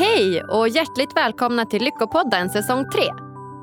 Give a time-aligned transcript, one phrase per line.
[0.00, 3.02] Hej och hjärtligt välkomna till Lyckopodden säsong 3.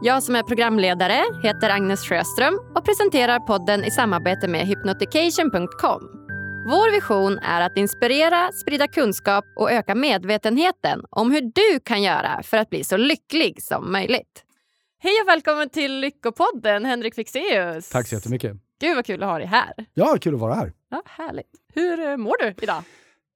[0.01, 6.01] Jag som är programledare heter Agnes Sjöström och presenterar podden i samarbete med hypnotication.com.
[6.69, 12.43] Vår vision är att inspirera, sprida kunskap och öka medvetenheten om hur du kan göra
[12.43, 14.43] för att bli så lycklig som möjligt.
[14.99, 17.89] Hej och välkommen till Lyckopodden, Henrik Fixeus.
[17.89, 18.57] Tack så jättemycket.
[18.81, 19.73] Gud vad kul att ha dig här.
[19.93, 20.73] Ja, kul att vara här.
[20.89, 21.51] Ja, härligt.
[21.73, 22.83] Hur eh, mår du idag?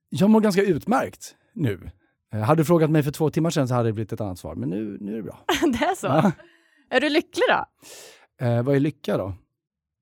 [0.10, 1.92] Jag mår ganska utmärkt nu.
[2.34, 4.40] Eh, Hade du frågat mig för två timmar sedan så hade det blivit ett annat
[4.40, 5.40] svar, men nu, nu är det bra.
[5.80, 6.08] det är så?
[6.08, 6.32] Ja.
[6.90, 7.66] Är du lycklig då?
[8.46, 9.34] Eh, vad är lycka då?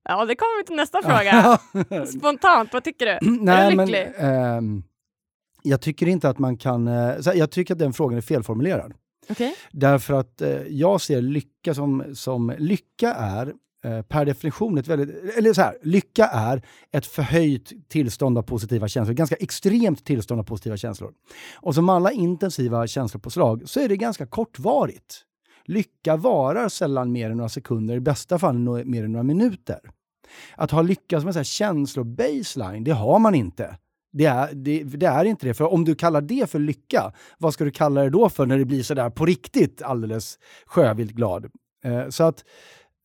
[0.04, 1.58] Ja, det kommer vi till nästa fråga.
[2.06, 3.12] Spontant, vad tycker du?
[3.12, 4.12] är Nej, du men lycklig?
[4.18, 4.82] ehm,
[5.62, 6.88] jag tycker inte att man kan...
[6.88, 8.92] Eh, jag tycker att den frågan är felformulerad.
[9.28, 9.54] Okej.
[9.72, 13.52] Därför att eh, jag ser lycka som, som lycka är
[13.84, 16.62] Eh, per definition ett väldigt, eller så här, lycka är
[16.92, 21.12] ett förhöjt tillstånd av positiva känslor, ganska extremt tillstånd av positiva känslor.
[21.54, 25.24] Och som alla intensiva känslopåslag så är det ganska kortvarigt.
[25.64, 29.80] Lycka varar sällan mer än några sekunder, i bästa fall mer än några minuter.
[30.56, 33.76] Att ha lycka som en känslo-baseline, känslobaseline, det har man inte.
[34.12, 35.54] Det är, det, det är inte det.
[35.54, 38.58] För om du kallar det för lycka, vad ska du kalla det då för när
[38.58, 41.50] det blir sådär på riktigt alldeles sjövilt glad?
[41.84, 42.44] Eh, så att eh,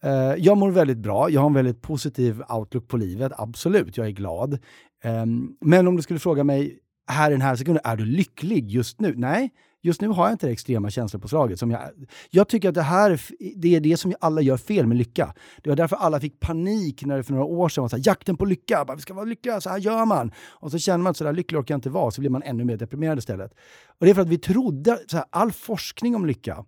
[0.06, 1.30] Eh, jag mår väldigt bra.
[1.30, 3.31] Jag har en väldigt positiv outlook på livet.
[3.38, 4.59] Absolut, jag är glad.
[5.03, 8.72] Ehm, men om du skulle fråga mig här i den här sekunden, är du lycklig
[8.72, 9.14] just nu?
[9.17, 9.50] Nej,
[9.81, 11.59] just nu har jag inte det extrema känslopåslaget.
[11.59, 11.81] Som jag,
[12.30, 13.22] jag tycker att det här är
[13.56, 15.34] det är det som alla gör fel med lycka.
[15.64, 18.03] Det var därför alla fick panik när det för några år sedan var så här,
[18.06, 18.86] jakten på lycka.
[18.86, 20.31] Bara, vi ska vara lyckliga, så här gör man.
[20.50, 22.44] Och så känner man att så där lycklig orkar jag inte vara, så blir man
[22.44, 23.52] ännu mer deprimerad istället.
[24.00, 26.66] Och det är för att vi trodde, så här, all forskning om lycka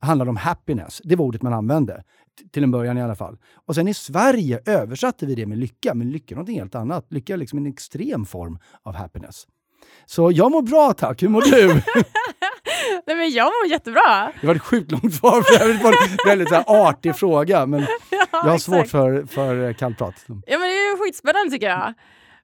[0.00, 1.00] handlade om happiness.
[1.04, 2.04] Det var ordet man använde.
[2.52, 3.36] Till en början i alla fall.
[3.66, 7.06] Och sen i Sverige översatte vi det med lycka, men lycka är något helt annat.
[7.12, 9.46] Lycka är liksom en extrem form av happiness.
[10.06, 11.66] Så jag mår bra tack, hur mår du?
[13.06, 14.32] Nej, men jag mår jättebra.
[14.40, 17.66] Det var ett sjukt långt svar, för det var en väldigt så här, artig fråga,
[17.66, 18.90] men Ja, jag har svårt exakt.
[18.90, 20.14] för, för kallprat.
[20.26, 21.94] Ja, men det är skitspännande tycker jag.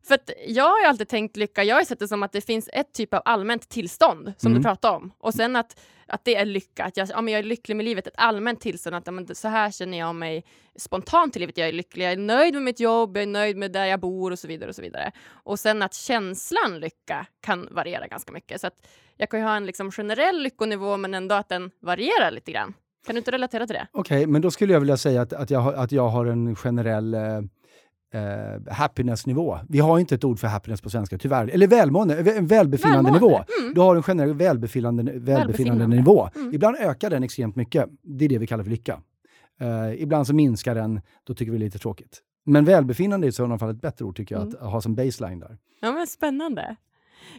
[0.09, 2.69] För jag har ju alltid tänkt lycka, jag har sett det som att det finns
[2.73, 4.63] ett typ av allmänt tillstånd som Mm.
[4.63, 5.13] du pratade om.
[5.19, 7.85] Och sen att, att det är lycka, att jag, ja, men jag är lycklig med
[7.85, 8.97] livet, ett allmänt tillstånd.
[8.97, 10.45] Att ja, men så här känner jag mig
[10.79, 13.57] spontant i livet, jag är lycklig, jag är nöjd med mitt jobb, jag är nöjd
[13.57, 14.69] med där jag bor och så vidare.
[14.71, 15.13] Och så vidare.
[15.31, 18.61] Och sen att känslan lycka kan variera ganska mycket.
[18.61, 18.87] Så att
[19.17, 22.75] jag kan ju ha en liksom generell lyckonivå men ändå att den varierar lite grann.
[23.07, 23.87] Kan du inte relatera till det?
[23.93, 27.15] Okej, men då skulle jag vilja säga att, att, jag, att jag har en generell
[27.15, 27.21] eh,
[28.15, 29.59] eh, happiness-nivå.
[29.69, 31.49] Vi har inte ett ord för happiness på svenska, tyvärr.
[31.49, 33.45] Eller välmående, vä- en välbefinnande Välmående, nivå.
[33.61, 33.75] mm.
[33.75, 35.97] Du har en generell välbefinnande, välbefinnande Välbefinnande.
[35.97, 36.29] nivå.
[36.37, 36.55] Mm.
[36.55, 37.89] Ibland ökar den extremt mycket.
[38.03, 39.01] Det är det vi kallar för lycka.
[39.61, 42.21] Eh, ibland så minskar den, då tycker vi det är lite tråkigt.
[42.47, 44.55] Men välbefinnande är i sådana fall ett bättre ord tycker jag, Mm.
[44.61, 45.59] att ha som baseline där.
[45.81, 46.77] Ja men spännande.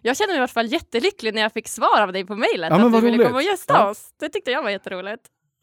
[0.01, 2.69] Jag känner mig i alla fall jättelycklig när jag fick svar av dig på mejlet
[2.69, 3.27] Ja, att du vad ville roligt.
[3.27, 3.89] komma och gästa Ja.
[3.89, 4.09] oss.
[4.19, 5.21] Det tyckte jag var jätteroligt.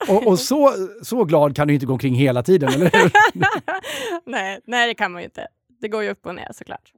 [0.08, 3.10] Och, och så, så glad kan du inte gå omkring hela tiden, eller hur?
[4.30, 5.46] nej, nej, det kan man ju inte.
[5.80, 6.92] Det går ju upp och ner såklart.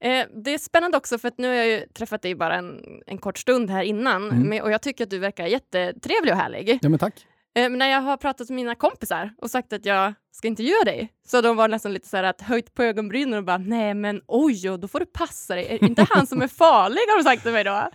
[0.00, 2.80] Eh, det är spännande också för att nu har jag ju träffat dig bara en,
[3.06, 4.42] en kort stund här innan Mm.
[4.48, 6.78] men, och jag tycker att du verkar jättetrevlig och härlig.
[6.82, 7.14] Ja, men tack.
[7.54, 10.84] Eh, men när jag har pratat med mina kompisar och sagt att jag ska intervjua
[10.84, 13.94] dig så de varit nästan lite så här att höjt på ögonbrynen och bara nej
[13.94, 15.66] men oj, då får du passa dig.
[15.66, 17.88] Är inte han som är farlig har de sagt till mig då.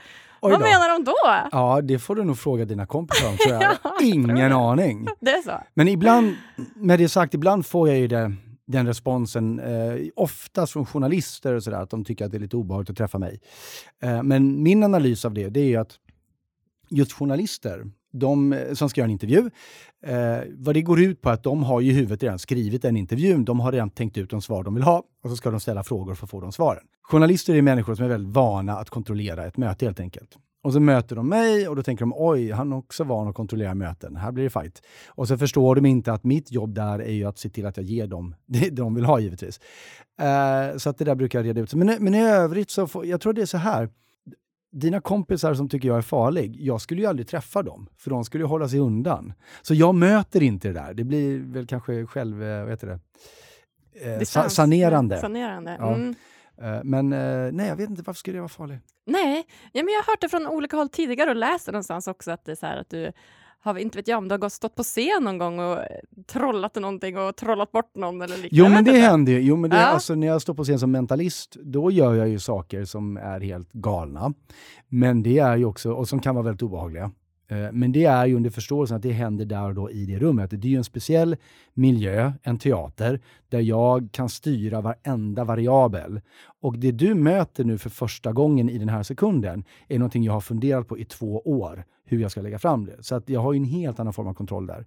[0.51, 1.47] Vad menar de då?
[1.51, 3.63] Ja, det får du nog fråga dina kompisar om, tror jag.
[3.83, 4.55] Ja, tror Ingen det.
[4.55, 5.07] aning.
[5.19, 5.51] Det är så?
[5.73, 6.35] Men ibland,
[6.75, 8.33] med det sagt, ibland får jag ju det,
[8.67, 12.57] den responsen, eh, oftast från journalister och sådär, att de tycker att det är lite
[12.57, 13.39] obehagligt att träffa mig.
[14.03, 15.91] Eh, men min analys av det, det är ju att
[16.89, 19.49] just journalister, de eh, som ska göra en intervju,
[20.05, 22.81] eh, vad det går ut på är att de har ju i huvudet redan skrivit
[22.81, 25.51] den intervjun, de har redan tänkt ut de svar de vill ha och så ska
[25.51, 26.83] de ställa frågor för att få de svaren.
[27.01, 30.37] Journalister är människor som är väldigt vana att kontrollera ett möte helt enkelt.
[30.63, 33.35] Och så möter de mig och då tänker de oj, han är också van att
[33.35, 34.15] kontrollera möten.
[34.15, 34.81] Här blir det fight.
[35.07, 37.77] Och så förstår de inte att mitt jobb där är ju att se till att
[37.77, 39.59] jag ger dem det de vill ha givetvis.
[40.19, 41.73] Eh, så att det där brukar jag reda ut.
[41.73, 43.89] Men, men i övrigt så, får, jag tror det är så här.
[44.73, 48.25] Dina kompisar som tycker jag är farlig, jag skulle ju aldrig träffa dem, för de
[48.25, 49.33] skulle ju hålla sig undan.
[49.61, 50.93] Så jag möter inte det där.
[50.93, 52.99] Det blir väl kanske själv, eh, vad heter det?
[53.93, 55.17] Eh, sa, sanerande.
[55.17, 55.77] Sanerande.
[55.79, 55.95] Ja.
[55.95, 56.15] Mm.
[56.61, 58.79] Eh, men eh, nej, jag vet inte, varför skulle jag vara farlig?
[59.05, 62.07] Nej, ja, men jag har hört det från olika håll tidigare och läst det någonstans
[62.07, 63.11] också att det är så här att du
[63.63, 65.85] har, inte vet jag om du har gått, stått på scen någon gång och eh,
[66.27, 68.49] trollat någonting och trollat bort någon eller liknande.
[68.51, 69.01] Jo men det inte.
[69.01, 69.39] händer ju.
[69.39, 69.81] Jo, men det, Ja.
[69.83, 73.39] alltså, när jag står på scen som mentalist, då gör jag ju saker som är
[73.39, 74.33] helt galna.
[74.89, 77.11] Men det är ju också, och som kan vara väldigt obehagliga.
[77.53, 80.19] Eh, men det är ju under förståelsen att det händer där och då i det
[80.19, 80.49] rummet.
[80.49, 81.35] Det är ju en speciell
[81.73, 83.19] miljö, en teater,
[83.49, 86.21] där jag kan styra varenda variabel.
[86.61, 90.33] Och det du möter nu för första gången i den här sekunden är någonting jag
[90.33, 93.03] har funderat på i två år, hur jag ska lägga fram det.
[93.03, 94.85] Så att jag har ju en helt annan form av kontroll där.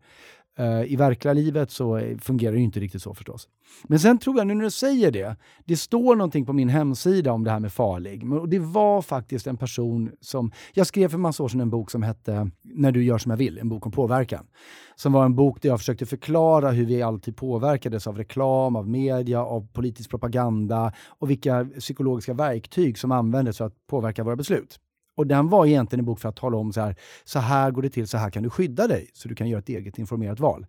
[0.58, 3.48] Eh, I verkliga livet så fungerar det inte riktigt så förstås.
[3.84, 7.32] Men sen tror jag, nu när du säger det, det står någonting på min hemsida
[7.32, 8.32] om det här med farlig.
[8.32, 10.52] Och det var faktiskt en person som...
[10.74, 13.36] Jag skrev för massa år sedan en bok som hette När du gör som jag
[13.36, 14.46] vill, en bok om påverkan.
[14.96, 18.88] Som var en bok där jag försökte förklara hur vi alltid påverkades av reklam, av
[18.88, 24.80] media, av politisk propaganda och vilka psykologiska verktyg som användes för att påverka våra beslut.
[25.16, 27.82] Och den var egentligen en bok för att tala om så här, så här går
[27.82, 30.40] det till, så här kan du skydda dig, så du kan göra ett eget informerat
[30.40, 30.66] val.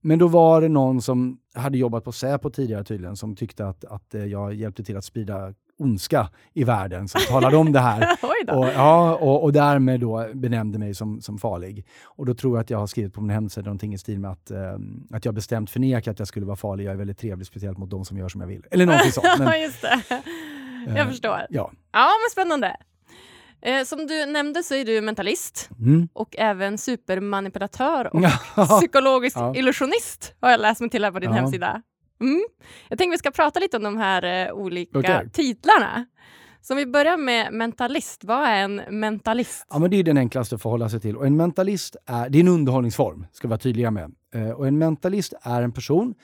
[0.00, 3.84] Men då var det någon som hade jobbat på Säpo tidigare tydligen, som tyckte att,
[3.84, 8.18] att eh, jag hjälpte till att sprida ondska i världen, som talade om det här.
[8.56, 11.86] och, ja, och, och därmed då benämnde mig som, som farlig.
[12.04, 14.30] Och då tror jag att jag har skrivit på min hemsida någonting i stil med
[14.30, 14.78] att, eh,
[15.10, 16.84] att jag bestämt förnekar att jag skulle vara farlig.
[16.84, 18.66] Jag är väldigt trevlig, speciellt mot de som gör som jag vill.
[18.70, 19.26] Eller någonting sånt.
[19.38, 20.02] Men, Just det.
[20.86, 21.46] Jag eh, förstår.
[21.50, 21.70] Ja.
[21.92, 22.76] ja, men spännande.
[23.64, 26.08] Eh, som du nämnde så är du mentalist mm.
[26.12, 28.22] och även supermanipulatör och
[28.78, 29.54] psykologisk ja.
[29.54, 31.36] illusionist har jag läst mig till här på din ja.
[31.36, 31.82] hemsida.
[32.20, 32.44] Mm.
[32.88, 35.28] Jag tänker vi ska prata lite om de här eh, olika okay.
[35.28, 36.06] titlarna.
[36.62, 39.66] Så om vi börjar med mentalist, vad är en mentalist?
[39.70, 41.16] Ja, men det är den enklaste att förhålla sig till.
[41.16, 44.14] Och en mentalist är, det är en underhållningsform, ska vi vara tydliga med.
[44.34, 46.14] Eh, och en mentalist är en person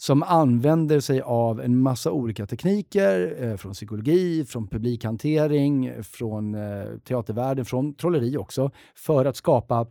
[0.00, 6.84] som använder sig av en massa olika tekniker eh, från psykologi, från publikhantering, från eh,
[7.04, 9.86] teatervärlden, från trolleri också, för att skapa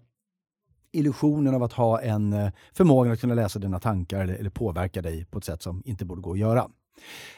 [0.92, 5.02] illusionen av att ha en eh, förmåga att kunna läsa dina tankar eller, eller, påverka
[5.02, 6.70] dig på ett sätt som inte borde gå att göra.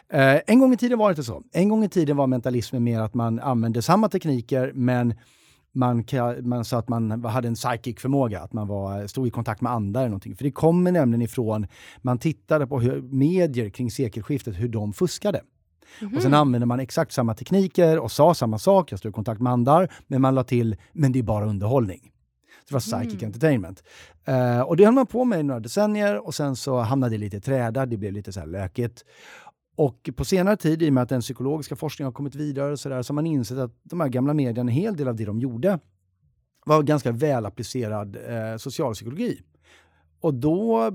[0.09, 1.43] Eh, en gång i tiden var det inte så.
[1.51, 5.13] En gång i tiden var mentalismen mer att man använde samma tekniker men
[5.73, 6.03] man,
[6.41, 9.71] man sa att man hade en psychic förmåga, att man var, stod i kontakt med
[9.71, 10.35] andra eller någonting.
[10.35, 11.67] För det kommer nämligen ifrån,
[12.01, 15.41] man tittade på hur medier kring sekelskiftet, hur de fuskade.
[15.99, 16.15] Mm -hmm.
[16.15, 19.41] Och sen använde man exakt samma tekniker och sa samma sak, jag stod i kontakt
[19.41, 22.11] med andra, men man la till, men det är bara underhållning.
[22.67, 23.25] Det var psychic mm.
[23.25, 23.83] entertainment.
[24.29, 27.17] Uh, och det höll man på med i några decennier och sen så hamnade det
[27.17, 29.05] lite i träda, det blev lite så här lökigt.
[29.81, 32.89] Och på senare tid, i och med att den psykologiska forskningen har kommit vidare, så,
[32.89, 35.25] där, så har man insett att de här gamla medierna, en hel del av det
[35.25, 35.79] de gjorde,
[36.65, 39.41] var ganska välapplicerad eh, socialpsykologi.
[40.19, 40.91] Och då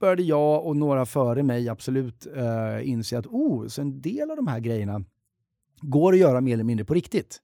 [0.00, 4.36] började jag och några före mig absolut eh, inse att oh, så en del av
[4.36, 5.04] de här grejerna
[5.80, 7.38] går att göra mer eller mindre på riktigt.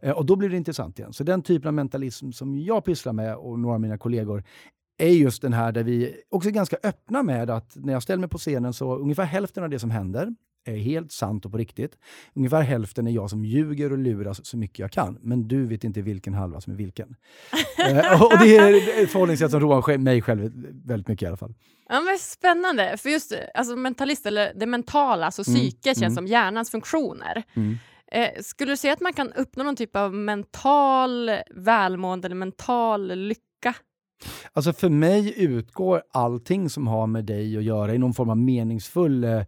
[0.00, 1.12] Eh, och då blir det intressant igen.
[1.12, 4.44] Så den typen av mentalism som jag pysslar med och några av mina kollegor
[4.98, 8.20] är just den här där vi också är ganska öppna med att när jag ställer
[8.20, 10.34] mig på scenen så ungefär hälften av det som händer
[10.64, 11.98] är helt sant och på riktigt.
[12.34, 15.18] Ungefär hälften är jag som ljuger och luras så mycket jag kan.
[15.22, 17.16] Men du vet inte vilken halva som är vilken.
[17.78, 20.52] eh, och det är ett förhållningssätt som roar mig själv
[20.84, 21.54] väldigt mycket i alla fall.
[21.88, 25.94] Ja, men spännande, för just alltså, mentalist, eller det mentala, alltså mm, psyket, mm.
[25.94, 26.14] känns mm.
[26.14, 27.42] som hjärnans funktioner.
[27.54, 27.78] Mm.
[28.12, 33.18] Eh, skulle du säga att man kan uppnå någon typ av mental välmående eller mental
[33.18, 33.74] lycka
[34.52, 38.36] Alltså för mig utgår allting som har med dig att göra i någon form av
[38.36, 39.42] meningsfull eh,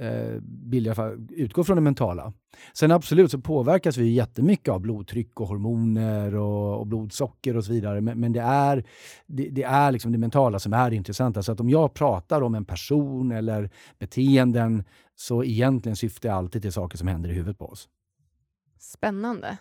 [0.00, 2.32] eh bild, fall, utgår från det mentala.
[2.72, 7.72] Sen absolut så påverkas vi jättemycket av blodtryck och hormoner och, och blodsocker och så
[7.72, 8.00] vidare.
[8.00, 8.84] Men, men det är,
[9.26, 11.42] det, det, är liksom det mentala som är det intressanta.
[11.42, 14.84] Så att om jag pratar om en person eller beteenden
[15.14, 17.88] så egentligen syftar jag alltid till saker som händer i huvudet på oss.
[18.78, 19.58] Spännande.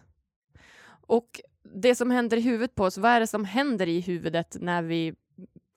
[1.08, 4.58] Och det som händer i huvudet på oss, vad är det som händer i huvudet
[4.60, 5.14] när vi,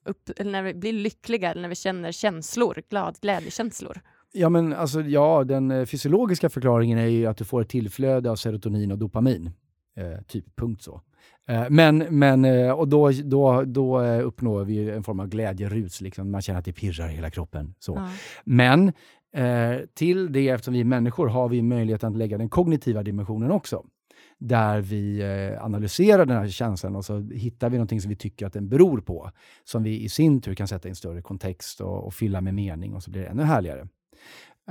[0.05, 4.01] upp, när vi blir lyckliga eller när vi känner känslor, glad, glädjekänslor?
[4.31, 8.31] Ja, men alltså, ja, den eh, fysiologiska förklaringen är ju att du får ett tillflöde
[8.31, 9.51] av serotonin och dopamin.
[9.97, 11.01] Eh, typ, punkt så.
[11.47, 16.01] Eh, men, men eh, och då, då, då eh, uppnår vi en form av glädjerus,
[16.01, 16.31] liksom.
[16.31, 17.73] man känner att det pirrar i hela kroppen.
[17.79, 17.93] Så.
[17.95, 18.09] Ja.
[18.43, 18.87] Men
[19.33, 23.51] eh, till det, eftersom vi är människor, har vi möjlighet att lägga den kognitiva dimensionen
[23.51, 23.83] också
[24.39, 28.45] där vi eh, analyserar den här känslan och så hittar vi någonting som vi tycker
[28.45, 29.31] att den beror på,
[29.63, 32.53] som vi i sin tur kan sätta i en större kontext och, och fylla med
[32.53, 33.87] mening och så blir det ännu härligare.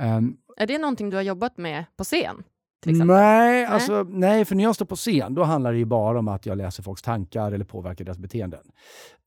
[0.01, 2.43] Um, är det någonting du har jobbat med på scen?
[2.85, 3.65] Nej, nej.
[3.65, 6.45] Alltså, nej, för när jag står på scen då handlar det ju bara om att
[6.45, 8.59] jag läser folks tankar eller påverkar deras beteenden.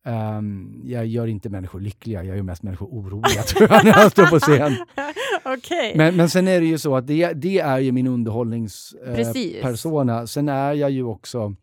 [0.07, 4.11] Um, jag gör inte människor lyckliga, jag gör mest människor oroliga tror jag, när jag
[4.11, 4.77] står på scen.
[5.59, 5.97] okay.
[5.97, 10.19] men, men sen är det ju så att det, det är ju min underhållningspersona.
[10.19, 11.55] Eh, sen är jag ju också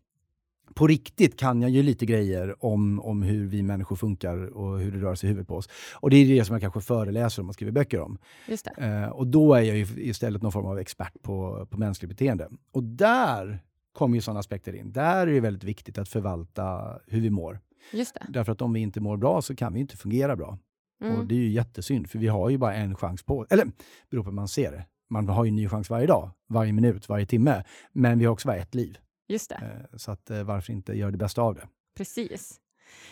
[0.78, 4.92] på riktigt kan jag ju lite grejer om, om hur vi människor funkar och hur
[4.92, 5.68] det rör sig i huvudet på oss.
[5.94, 8.18] Och det är det som jag kanske föreläser om och skriver böcker om.
[8.78, 12.48] Eh, och då är jag ju istället någon form av expert på, på mänskligt beteende.
[12.72, 14.92] Och där kommer ju sådana aspekter in.
[14.92, 17.60] Där är det väldigt viktigt att förvalta hur vi mår.
[18.28, 20.58] Därför att om vi inte mår bra så kan vi inte fungera bra.
[21.02, 21.18] Mm.
[21.18, 23.66] Och det är ju jättesynd, för vi har ju bara en chans på Eller,
[24.10, 24.86] beror på hur man ser det.
[25.10, 27.64] Man har ju en ny chans varje dag, varje minut, varje timme.
[27.92, 28.98] Men vi har också bara ett liv.
[29.28, 29.54] Just det.
[29.56, 31.68] Eh, Så att, eh, varför inte göra det bästa av det?
[31.96, 32.60] Precis.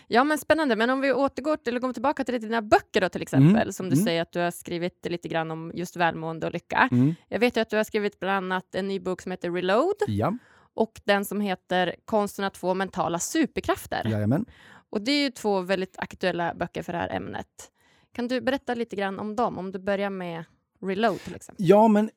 [0.06, 0.76] Ja, men spännande.
[0.76, 3.72] Men om vi återgår till, eller går tillbaka till dina böcker då till exempel, Mm,
[3.72, 4.04] som du mm.
[4.04, 6.88] säger att du har skrivit lite grann om just välmående och lycka.
[6.92, 7.14] Mm.
[7.28, 9.94] Jag vet ju att du har skrivit bland annat en ny bok som heter Reload
[10.06, 10.36] Ja,
[10.74, 14.08] och den som heter Konsten att få mentala superkrafter.
[14.10, 14.44] jajamän.
[14.90, 17.70] Och det är ju två väldigt aktuella böcker för det här ämnet.
[18.12, 19.58] Kan du berätta lite grann om dem?
[19.58, 20.44] Om du börjar med
[20.82, 21.66] Reload till exempel.
[21.68, 22.10] Ja, men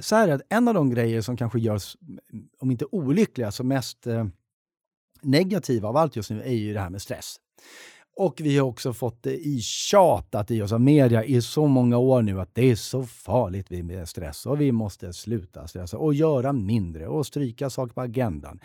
[0.00, 0.44] så här är det.
[0.48, 1.96] En av de grejer som kanske görs,
[2.58, 4.26] om inte olyckliga, så mest eh,
[5.22, 7.36] negativa av allt just nu är ju det här med stress.
[8.16, 11.98] Och vi har också fått det i tjatat i oss av media i så många
[11.98, 16.14] år nu att det är så farligt med stress och vi måste sluta stressa och
[16.14, 18.60] göra mindre och stryka saker på agendan.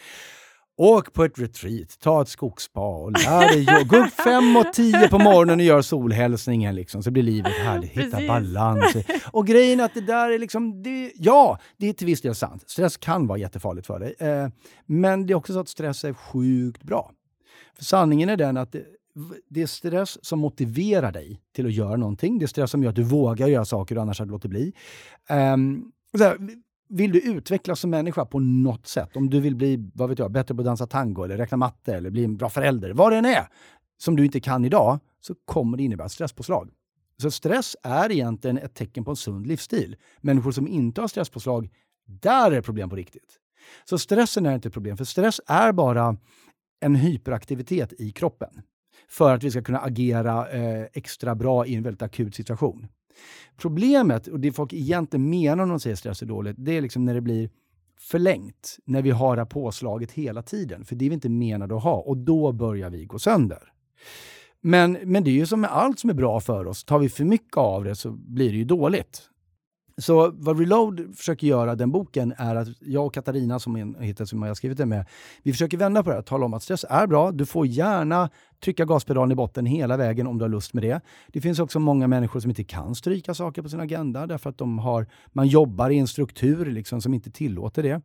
[0.78, 5.08] Åk på ett retreat, ta ett skogsspa och lär dig Gå upp fem och tio
[5.10, 7.92] på morgonen och gör solhälsningen liksom, så blir livet härligt.
[7.92, 8.28] Hitta Precis.
[8.28, 8.96] balans.
[9.32, 12.36] Och grejen är att det där är liksom, det, ja, det är till viss del
[12.36, 12.64] sant.
[12.70, 14.16] Stress kan vara jättefarligt för dig.
[14.20, 14.50] Eh,
[14.86, 17.12] men det är också så att stress är sjukt bra.
[17.76, 18.84] För sanningen är den att det,
[19.50, 22.40] det är stress som motiverar dig till att göra någonting.
[22.40, 24.74] Det är stress som gör att du vågar göra saker du annars hade låtit bli.
[26.18, 26.38] Så här,
[26.94, 30.32] vill du utvecklas som människa på något sätt, om du vill bli vad vet jag,
[30.32, 33.18] bättre på att dansa tango eller räkna matte eller bli en bra förälder, vad det
[33.18, 33.48] än är,
[33.98, 36.70] som du inte kan idag, så kommer det innebära stresspåslag.
[37.22, 39.96] Så stress är egentligen ett tecken på en sund livsstil.
[40.22, 41.70] Människor som inte har stresspåslag,
[42.06, 43.40] där är det problem på riktigt.
[43.86, 46.18] Så stressen är inte ett problem, för stress är bara
[46.80, 48.62] en hyperaktivitet i kroppen
[49.10, 52.88] för att vi ska kunna agera eh, extra bra i en väldigt akut situation.
[53.58, 57.06] Problemet, och det folk egentligen menar när de säger stress är dåligt, det är liksom
[57.06, 57.50] när det blir
[58.00, 60.86] förlängt, när vi har det här påslaget hela tiden.
[60.86, 63.74] För det är vi inte menade att ha och då börjar vi gå sönder.
[64.62, 67.10] Men, men det är ju som med allt som är bra för oss, tar vi
[67.10, 69.30] för mycket av det så blir det ju dåligt.
[69.98, 74.42] Så vad Reload försöker göra, den boken, är att jag och Katarina, som, heter, som
[74.42, 75.06] jag har skrivit den med,
[75.44, 77.32] vi försöker vända på det här, tala om att stress är bra.
[77.32, 78.30] Du får gärna
[78.64, 81.02] trycka gaspedalen i botten hela vägen om du har lust med det.
[81.28, 84.58] Det finns också många människor som inte kan stryka saker på sin agenda därför att
[84.58, 88.02] de har, man jobbar i en struktur liksom som inte tillåter det.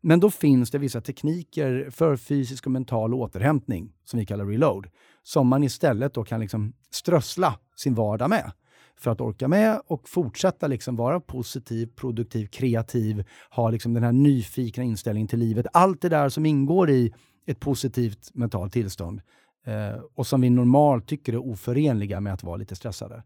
[0.00, 4.86] Men då finns det vissa tekniker för fysisk och mental återhämtning, som vi kallar reload,
[5.22, 8.52] som man istället då kan liksom strössla sin vardag med
[9.00, 14.12] för att orka med och fortsätta liksom vara positiv, produktiv, kreativ, ha liksom den här
[14.12, 15.66] nyfikna inställningen till livet.
[15.72, 17.12] Allt det där som ingår i
[17.46, 19.20] ett positivt mentalt tillstånd
[19.66, 23.22] eh, och som vi normalt tycker är oförenliga med att vara lite stressade.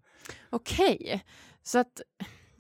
[0.50, 1.23] Okej,
[1.62, 2.00] så att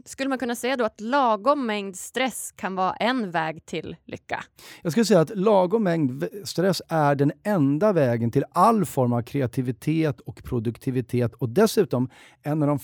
[0.04, 4.44] skulle man kunna säga då att lagom mängd stress kan vara en väg till lycka?
[4.82, 9.22] Jag skulle säga att lagom mängd stress är den enda vägen till all form av
[9.22, 12.10] kreativitet och produktivitet och dessutom
[12.42, 12.78] en av de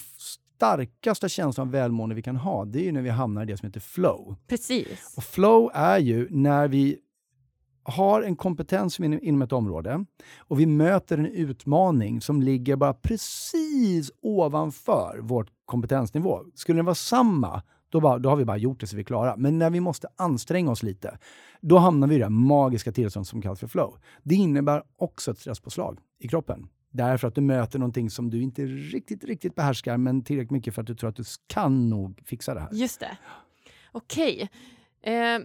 [0.60, 3.56] starkaste känslorna av välmående vi kan ha, det är ju när vi hamnar i det
[3.56, 4.36] som heter flow.
[4.48, 5.14] Precis.
[5.16, 6.98] Och flow är ju när vi
[7.82, 10.04] har en kompetens inom, inom ett område
[10.38, 16.40] och vi möter en utmaning som ligger bara precis ovanför vår kompetensnivå.
[16.54, 19.04] Skulle den vara samma, då, bara, då har vi bara gjort det så vi är
[19.04, 19.36] klara.
[19.36, 21.18] Men när vi måste anstränga oss lite,
[21.60, 23.98] då hamnar vi i det magiska tillståndet som kallas för flow.
[24.22, 26.68] Det innebär också ett stresspåslag i kroppen.
[26.92, 30.80] Därför att du möter någonting som du inte riktigt, riktigt behärskar, men tillräckligt mycket för
[30.82, 32.68] att du tror att du kan nog fixa det här.
[32.72, 33.18] Just det.
[33.92, 34.50] Okej.
[35.02, 35.38] Eh,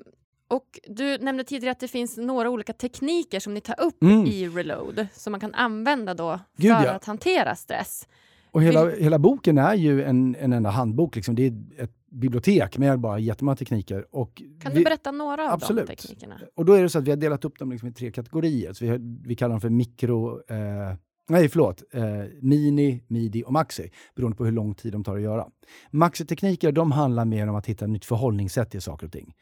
[0.48, 4.25] och du nämnde tidigare att det finns några olika tekniker som ni tar upp Mm.
[4.25, 6.92] i Reload som man kan använda då för Gud, ja.
[6.92, 8.08] att hantera stress.
[8.52, 11.16] Och hela, hela boken är ju en, en enda handbok.
[11.16, 11.36] Liksom.
[11.36, 14.06] Det är ett bibliotek med bara jättemånga tekniker.
[14.12, 15.88] Och Kan vi, du berätta några av Absolut.
[15.88, 16.40] de teknikerna?
[16.56, 18.74] Och då är det så att vi har delat upp dem liksom i tre kategorier.
[18.74, 20.42] Så vi, har, vi kallar dem för mikro...
[20.48, 20.96] Eh,
[21.30, 21.84] nej, förlåt.
[21.94, 22.04] Eh,
[22.42, 23.92] mini, midi och maxi.
[24.16, 25.46] Beroende på hur lång tid de tar att göra.
[25.92, 29.34] Maxitekniker, de handlar mer om att hitta ett nytt förhållningssätt till saker och ting.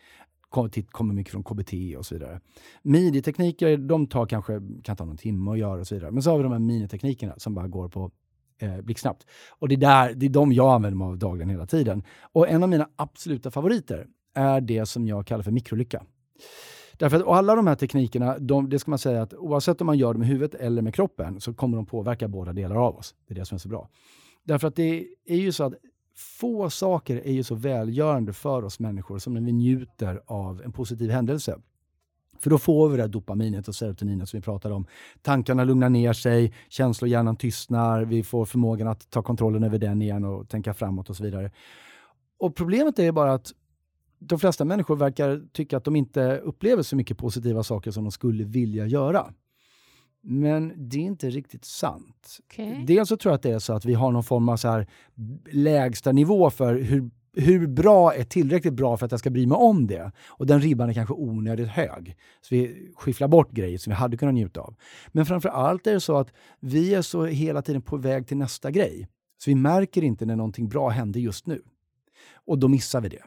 [0.92, 2.40] Kommer mycket från KBT och så vidare.
[2.82, 6.12] Midi-tekniker, de tar kanske, kan ta någon timme att göra och så vidare.
[6.12, 8.12] Men så har vi de här miniteknikerna som bara går på
[8.60, 9.28] eh, blixtsnabbt.
[9.50, 12.04] Och det är, där, det är de jag använder mig av dagligen hela tiden.
[12.22, 16.04] Och en av mina absoluta favoriter är det som jag kallar för mikrolycka.
[16.94, 19.86] Därför att och alla de här teknikerna, de, det ska man säga att oavsett om
[19.88, 22.96] man gör det med huvudet eller med kroppen så kommer de påverka båda delar av
[22.96, 23.16] oss.
[23.28, 23.90] Det är det som är så bra.
[24.44, 25.74] Därför att det är ju så att
[26.16, 30.72] få saker är ju så välgörande för oss människor som när vi njuter av en
[30.72, 31.60] positiv händelse.
[32.40, 34.86] För då får vi det här dopaminet och serotoninet som vi pratade om.
[35.22, 40.26] Tankarna lugnar ner sig, känslohjärnan tystnar, vi får förmågan att ta kontrollen över den igen
[40.26, 41.52] och tänka framåt och så vidare.
[42.38, 43.52] Och problemet är bara att
[44.20, 48.12] de flesta människor verkar tycka att de inte upplever så mycket positiva saker som de
[48.12, 49.34] skulle vilja göra.
[50.24, 52.40] Men det är inte riktigt sant.
[52.46, 52.86] Okay.
[52.86, 54.68] Dels så tror jag att det är så att vi har någon form av så
[54.68, 54.88] här
[55.52, 59.56] lägsta nivå för hur, hur bra är tillräckligt bra för att jag ska bry mig
[59.56, 60.12] om det.
[60.28, 62.16] Och den ribban är kanske onödigt hög.
[62.42, 64.76] Så vi skifflar bort grejer som vi hade kunnat njuta av.
[65.08, 68.38] Men framför allt är det så att vi är så hela tiden på väg till
[68.38, 69.08] nästa grej.
[69.38, 71.62] Så vi märker inte när någonting bra händer just nu.
[72.46, 73.24] Och då missar vi det.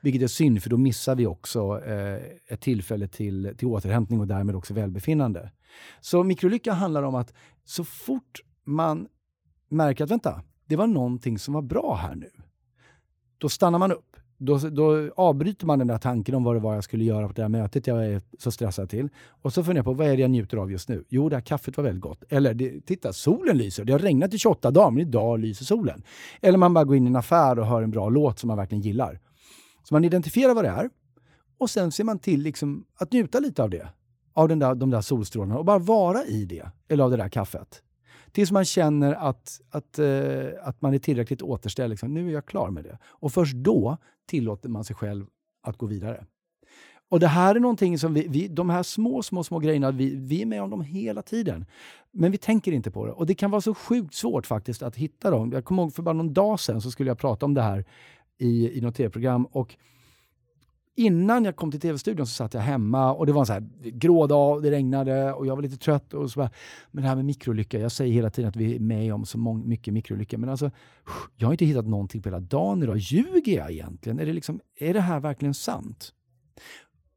[0.00, 4.26] Vilket är synd, för då missar vi också eh, ett tillfälle till, till återhämtning och
[4.26, 5.50] därmed också välbefinnande.
[6.00, 7.34] Så mikrolycka handlar om att
[7.64, 9.08] så fort man
[9.68, 12.30] märker att vänta, det var någonting som var bra här nu.
[13.38, 14.16] Då stannar man upp.
[14.40, 17.32] Då, då avbryter man den där tanken om vad det var jag skulle göra på
[17.32, 19.08] det här mötet jag är så stressad till.
[19.28, 21.04] Och så funderar jag på vad är det jag njuter av just nu?
[21.08, 22.24] Jo, det här kaffet var väldigt gott.
[22.28, 23.84] Eller det, titta, solen lyser.
[23.84, 26.02] Det har regnat i 28 dagar, men idag lyser solen.
[26.40, 28.56] Eller man bara går in i en affär och hör en bra låt som man
[28.56, 29.20] verkligen gillar.
[29.82, 30.90] Så man identifierar vad det är
[31.58, 33.88] och sen ser man till liksom att njuta lite av det.
[34.38, 36.70] Av den där, de där solstrålarna och bara vara i det.
[36.88, 37.82] Eller av det där kaffet.
[38.32, 41.90] Tills man känner att, att, eh, att man är tillräckligt återställd.
[41.90, 42.14] Liksom.
[42.14, 42.98] Nu är jag klar med det.
[43.04, 45.26] Och först då tillåter man sig själv
[45.62, 46.24] att gå vidare.
[47.10, 50.14] Och det här är någonting som vi, vi de här små, små, små grejerna, vi,
[50.14, 51.66] vi är med om dem hela tiden.
[52.10, 53.12] Men vi tänker inte på det.
[53.12, 55.52] Och det kan vara så sjukt svårt faktiskt att hitta dem.
[55.52, 57.84] Jag kommer ihåg för bara någon dag sedan så skulle jag prata om det här
[58.38, 59.46] i, i något tv-program.
[59.46, 59.76] Och
[60.98, 63.68] innan jag kom till tv-studion så satt jag hemma och det var en så här
[63.82, 66.14] grå dag, det regnade och jag var lite trött.
[66.14, 66.50] Och så bara,
[66.90, 69.38] men det här med mikrolycka, jag säger hela tiden att vi är med om så
[69.38, 70.38] mång, mycket mikrolycka.
[70.38, 70.70] Men alltså,
[71.36, 72.96] jag har inte hittat någonting på hela dagen idag.
[72.96, 74.18] Ljuger jag egentligen?
[74.18, 76.12] Är det, liksom, är det här verkligen sant?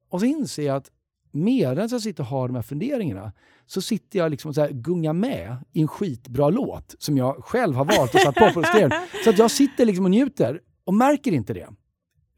[0.09, 0.91] Och så inser jag att
[1.31, 3.31] medan jag sitter och har de här funderingarna
[3.65, 7.75] så sitter jag liksom och så gungar med i en skitbra låt som jag själv
[7.75, 8.63] har valt och satt på på
[9.23, 11.67] Så att jag sitter liksom och njuter och märker inte det.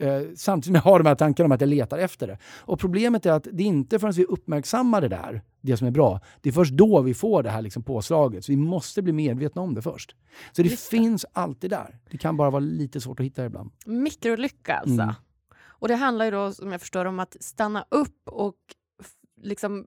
[0.04, 2.38] Eh, samtidigt som jag har de här tankarna om att jag letar efter det.
[2.60, 5.92] Och problemet är att det är inte förrän vi uppmärksammar det där, det som är
[5.92, 8.46] bra, det är först då vi får det här liksom påslaget.
[8.46, 10.16] Så vi måste bli medvetna om det först.
[10.52, 10.80] Så det, det.
[10.80, 12.00] finns alltid där.
[12.12, 13.72] Det kan bara vara lite svårt att hitta det ibland.
[13.86, 15.02] Mikrolycka alltså.
[15.02, 15.14] Mm.
[15.66, 18.56] Och det handlar ju då, som jag förstår, om att stanna upp och
[19.42, 19.86] liksom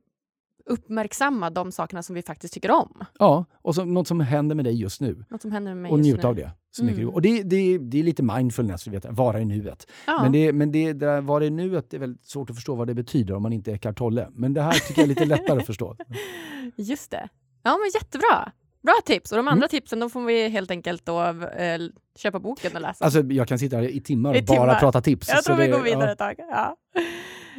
[0.67, 3.05] uppmärksamma de sakerna som vi faktiskt tycker om.
[3.19, 5.25] Ja, och så, något som händer med dig just nu.
[5.29, 6.51] Något som händer med mig och njuta av det.
[6.71, 7.15] Så mycket mm.
[7.15, 9.87] Och det, det, det är lite mindfulness, vet, vara i nuet.
[10.07, 10.23] Ja.
[10.23, 12.95] Men, det, men det, det vara i nuet är väldigt svårt att förstå vad det
[12.95, 14.29] betyder om man inte är Eckart Tolle.
[14.33, 15.97] Men det här tycker jag är lite lättare att förstå.
[16.77, 17.29] Just det.
[17.63, 18.53] Ja, men jättebra.
[18.83, 19.33] Bra tips!
[19.33, 19.69] Och de andra mm.
[19.69, 21.81] tipsen då får vi helt enkelt då, äh,
[22.17, 23.05] köpa boken och läsa.
[23.05, 24.81] Alltså, jag kan sitta här i timmar och bara timmar.
[24.81, 25.29] prata tips.
[25.29, 26.13] Jag tror vi går vidare ja.
[26.13, 26.35] ett tag.
[26.39, 26.77] Ja.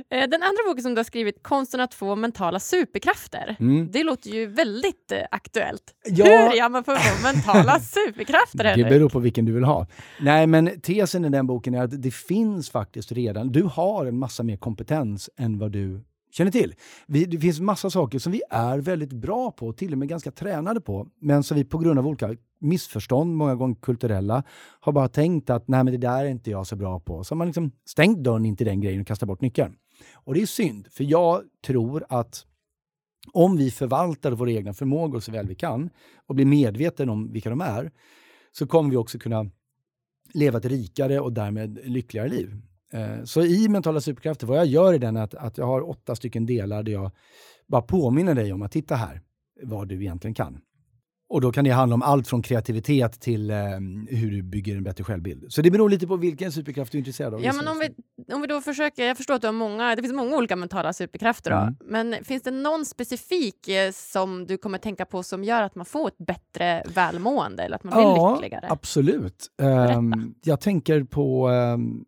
[0.10, 3.56] Eh, den andra boken som du har skrivit, Konsten att få mentala superkrafter.
[3.60, 3.92] Mm.
[3.92, 5.94] Det låter ju väldigt eh, aktuellt.
[6.06, 6.26] Ja.
[6.26, 8.64] Hur gör man för att få mentala superkrafter?
[8.64, 8.86] Henrik?
[8.86, 9.88] Det beror på vilken du vill ha.
[10.20, 14.18] Nej, men tesen i den boken är att det finns faktiskt redan, du har en
[14.18, 16.74] massa mer kompetens än vad du känner till.
[17.08, 20.32] Vi, det finns massa saker som vi är väldigt bra på, till och med ganska
[20.32, 24.44] tränade på, men som vi på grund av olika missförstånd, många gånger kulturella,
[24.80, 27.24] har bara tänkt att nej men det där är inte jag så bra på.
[27.24, 29.76] Så har man liksom stängt dörren in till den grejen och kastat bort nyckeln.
[30.14, 32.46] Och det är synd, för jag tror att
[33.32, 35.90] om vi förvaltar våra egna förmågor så väl vi kan
[36.28, 37.92] och blir medvetna om vilka de är,
[38.52, 39.50] så kommer vi också kunna
[40.34, 42.62] leva ett rikare och därmed lyckligare liv.
[42.94, 45.90] Eh, så i mentala superkrafter, vad jag gör i den är att, att jag har
[45.90, 47.12] åtta stycken delar där jag
[47.68, 49.22] bara påminner dig om att titta här,
[49.64, 50.62] vad du egentligen kan.
[51.30, 53.58] Och då kan det handla om allt från kreativitet till eh,
[54.08, 55.46] hur du bygger en bättre självbild.
[55.50, 57.44] Så det beror lite på vilken superkraft du är intresserad av.
[57.44, 57.90] Ja, men om vi,
[58.34, 60.94] om vi då försöker, jag förstår att du har många, det finns många olika mentala
[60.94, 61.52] superkrafter.
[61.52, 61.76] Då, mm.
[61.86, 65.86] Men finns det någon specifik eh, som du kommer tänka på som gör att man
[65.86, 68.68] får ett bättre välmående eller att man blir ja, lyckligare?
[68.70, 69.48] absolut.
[69.58, 72.06] Um, jag tänker på um,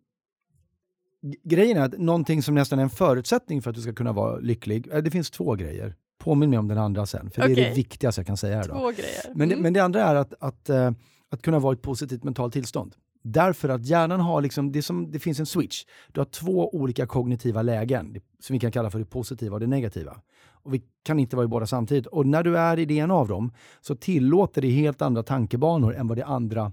[1.44, 4.40] Grejen är att någonting som nästan är en förutsättning för att du ska kunna vara
[4.40, 5.96] lycklig, eh, det finns två grejer.
[6.20, 7.56] Påminn mig om den andra sen, för okay.
[7.56, 8.68] det är det viktigaste jag kan säga här.
[8.68, 8.74] Då.
[8.74, 9.26] Två grejer.
[9.26, 9.38] Mm.
[9.38, 10.92] Men, det, men det andra är att, att, uh,
[11.30, 12.96] att kunna vara i ett positivt mentalt tillstånd.
[13.22, 15.86] Därför att hjärnan har liksom, det, som, det finns en switch.
[16.12, 19.68] Du har två olika kognitiva lägen, som vi kan kalla för det positiva och det
[19.68, 20.22] negativa.
[20.64, 22.06] Och vi kan inte vara i båda samtidigt.
[22.06, 25.96] Och när du är i det ena av dem så tillåter det helt andra tankebanor
[25.96, 26.72] än vad det andra,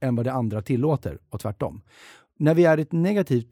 [0.00, 1.82] än vad det andra tillåter och tvärtom.
[2.38, 3.48] När vi är i ett negativt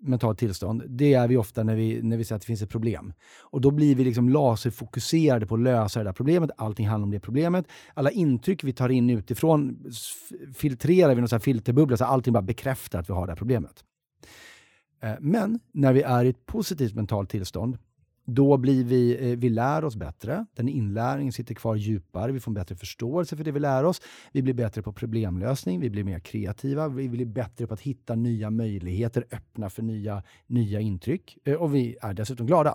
[0.00, 2.70] mentalt tillstånd, det är vi ofta när vi, när vi ser att det finns ett
[2.70, 3.12] problem.
[3.40, 6.50] Och då blir vi liksom laserfokuserade på att lösa det där problemet.
[6.56, 7.66] Allting handlar om det problemet.
[7.94, 9.84] Alla intryck vi tar in utifrån
[10.54, 13.84] filtrerar vi i någon filterbubbla så allting bara bekräftar att vi har det här problemet.
[15.02, 17.78] Eh, men när vi är i ett positivt mentalt tillstånd,
[18.24, 22.50] då blir vi, eh, vi lär oss bättre, den inlärningen sitter kvar djupare, vi får
[22.50, 24.00] en bättre förståelse för det vi lär oss.
[24.32, 28.14] Vi blir bättre på problemlösning, vi blir mer kreativa, vi blir bättre på att hitta
[28.14, 32.74] nya möjligheter, öppna för nya, nya intryck eh, och vi är dessutom glada.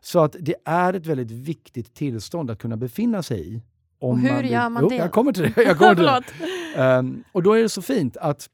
[0.00, 3.62] Så att det är ett väldigt viktigt tillstånd att kunna befinna sig i.
[4.00, 4.96] Om och hur man vill, gör man jo, det?
[4.96, 5.62] Jag kommer till det.
[5.62, 6.22] Jag kommer till det.
[6.78, 8.50] Um, och då är det så fint att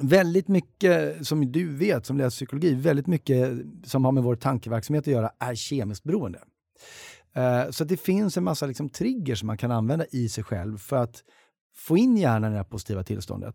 [0.00, 3.48] väldigt mycket, som du vet som läser psykologi, väldigt mycket
[3.84, 6.38] som har med vår tankeverksamhet att göra är kemiskt beroende.
[7.38, 10.78] Uh, så det finns en massa liksom, triggers som man kan använda i sig själv
[10.78, 11.24] för att
[11.76, 13.54] få in hjärnan i det här positiva tillståndet.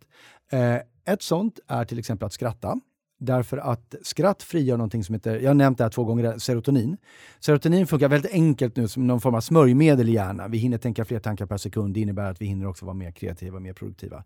[0.53, 0.77] Uh,
[1.13, 2.79] ett sånt är till exempel att skratta.
[3.17, 6.97] Därför att skratt frigör någonting som heter, jag har nämnt det här två gånger, serotonin.
[7.39, 10.51] Serotonin funkar väldigt enkelt nu som någon form av smörjmedel i hjärnan.
[10.51, 11.93] Vi hinner tänka fler tankar per sekund.
[11.93, 14.23] Det innebär att vi hinner också vara mer kreativa och mer produktiva.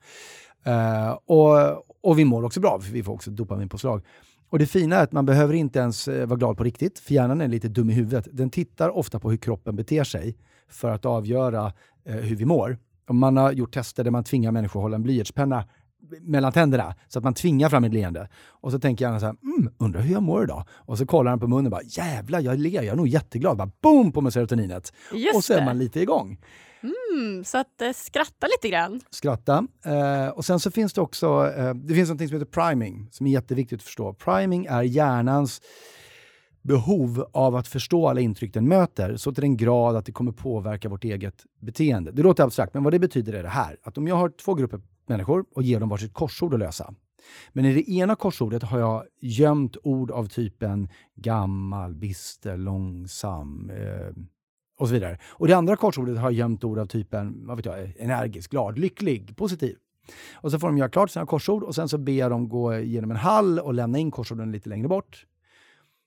[0.67, 1.55] Uh, och,
[2.01, 4.01] och vi mår också bra, för vi får också dopaminpåslag.
[4.49, 7.13] Och det fina är att man behöver inte ens eh, vara glad på riktigt, för
[7.13, 8.27] hjärnan är lite dum i huvudet.
[8.31, 10.37] Den tittar ofta på hur kroppen beter sig
[10.69, 11.65] för att avgöra
[12.09, 12.77] uh, hur vi mår.
[13.07, 15.65] Och man har gjort tester där man tvingar människor att hålla en blyertspenna
[16.21, 18.29] mellan tänderna så att man tvingar fram ett leende.
[18.47, 20.63] Och så tänker hjärnan så här, mm, undrar hur jag mår idag?
[20.71, 23.57] Och så kollar han på munnen och bara, jävlar jag ler, jag är nog jätteglad.
[23.57, 24.93] Bara boom på med serotoninet.
[25.13, 26.37] Just och så är man lite igång.
[26.83, 29.01] Mm, så att eh, skratta lite grann.
[29.09, 29.67] Skratta.
[29.85, 33.27] Eh, och sen så finns det också, eh, det finns något som heter priming som
[33.27, 34.13] är jätteviktigt att förstå.
[34.13, 35.61] Priming är hjärnans
[36.61, 40.31] behov av att förstå alla intryck den möter så till den grad att det kommer
[40.31, 42.11] påverka vårt eget beteende.
[42.11, 43.77] Det låter abstrakt, men vad det betyder är det här.
[43.83, 46.93] Att om jag har två grupper människor och ger dem varsitt korsord att lösa.
[47.53, 54.23] Men i det ena korsordet har jag gömt ord av typen gammal, bister, långsam eh,
[54.77, 55.19] och så vidare.
[55.27, 58.79] Och det andra korsordet har jag gömt ord av typen vad vet jag, energisk, glad,
[58.79, 59.75] lycklig, positiv.
[60.33, 62.79] Och så får de göra klart sina korsord och sen så ber jag dem gå
[62.79, 65.25] genom en hall och lämna in korsorden lite längre bort.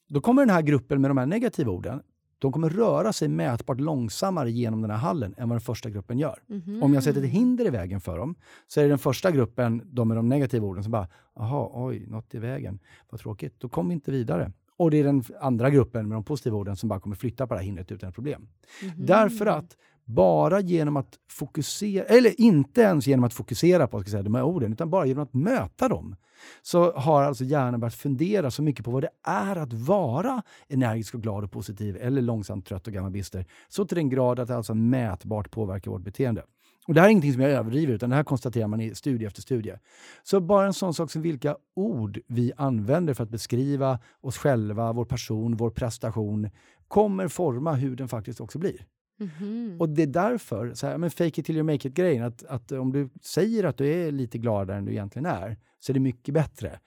[0.08, 2.02] Då kommer den här gruppen med de här negativa orden
[2.42, 6.18] de kommer röra sig mätbart långsammare genom den här hallen än vad den första gruppen
[6.18, 6.38] gör.
[6.50, 6.82] Mm.
[6.82, 8.34] Om jag sätter ett hinder i vägen för dem
[8.66, 12.06] så är det den första gruppen, de med de negativa orden, som bara “Jaha, oj,
[12.08, 12.78] något i vägen,
[13.10, 14.52] vad tråkigt, då kommer vi inte vidare”.
[14.76, 17.54] Och det är den andra gruppen med de positiva orden som bara kommer flytta på
[17.54, 18.48] det här hindret utan problem.
[18.82, 18.94] Mm.
[19.06, 19.76] Därför att
[20.14, 24.42] bara genom att fokusera, eller inte ens genom att fokusera på ska säga, de här
[24.42, 26.16] orden, utan bara genom att möta dem,
[26.62, 31.14] så har alltså hjärnan börjat fundera så mycket på vad det är att vara energisk
[31.14, 33.46] och glad och positiv eller långsamt trött och gammal bister.
[33.68, 36.42] Så till den grad att det alltså mätbart påverkar vårt beteende.
[36.86, 39.24] Och Det här är ingenting som jag överdriver, utan det här konstaterar man i studie
[39.24, 39.74] efter studie.
[40.22, 44.92] Så bara en sån sak som vilka ord vi använder för att beskriva oss själva,
[44.92, 46.50] vår person, vår prestation,
[46.88, 48.86] kommer forma hur den faktiskt också blir.
[49.22, 49.78] Mm-hmm.
[49.78, 52.72] Och det är därför, så här, men fake it till you make it-grejen, att, att
[52.72, 56.00] om du säger att du är lite gladare än du egentligen är, så är det
[56.00, 56.80] mycket bättre.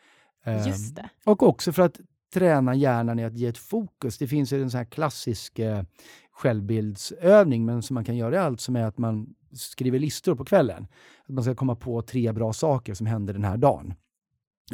[0.67, 1.01] Just det.
[1.01, 1.99] Um, och också för att
[2.33, 4.17] träna hjärnan i att ge ett fokus.
[4.17, 5.83] Det finns en sån här klassisk eh,
[6.31, 10.45] självbildsövning, men som man kan göra i allt, som är att man skriver listor på
[10.45, 10.87] kvällen.
[11.27, 13.93] Att man ska komma på tre bra saker som hände den här dagen.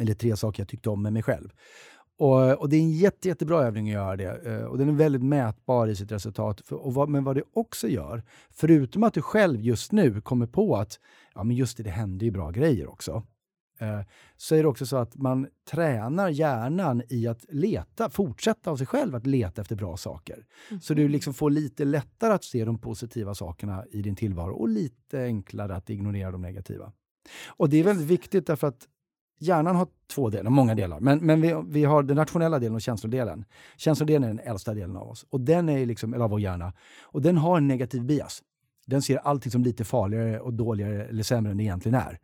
[0.00, 1.50] Eller tre saker jag tyckte om med mig själv.
[2.18, 4.46] Och, och, Det är en jätte, jättebra övning att göra det.
[4.46, 6.60] Eh, och Den är väldigt mätbar i sitt resultat.
[6.60, 10.46] För, och vad, men vad det också gör, förutom att du själv just nu kommer
[10.46, 11.00] på att
[11.34, 13.22] ja, men just det, det händer ju bra grejer också.
[13.82, 14.00] Eh,
[14.36, 18.86] så är det också så att man tränar hjärnan i att leta, fortsätta av sig
[18.86, 20.46] själv att leta efter bra saker.
[20.70, 20.80] Mm.
[20.80, 24.68] Så du liksom får lite lättare att se de positiva sakerna i din tillvaro och
[24.68, 26.92] lite enklare att ignorera de negativa.
[27.46, 28.88] Och det är väldigt viktigt därför att
[29.38, 32.80] hjärnan har två delar, många delar, men, men vi, vi har den rationella delen och
[32.80, 33.44] känslodelen.
[33.76, 36.72] Känslodelen är den äldsta delen av oss, och den är liksom, eller av vår hjärna.
[37.02, 38.42] Och den har en negativ bias.
[38.86, 42.18] Den ser allting som lite farligare och dåligare eller sämre än det egentligen är.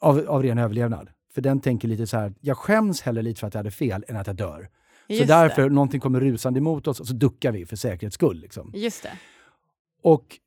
[0.00, 1.10] Av, av ren överlevnad.
[1.34, 4.04] För den tänker lite så här, jag skäms hellre lite för att jag hade fel
[4.08, 4.68] än att jag dör.
[5.08, 5.68] Just så därför, det.
[5.68, 8.40] någonting kommer rusande emot oss och så duckar vi för säkerhets skull.
[8.40, 8.72] Liksom.
[8.74, 9.12] Just det.
[10.02, 10.38] Och,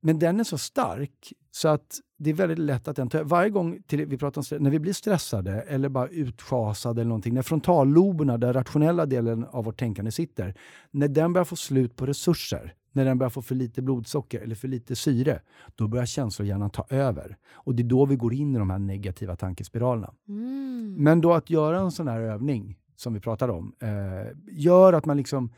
[0.00, 3.50] men den är så stark så att det är väldigt lätt att den tar Varje
[3.50, 7.34] gång till, vi pratar om stress, när vi blir stressade eller bara utschasade eller någonting,
[7.34, 10.54] när frontalloberna, den rationella delen av vårt tänkande sitter,
[10.90, 14.54] när den börjar få slut på resurser, när den börjar få för lite blodsocker eller
[14.54, 15.40] för lite syre,
[15.74, 17.36] då börjar känslohjärnan ta över.
[17.52, 20.14] Och det är då vi går in i de här negativa tankespiralerna.
[20.28, 20.94] Mm.
[20.98, 25.06] Men då att göra en sån här övning, som vi pratade om, eh, gör att
[25.06, 25.52] man liksom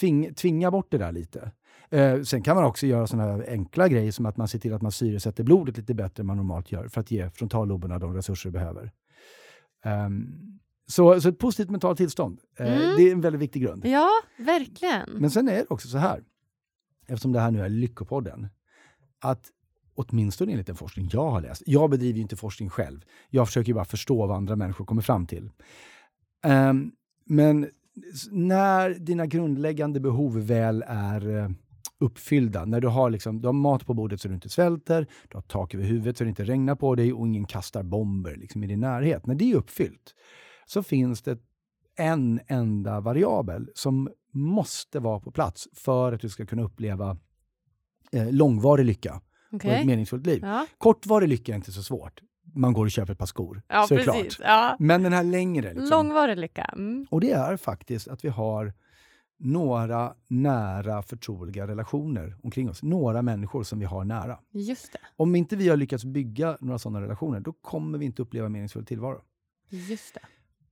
[0.00, 1.52] tving, tvingar bort det där lite.
[1.92, 4.82] Eh, sen kan man också göra här enkla grejer som att man ser till att
[4.82, 8.50] man syresätter blodet lite bättre än man normalt gör för att ge frontalloberna de resurser
[8.50, 8.92] de behöver.
[9.84, 12.96] Um, så, så ett positivt mentalt tillstånd, eh, mm.
[12.96, 13.86] det är en väldigt viktig grund.
[13.86, 15.10] Ja, verkligen.
[15.10, 16.22] Men sen är det också så här,
[17.06, 18.48] eftersom det här nu är Lyckopodden,
[19.20, 19.50] att
[19.94, 23.74] åtminstone enligt den forskning jag har läst, jag bedriver ju inte forskning själv, jag försöker
[23.74, 25.50] bara förstå vad andra människor kommer fram till.
[26.46, 26.92] Um,
[27.24, 27.70] men
[28.30, 31.50] när dina grundläggande behov väl är eh,
[32.02, 35.36] uppfyllda, när du har, liksom, du har mat på bordet så du inte svälter, du
[35.36, 38.64] har tak över huvudet så det inte regnar på dig och ingen kastar bomber liksom,
[38.64, 39.26] i din närhet.
[39.26, 40.14] När det är uppfyllt
[40.66, 41.38] så finns det
[41.96, 47.16] en enda variabel som måste vara på plats för att du ska kunna uppleva
[48.12, 49.20] eh, långvarig lycka
[49.52, 49.70] okay.
[49.70, 50.40] och ett meningsfullt liv.
[50.42, 50.66] Ja.
[50.78, 52.20] Kortvarig lycka är inte så svårt.
[52.54, 53.62] Man går och köper ett par skor.
[53.68, 54.40] Ja, precis.
[54.42, 54.76] Ja.
[54.78, 55.74] Men den här längre.
[55.74, 55.90] Liksom.
[55.90, 56.64] Långvarig lycka.
[56.76, 57.06] Mm.
[57.10, 58.72] Och det är faktiskt att vi har
[59.42, 62.82] några nära förtroliga relationer omkring oss.
[62.82, 64.38] Några människor som vi har nära.
[64.50, 64.98] Just det.
[65.16, 68.86] Om inte vi har lyckats bygga några sådana relationer, då kommer vi inte uppleva meningsfull
[68.86, 69.20] tillvaro.
[69.68, 70.20] Just det.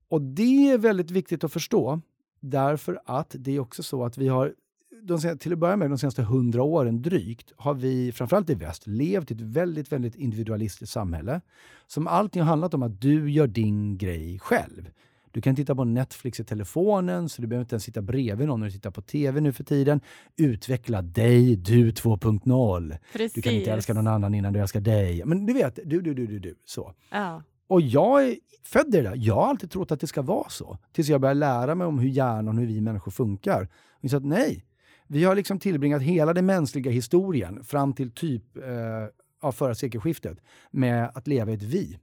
[0.09, 2.01] Och det är väldigt viktigt att förstå,
[2.41, 4.55] därför att det är också så att vi har
[5.03, 8.87] de, till att börja med, de senaste hundra åren drygt, har vi, framförallt i väst,
[8.87, 11.41] levt i ett väldigt, väldigt individualistiskt samhälle.
[11.87, 14.91] Som alltid har handlat om att du gör din grej själv.
[15.33, 18.61] Du kan titta på Netflix i telefonen, så du behöver inte ens sitta bredvid någon
[18.61, 20.01] när du tittar på TV nu för tiden.
[20.37, 22.99] Utveckla dig, du 2.0.
[23.35, 25.25] Du kan inte älska någon annan innan du älskar dig.
[25.25, 26.55] Men du vet, du, du, du, du, du.
[26.65, 26.95] Så.
[27.11, 27.43] Ja.
[27.67, 29.15] Och jag är född i det där.
[29.17, 30.79] Jag har alltid trott att det ska vara så.
[30.93, 33.69] Tills jag började lära mig om hur hjärnan och hur vi människor funkar.
[34.03, 34.65] Och så att nej,
[35.07, 40.39] vi har liksom tillbringat hela den mänskliga historien fram till typ eh, förra sekelskiftet
[40.71, 41.99] med att leva i ett vi.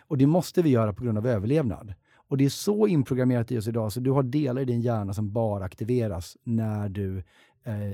[0.00, 1.94] Och det måste vi göra på grund av överlevnad.
[2.32, 5.14] Och det är så inprogrammerat i oss idag, så du har delar i din hjärna
[5.14, 7.18] som bara aktiveras när du
[7.64, 7.92] eh,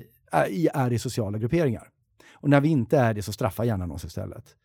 [0.73, 1.89] är i sociala grupperingar.
[2.33, 4.57] Och när vi inte är det så straffar hjärnan oss istället.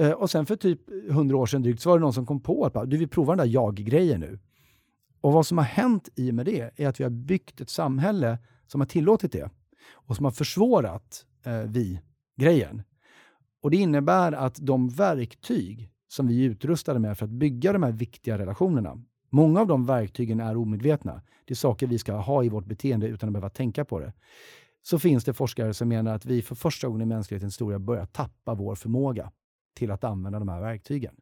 [0.00, 2.40] Eh, och sen för typ hundra år sedan drygt så var det någon som kom
[2.40, 4.38] på att du vill prova den där jag-grejen nu.
[5.20, 7.70] Och vad som har hänt i och med det är att vi har byggt ett
[7.70, 9.50] samhälle som har tillåtit det
[9.92, 12.82] och som har försvårat eh, vi-grejen.
[13.62, 17.82] Och det innebär att de verktyg som vi är utrustade med för att bygga de
[17.82, 21.22] här viktiga relationerna, många av de verktygen är omedvetna.
[21.44, 24.12] Det är saker vi ska ha i vårt beteende utan att behöva tänka på det.
[24.82, 28.06] Så finns det forskare som menar att vi för första gången i mänsklighetens historia börjar
[28.06, 29.32] tappa vår förmåga
[29.74, 31.14] till att använda de här verktygen.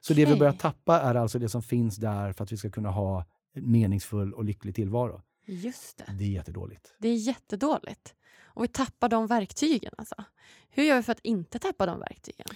[0.00, 0.24] Så okay.
[0.24, 2.90] det vi börjar tappa är alltså det som finns där för att vi ska kunna
[2.90, 5.22] ha en meningsfull och lycklig tillvaro.
[5.44, 6.12] Just det.
[6.18, 6.94] Det är jättedåligt.
[6.98, 8.14] Det är jättedåligt.
[8.44, 9.92] Och vi tappar de verktygen.
[9.98, 10.14] Alltså.
[10.68, 12.46] Hur gör vi för att inte tappa de verktygen?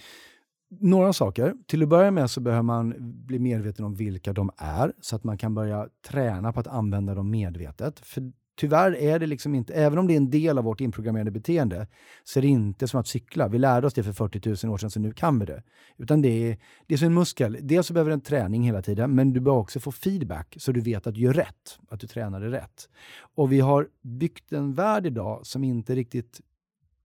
[0.79, 1.53] Några saker.
[1.67, 5.23] Till att börja med så behöver man bli medveten om vilka de är, så att
[5.23, 7.99] man kan börja träna på att använda dem medvetet.
[7.99, 11.31] För tyvärr är det liksom inte, även om det är en del av vårt inprogrammerade
[11.31, 11.87] beteende,
[12.23, 13.47] så är det inte som att cykla.
[13.47, 15.63] Vi lärde oss det för 40 000 år sedan, så nu kan vi det.
[15.97, 16.57] Utan det är,
[16.87, 17.57] det är som en muskel.
[17.61, 20.81] Dels så behöver den träning hela tiden, men du behöver också få feedback så du
[20.81, 22.89] vet att du gör rätt, att du tränade rätt.
[23.35, 26.41] Och vi har byggt en värld idag som inte riktigt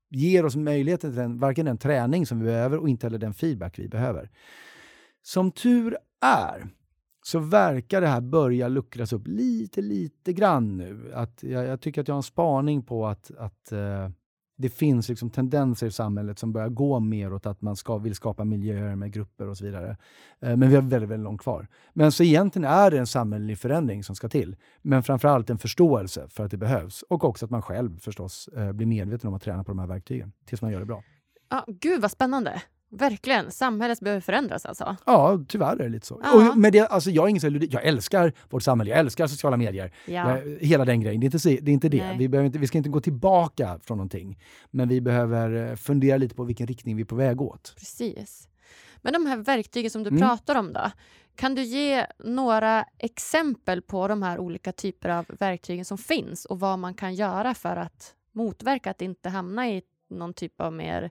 [0.09, 3.35] ger oss möjligheten till den, varken den träning som vi behöver och inte heller den
[3.35, 4.31] feedback vi behöver.
[5.23, 6.69] Som tur är
[7.27, 11.13] så verkar det här börja luckras upp lite, lite grann nu.
[11.15, 14.11] Att jag, jag tycker att jag har en spaning på att, att uh,
[14.57, 18.15] det finns liksom tendenser i samhället som börjar gå mer åt att man ska, vill
[18.15, 19.97] skapa miljöer med grupper och så vidare.
[20.41, 21.69] Eh, men vi har väldigt, väldigt långt kvar.
[21.93, 24.57] Men så egentligen är det en samhällelig förändring som ska till.
[24.83, 27.03] Men framförallt en förståelse för att det behövs.
[27.03, 29.87] Och också att man själv förstås eh, blir medveten om att träna på de här
[29.87, 31.03] verktygen tills man gör det bra.
[31.49, 32.63] Ja, gud vad spännande!
[32.91, 33.51] Verkligen.
[33.51, 34.97] Samhället behöver förändras alltså?
[35.07, 36.21] Ja, tyvärr är det lite så.
[36.25, 36.51] Ja.
[36.51, 39.93] Och med det, alltså jag, är ingen, jag älskar vårt samhälle, jag älskar sociala medier.
[40.07, 40.13] Ja.
[40.39, 41.21] Jag, hela den grejen.
[41.21, 41.71] Det är inte, det.
[41.71, 42.17] Är inte det.
[42.19, 44.39] Vi, behöver inte, vi ska inte gå tillbaka från någonting.
[44.71, 47.75] Men vi behöver eh, fundera lite på vilken riktning vi är på väg åt.
[47.79, 48.49] Precis.
[48.97, 50.21] Men de här verktygen som du mm.
[50.21, 50.91] pratar om då?
[51.35, 56.61] Kan du ge några exempel på de här olika typer av verktygen som finns och
[56.61, 61.11] vad man kan göra för att motverka att inte hamna i någon typ av mer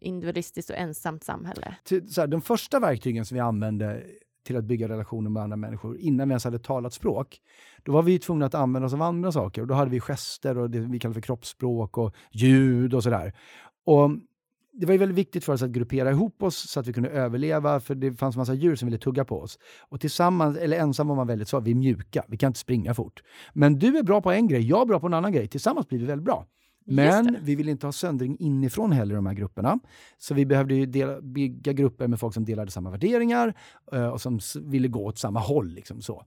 [0.00, 1.74] individualistiskt och ensamt samhälle?
[2.08, 4.02] Så här, de första verktygen som vi använde
[4.44, 7.40] till att bygga relationer med andra människor innan vi ens hade talat språk,
[7.82, 9.62] då var vi tvungna att använda oss av andra saker.
[9.62, 13.32] Och då hade vi gester och det vi kallar för kroppsspråk och ljud och sådär.
[13.84, 14.10] Och
[14.72, 17.10] det var ju väldigt viktigt för oss att gruppera ihop oss så att vi kunde
[17.10, 19.58] överleva, för det fanns massa djur som ville tugga på oss.
[19.80, 22.94] Och tillsammans, eller ensam var man väldigt svag, vi är mjuka, vi kan inte springa
[22.94, 23.22] fort.
[23.52, 25.48] Men du är bra på en grej, jag är bra på en annan grej.
[25.48, 26.46] Tillsammans blir vi väldigt bra.
[26.90, 29.78] Men vi vill inte ha söndring inifrån heller i de här grupperna.
[30.18, 33.54] Så vi behövde ju dela, bygga grupper med folk som delade samma värderingar
[33.94, 35.68] uh, och som ville gå åt samma håll.
[35.68, 36.24] Liksom så.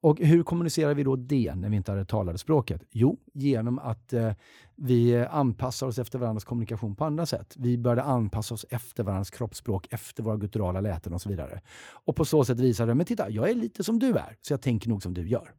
[0.00, 2.82] Och hur kommunicerar vi då det när vi inte har det talade språket?
[2.90, 4.32] Jo, genom att eh,
[4.76, 7.54] vi anpassar oss efter varandras kommunikation på andra sätt.
[7.58, 11.60] Vi började anpassa oss efter varandras kroppsspråk, efter våra gutturala läten och så vidare.
[11.90, 14.62] Och på så sätt visade men titta, jag är lite som du är, så jag
[14.62, 15.52] tänker nog som du gör.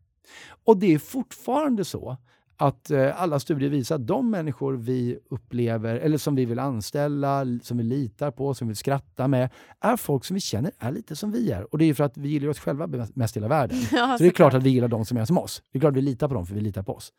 [0.66, 2.18] Och det är fortfarande så
[2.62, 7.46] att eh, alla studier visar att de människor vi upplever, eller som vi vill anställa,
[7.62, 10.92] som vi litar på, som vi vill skratta med, är folk som vi känner är
[10.92, 11.74] lite som vi är.
[11.74, 13.78] Och det är för att vi gillar oss själva mest i hela världen.
[13.92, 14.54] Ja, så det är klart såklart.
[14.54, 15.64] att vi gillar de som är som oss.
[15.72, 17.14] Det är klart att vi litar på dem, för vi litar på oss.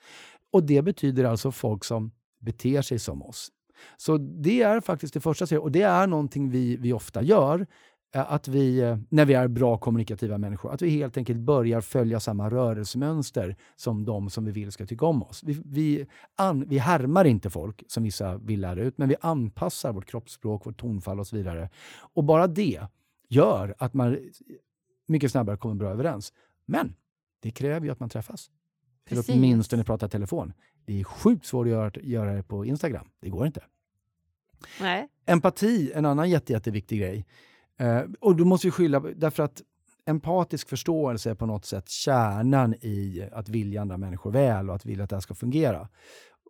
[0.52, 3.48] Och det betyder alltså folk som beter sig som oss.
[3.96, 5.62] Så det är faktiskt det första steget.
[5.62, 7.66] Och det är någonting vi, vi ofta gör.
[8.14, 11.80] Eh, Att vi, eh, när vi är bra kommunikativa människor, att vi helt enkelt börjar
[11.80, 15.42] följa samma rörelsemönster som de som vi vill ska tycka om oss.
[15.44, 19.92] Vi, vi, an, vi härmar inte folk, som vissa vill lära ut, men vi anpassar
[19.92, 21.70] vårt kroppsspråk, vårt tonfall och så vidare.
[22.14, 22.80] Och bara det
[23.28, 24.18] gör att man
[25.06, 26.32] mycket snabbare kommer bra överens.
[26.66, 26.94] Men
[27.40, 28.50] det kräver ju att man träffas.
[29.06, 29.34] Eller Precis.
[29.34, 30.52] åtminstone prata telefon.
[30.84, 33.08] Det är sjukt svårt att göra, göra det på Instagram.
[33.20, 33.64] Det går inte.
[34.80, 35.08] Nej.
[35.26, 37.26] Empati, en annan jätte, jätteviktig grej.
[37.80, 39.62] Eh, och då måste vi skylla, därför att
[40.06, 44.86] empatisk förståelse är på något sätt kärnan i att vilja andra människor väl och att
[44.86, 45.88] vilja att det här ska fungera.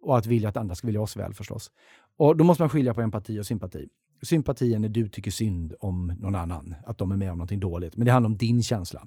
[0.03, 1.71] Och att vilja att andra ska vilja oss väl förstås.
[2.17, 3.89] Och då måste man skilja på empati och sympati.
[4.23, 7.61] Sympati är när du tycker synd om någon annan, att de är med om någonting
[7.61, 7.97] dåligt.
[7.97, 9.07] Men det handlar om din känsla.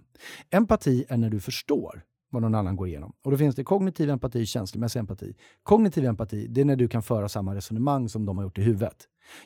[0.50, 3.14] Empati är när du förstår vad någon annan går igenom.
[3.24, 5.36] Och då finns det kognitiv empati, känslomässig empati.
[5.64, 8.62] Kognitiv empati, det är när du kan föra samma resonemang som de har gjort i
[8.62, 8.98] huvudet.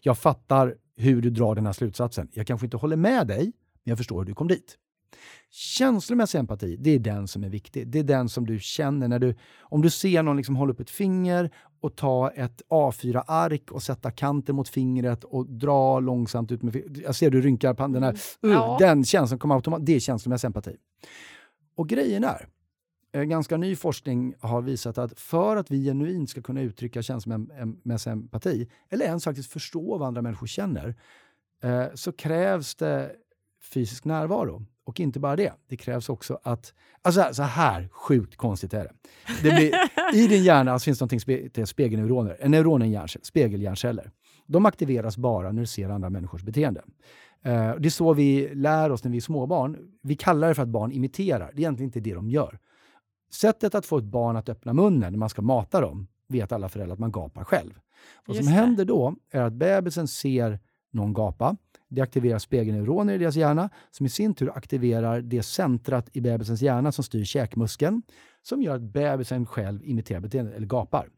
[0.01, 2.29] Jag fattar hur du drar den här slutsatsen.
[2.33, 3.51] Jag kanske inte håller med dig, men
[3.83, 4.77] jag förstår hur du kom dit.
[5.51, 7.87] Känslomässig empati, det är den som är viktig.
[7.87, 10.79] Det är den som du känner när du, om du ser någon liksom hålla upp
[10.79, 16.63] ett finger och ta ett A4-ark och sätta kanten mot fingret och dra långsamt ut
[16.63, 16.97] med fingret.
[16.97, 18.13] Jag ser du rynkar pannan här.
[18.13, 18.77] Uh, Ja.
[18.79, 19.85] Den känslan kommer automatiskt.
[19.85, 20.75] Det är känslomässig empati.
[21.75, 22.47] Och grejen är,
[23.13, 28.11] Eh, ganska ny forskning har visat att för att vi genuint ska kunna uttrycka känslomässig
[28.11, 30.95] empati, eller ens faktiskt förstå vad andra människor känner,
[31.63, 33.11] eh, så krävs det
[33.73, 34.65] fysisk närvaro.
[34.83, 36.73] Och inte bara det, det krävs också att...
[37.01, 38.91] Alltså så här- så här sjukt konstigt är det.
[39.43, 39.73] det blir,
[40.13, 42.37] I din hjärna finns något som heter spegelneuroner.
[42.39, 44.11] En neuron är en hjärncell, spegelhjärnceller.
[44.45, 46.81] De aktiveras bara när du ser andra människors beteende.
[47.43, 49.77] Eh, det är så vi lär oss när vi är småbarn.
[50.03, 51.51] Vi kallar det för att barn imiterar.
[51.53, 52.59] Det är egentligen inte det de gör.
[53.29, 56.69] Sättet att få ett barn att öppna munnen när man ska mata dem vet alla
[56.69, 57.79] föräldrar att man gapar själv.
[58.25, 60.59] Vad som händer då är att bebisen ser
[60.91, 61.57] någon gapa.
[61.87, 66.61] Det aktiverar spegelneuroner i deras hjärna som i sin tur aktiverar det centrat i bebisens
[66.61, 68.01] hjärna som styr käkmuskeln
[68.41, 71.09] som gör att bebisen själv imiterar beteendet eller gapar.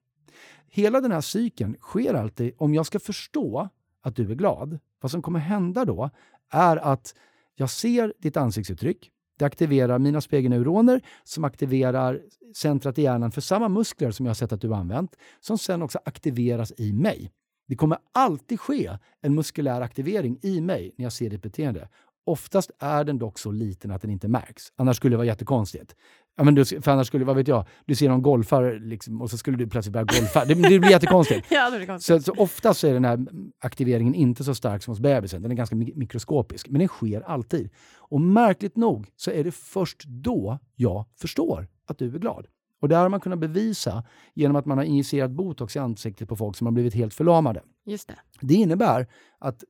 [0.67, 3.69] Hela den här cykeln sker alltid om jag ska förstå
[4.01, 4.79] att du är glad.
[5.01, 6.09] Vad som kommer hända då
[6.49, 7.15] är att
[7.55, 9.11] jag ser ditt ansiktsuttryck.
[9.39, 12.21] Det aktiverar mina spegelneuroner som aktiverar
[12.55, 15.57] centrat i hjärnan för samma muskler som jag har sett att du har använt, som
[15.57, 17.31] sen också aktiveras i mig.
[17.67, 21.89] Det kommer alltid ske en muskulär aktivering i mig när jag ser ditt beteende.
[22.25, 24.63] Oftast är den dock så liten att den inte märks.
[24.75, 25.95] Annars skulle det vara jättekonstigt.
[26.37, 29.29] Ja, men du, för annars skulle, vad vet jag, du ser någon golfare liksom, och
[29.29, 30.45] så skulle du plötsligt börja golfa.
[30.45, 31.47] Det, det blir jättekonstigt.
[31.51, 32.25] Ja, det är konstigt.
[32.25, 33.19] Så, så oftast är den här
[33.59, 35.41] aktiveringen inte så stark som hos bebisen.
[35.41, 37.69] Den är ganska mik- mikroskopisk, men den sker alltid.
[37.97, 42.45] Och märkligt nog så är det först då jag förstår att du är glad.
[42.81, 44.03] Och det har man kunnat bevisa
[44.33, 47.61] genom att man har injicerat botox i ansiktet på folk som har blivit helt förlamade.
[47.85, 48.15] Just det.
[48.41, 49.07] Det innebär
[49.39, 49.63] att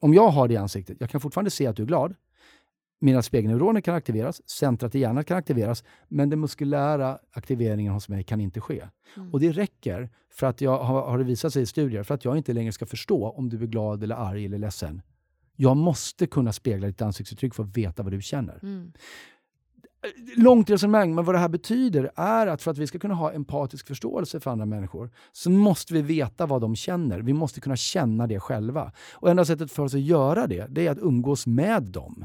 [0.00, 2.14] om jag har det i ansiktet, jag kan fortfarande se att du är glad.
[3.00, 8.24] Mina spegelneuroner kan aktiveras, centrat i hjärnan kan aktiveras, men den muskulära aktiveringen hos mig
[8.24, 8.84] kan inte ske.
[9.16, 9.32] Mm.
[9.32, 12.36] Och det räcker, för att jag har, det visat sig i studier, för att jag
[12.36, 15.02] inte längre ska förstå om du är glad eller arg eller ledsen.
[15.56, 18.58] Jag måste kunna spegla ditt ansiktsuttryck för att veta vad du känner.
[18.62, 18.92] Mm.
[20.36, 23.32] Långt resonemang, men vad det här betyder är att för att vi ska kunna ha
[23.32, 27.20] empatisk förståelse för andra människor så måste vi veta vad de känner.
[27.20, 28.92] Vi måste kunna känna det själva.
[29.12, 32.24] Och enda sättet för oss att göra det, det är att umgås med dem.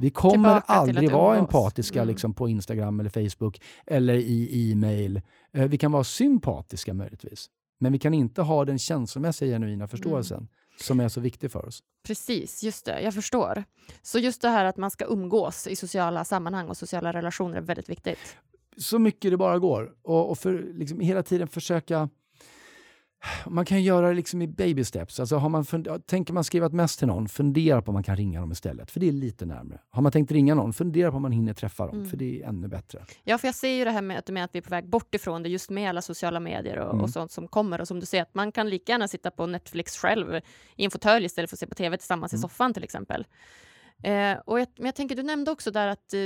[0.00, 2.08] Vi kommer Tillbaka till aldrig att vara empatiska Mm.
[2.08, 5.22] liksom, på Instagram eller Facebook eller i e-mail.
[5.52, 7.46] Eh, vi kan vara sympatiska möjligtvis.
[7.80, 10.48] Men vi kan inte ha den känslomässiga genuina förståelsen Mm.
[10.80, 11.82] Som är så viktig för oss.
[12.06, 13.00] Precis, just det.
[13.00, 13.64] Jag förstår.
[14.02, 17.60] Så just det här att man ska umgås i sociala sammanhang och sociala relationer är
[17.60, 18.36] väldigt viktigt.
[18.76, 19.94] så mycket det bara går.
[20.02, 22.08] Och, och för, liksom, hela tiden försöka...
[23.46, 25.20] Man kan göra det liksom i baby steps.
[25.20, 25.64] Alltså har man
[26.06, 28.90] tänker man skriva ett mess till någon, fundera på om man kan ringa dem istället.
[28.90, 29.80] För det är lite närmare.
[29.90, 31.96] Har man tänkt ringa någon, fundera på om man hinner träffa dem.
[31.96, 32.08] Mm.
[32.10, 33.04] För det är ännu bättre.
[33.24, 34.88] Ja, för jag ser ju det här med att menar att vi är på väg
[34.88, 37.04] bort ifrån det just med alla sociala medier och, Mm.
[37.04, 37.80] och sånt som kommer.
[37.80, 40.40] Och som du säger, att man kan lika gärna sitta på Netflix själv
[40.76, 42.42] i en fåtölj istället för att se på tv tillsammans i Mm.
[42.42, 43.26] soffan till exempel.
[44.02, 46.20] Eh, och jag, men jag tänker, du nämnde också där att eh,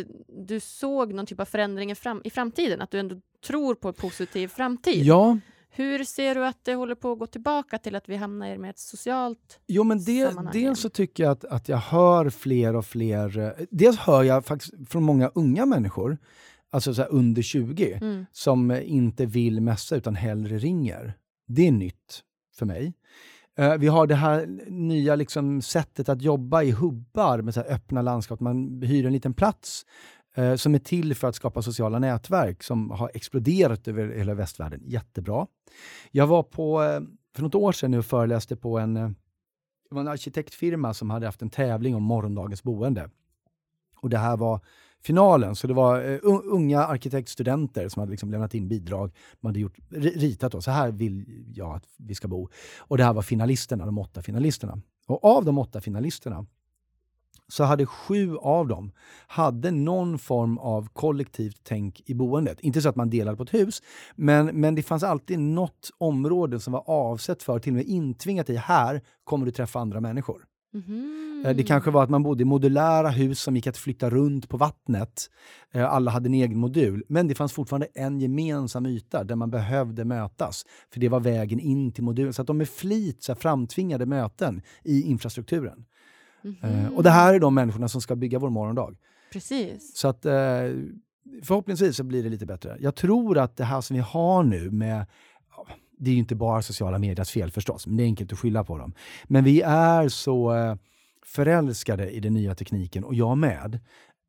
[0.46, 3.88] du såg någon typ av förändring i, fram, i framtiden, att du ändå tror på
[3.88, 5.04] en positiv framtid.
[5.04, 5.38] Ja,
[5.72, 8.68] Hur ser du att det håller på att gå tillbaka till att vi hamnar i
[8.68, 9.60] ett socialt...
[9.66, 13.38] Jo, men det, dels så tycker jag att, att jag hör fler och fler...
[13.38, 16.18] eh, Dels hör jag faktiskt från många unga människor
[16.72, 18.26] alltså så under 20, Mm.
[18.32, 21.14] som inte vill messa utan hellre ringer.
[21.48, 22.22] Det är nytt
[22.58, 22.94] för mig.
[23.58, 28.02] Eh, vi har det här nya liksom sättet att jobba i hubbar med så öppna
[28.02, 28.40] landskap.
[28.40, 29.86] Man hyr en liten plats
[30.34, 34.80] eh, som är till för att skapa sociala nätverk som har exploderat över hela västvärlden.
[34.84, 35.46] Jättebra.
[36.10, 37.00] Jag var på, eh,
[37.34, 39.08] för något år sedan nu och föreläste på en, eh,
[39.88, 43.10] det var en arkitektfirma som hade haft en tävling om morgondagens boende.
[43.96, 44.60] Och det här var
[45.02, 49.12] finalen, så det var eh, unga arkitektstudenter som hade liksom lämnat in bidrag.
[49.40, 52.48] De hade gjort, ritat då, så här vill jag att vi ska bo.
[52.78, 54.80] Och det här var finalisterna, de åtta finalisterna.
[55.06, 56.46] Och av de åtta finalisterna
[57.50, 58.92] så hade sju av dem
[59.26, 62.60] hade någon form av kollektivt tänk i boendet.
[62.60, 63.82] Inte så att man delade på ett hus,
[64.14, 68.50] men, men det fanns alltid något område som var avsett för, till och med intvingat
[68.50, 70.44] i, här kommer du träffa andra människor.
[71.44, 74.48] Eh, Det kanske var att man bodde i modulära hus som gick att flytta runt
[74.48, 75.30] på vattnet.
[75.72, 79.50] Eh, Alla hade en egen modul, men det fanns fortfarande en gemensam yta där man
[79.50, 80.64] behövde mötas.
[80.92, 82.32] För det var vägen in till modulen.
[82.32, 85.84] Så att de med flit så här, framtvingade möten i infrastrukturen.
[86.62, 88.94] Eh, Och det här är de människorna som ska bygga vår morgondag.
[89.32, 89.96] Precis.
[89.96, 90.32] Så att eh,
[91.42, 92.76] förhoppningsvis så blir det lite bättre.
[92.80, 95.06] Jag tror att det här som vi har nu med
[95.98, 98.64] det är ju inte bara sociala mediers fel förstås, men det är enkelt att skylla
[98.64, 98.92] på dem.
[99.24, 100.74] Men vi är så eh,
[101.26, 103.80] förälskade i den nya tekniken, och jag med,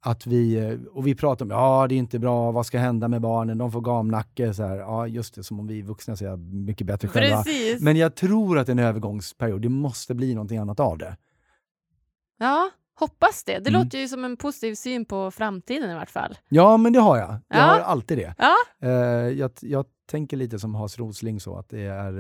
[0.04, 3.08] att vi, eh, och vi pratar om ja det är inte bra, vad ska hända
[3.08, 4.54] med barnen, de får gamnacke.
[4.54, 7.44] Så här, ja, just det, som om vi vuxna säger mycket bättre själva.
[7.44, 7.82] Precis.
[7.82, 11.18] Men jag tror att det är en övergångsperiod, det måste bli någonting annat av det.
[12.42, 12.70] Ja,
[13.00, 13.60] hoppas det.
[13.60, 13.84] Det Mm.
[13.84, 16.38] låter ju som en positiv syn på framtiden i vart fall.
[16.50, 17.30] Ja, men det har jag.
[17.30, 17.62] Jag Ja.
[17.62, 18.36] har alltid det.
[18.38, 18.56] Ja.
[18.82, 18.90] Eh,
[19.40, 22.14] jag, jag tänker lite som Hans Rosling så att det är,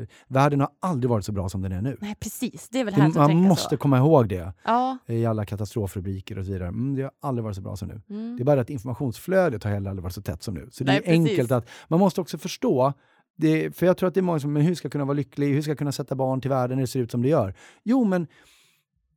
[0.00, 1.96] eh, världen har aldrig varit så bra som den är nu.
[2.00, 2.68] Nej, precis.
[2.68, 3.76] Det är väl Det, härligt man måste så.
[3.76, 4.98] komma ihåg det Ja.
[5.06, 6.68] i alla katastrofrubriker och så vidare.
[6.68, 8.00] Mm, det har aldrig varit så bra som nu.
[8.10, 8.36] Mm.
[8.36, 10.68] Det är bara att informationsflödet har heller aldrig varit så tätt som nu.
[10.70, 11.30] Så det Nej, är precis.
[11.30, 12.92] enkelt att, man måste också förstå,
[13.36, 15.14] det, för jag tror att det är många som, men hur ska jag kunna vara
[15.16, 17.28] lycklig, hur ska jag kunna sätta barn till världen när det ser ut som det
[17.28, 17.54] gör?
[17.82, 18.26] Jo, men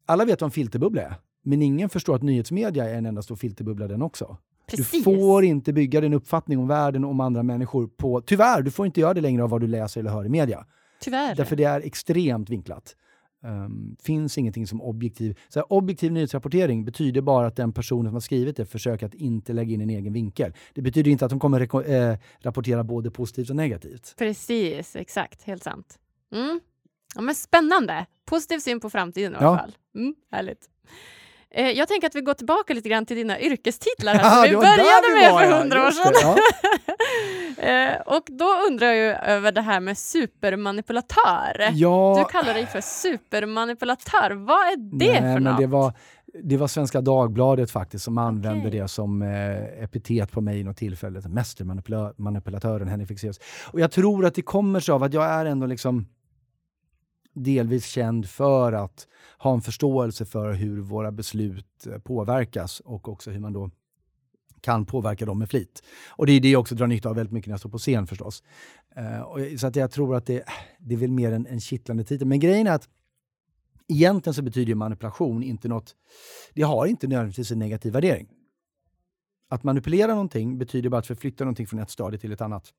[0.05, 1.15] alla vet vad en filterbubbla är.
[1.43, 4.37] Men ingen förstår att nyhetsmedia är en enda stor filterbubbla den också.
[4.67, 4.91] Precis.
[4.91, 8.21] Du får inte bygga din uppfattning om världen och om andra människor på...
[8.21, 10.65] Tyvärr, du får inte göra det längre av vad du läser eller hör i media.
[10.99, 11.35] Tyvärr.
[11.35, 12.95] Därför det är extremt vinklat.
[13.43, 15.39] Um, finns ingenting som objektiv...
[15.49, 19.13] Så här, objektiv nyhetsrapportering betyder bara att den personen som har skrivit det försöker att
[19.13, 20.53] inte lägga in en egen vinkel.
[20.73, 24.15] Det betyder inte att de kommer eh, rapportera både positivt och negativt.
[24.17, 25.43] Precis, exakt.
[25.43, 25.99] Helt sant.
[26.33, 26.59] Mm.
[27.15, 28.05] Ja, men spännande.
[28.25, 29.57] Positiv syn på framtiden i alla Ja.
[29.57, 29.75] fall.
[29.95, 30.59] Mm, härligt.
[31.55, 34.49] Eh, jag tänker att vi går tillbaka lite grann till dina yrkestitlar här, Ja, som
[34.49, 35.59] vi började vi med var, för ja.
[35.59, 36.35] hundra år Just sedan.
[37.55, 37.61] det,
[37.93, 41.69] eh, och då undrar jag ju över det här med supermanipulatör.
[41.73, 44.31] Ja, Du kallar dig för supermanipulatör.
[44.31, 45.57] Vad är det nej, för men något?
[45.59, 45.93] det var,
[46.43, 48.79] det var Svenska Dagbladet faktiskt som använde Okej.
[48.79, 51.21] det som eh, epitet på mig i något tillfälle.
[51.29, 53.39] Mästermanipulatören Henrik Fexeus.
[53.71, 56.07] Och jag tror att det kommer sig av att jag är ändå liksom
[57.33, 59.07] delvis känd för att
[59.37, 63.69] ha en förståelse för hur våra beslut eh, påverkas och också hur man då
[64.61, 65.83] kan påverka dem med flit.
[66.09, 67.77] Och det är det jag också drar nytta av väldigt mycket när jag står på
[67.77, 68.43] scen förstås.
[68.95, 70.43] Eh, jag- så att jag tror att det,
[70.79, 72.27] det är väl mer en, en kittlande titel.
[72.27, 72.89] Men grejen är att
[73.87, 75.95] egentligen så betyder manipulation inte något,
[76.53, 78.27] det har inte nödvändigtvis en negativ värdering.
[79.49, 82.73] Att manipulera någonting betyder bara att förflytta någonting från ett stadie till ett annat.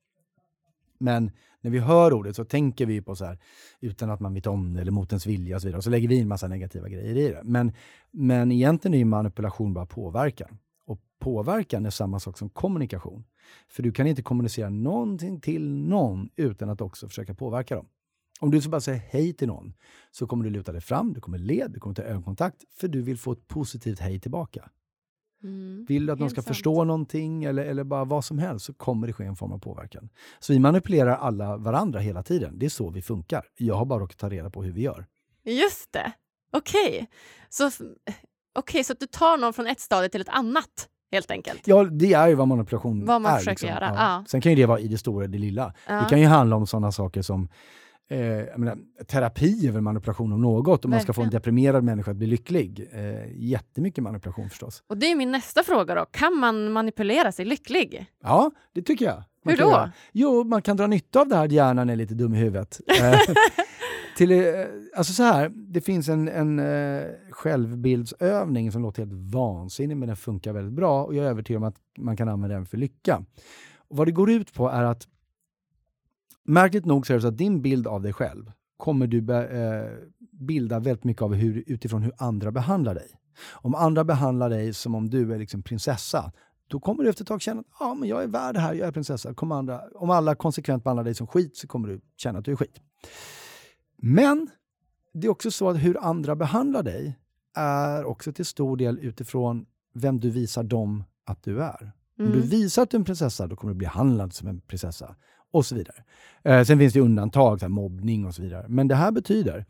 [0.97, 1.31] Men
[1.61, 3.37] när vi hör ordet så tänker vi på så här,
[3.79, 5.77] utan att man vet om det eller mot ens vilja och så vidare.
[5.77, 7.41] Och så lägger vi in massa negativa grejer i det.
[7.43, 7.71] Men,
[8.11, 10.57] men egentligen är ju manipulation bara påverkan.
[10.85, 13.23] Och påverkan är samma sak som kommunikation.
[13.67, 17.87] För du kan inte kommunicera någonting till någon utan att också försöka påverka dem.
[18.39, 19.73] Om du så bara säger hej till någon
[20.11, 23.01] så kommer du luta dig fram, du kommer le, du kommer ta ögonkontakt för du
[23.01, 24.69] vill få ett positivt hej tillbaka.
[25.43, 25.85] Mm.
[25.87, 26.47] Vill du att någon ska sant.
[26.47, 29.59] förstå någonting eller, eller bara vad som helst så kommer det ske en form av
[29.59, 30.09] påverkan.
[30.39, 32.59] Så vi manipulerar alla varandra hela tiden.
[32.59, 33.45] Det är så vi funkar.
[33.57, 35.05] Jag har bara råkat ta reda på hur vi gör.
[35.43, 36.11] Just det.
[36.53, 37.07] Okej.
[37.49, 37.71] Så,
[38.55, 41.67] okej, så att du tar någon från ett stadie till ett annat, helt enkelt?
[41.67, 43.37] Ja, det är ju vad manipulation Vad man är.
[43.37, 43.69] försöker liksom.
[43.69, 44.25] göra, ja.
[44.27, 45.73] Sen kan ju det vara i det stora och det lilla.
[45.87, 45.93] Ja.
[46.01, 47.49] Det kan ju handla om sådana saker som
[48.09, 48.77] Eh, menar,
[49.07, 52.27] terapi är väl manipulation om något, om man ska få en deprimerad människa att bli
[52.27, 52.89] lycklig.
[52.91, 54.83] Eh, jättemycket manipulation förstås.
[54.87, 56.05] Och det är min nästa fråga då.
[56.05, 58.05] Kan man manipulera sig lycklig?
[58.23, 59.23] Ja, det tycker jag.
[59.45, 59.69] Man Hur då?
[59.69, 59.91] göra.
[60.11, 62.79] Jo, man kan dra nytta av det här att hjärnan är lite dum i huvudet.
[63.01, 63.19] Eh,
[64.17, 64.39] till, eh,
[64.97, 70.17] alltså så här, det finns en, en eh, självbildsövning som låter helt vansinnig men den
[70.17, 73.23] funkar väldigt bra och jag är övertygad om att man kan använda den för lycka.
[73.87, 75.07] Och vad det går ut på är att
[76.45, 79.47] märkligt nog så är det så att din bild av dig själv kommer du be,
[79.47, 83.19] eh, bilda väldigt mycket av hur, utifrån hur andra behandlar dig.
[83.51, 86.31] Om andra behandlar dig som om du är liksom prinsessa,
[86.67, 88.73] då kommer du efter ett tag känna att ja, men jag är värd det här,
[88.73, 89.33] jag är prinsessa.
[89.33, 92.51] Kommer andra, om alla konsekvent behandlar dig som skit så kommer du känna att du
[92.51, 92.81] är skit.
[93.97, 94.49] Men
[95.13, 97.19] det är också så att hur andra behandlar dig
[97.55, 101.81] är också till stor del utifrån vem du visar dem att du är.
[101.81, 102.31] Mm.
[102.31, 102.49] Om du mm.
[102.49, 105.15] visar att du är en prinsessa, då kommer du bli behandlad som en prinsessa.
[105.55, 106.03] Och så vidare.
[106.43, 108.65] Eh, sen finns det undantag, så här, mobbning och så vidare.
[108.69, 109.65] Men det här betyder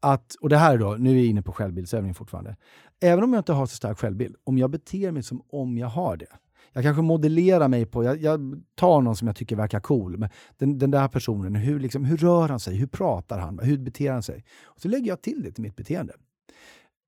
[0.00, 2.56] att, och det här då, nu är jag inne på självbildsövning fortfarande.
[3.00, 5.86] Även om jag inte har så stark självbild, om jag beter mig som om jag
[5.86, 6.26] har det.
[6.72, 10.30] Jag kanske modellerar mig på, jag, jag tar någon som jag tycker verkar cool, men
[10.56, 12.76] den, den där personen, hur, liksom, hur rör han sig?
[12.76, 13.58] Hur pratar han?
[13.58, 14.44] Hur beter han sig?
[14.64, 16.12] Och så lägger jag till det till mitt beteende.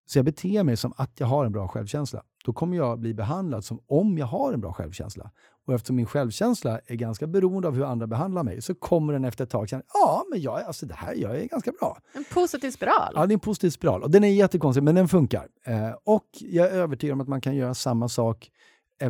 [0.06, 2.22] Så jag beter mig som att jag har en bra självkänsla.
[2.44, 5.30] Då kommer jag bli behandlad som om jag har en bra självkänsla.
[5.70, 9.24] Och eftersom min självkänsla är ganska beroende av hur andra behandlar mig så kommer den
[9.24, 11.98] efter ett tag känna ja, men jag, alltså det här, jag är ganska bra.
[12.12, 13.12] En positiv spiral.
[13.14, 14.02] Ja, det är en positiv spiral.
[14.02, 15.48] Och den är jättekonstig, men den funkar.
[15.64, 18.50] Eh, och jag är övertygad om att man kan göra samma sak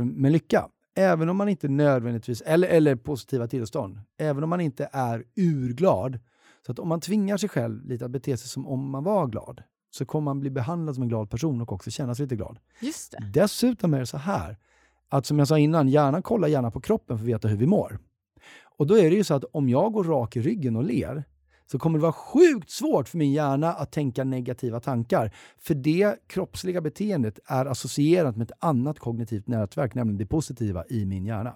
[0.00, 0.68] med lycka.
[0.94, 6.18] Även om man inte nödvändigtvis, eller, eller positiva tillstånd, även om man inte är urglad.
[6.66, 9.26] Så att om man tvingar sig själv lite att bete sig som om man var
[9.26, 12.36] glad, så kommer man bli behandlad som en glad person och också känna sig lite
[12.36, 12.58] glad.
[12.80, 13.30] Just det.
[13.40, 14.56] Dessutom är det så här,
[15.10, 17.66] att som jag sa innan, gärna kolla gärna på kroppen för att veta hur vi
[17.66, 17.98] mår.
[18.78, 21.24] Och då är det ju så att om jag går rak i ryggen och ler,
[21.70, 25.34] så kommer det vara sjukt svårt för min hjärna att tänka negativa tankar.
[25.58, 31.06] För det kroppsliga beteendet är associerat med ett annat kognitivt nätverk, nämligen det positiva i
[31.06, 31.54] min hjärna.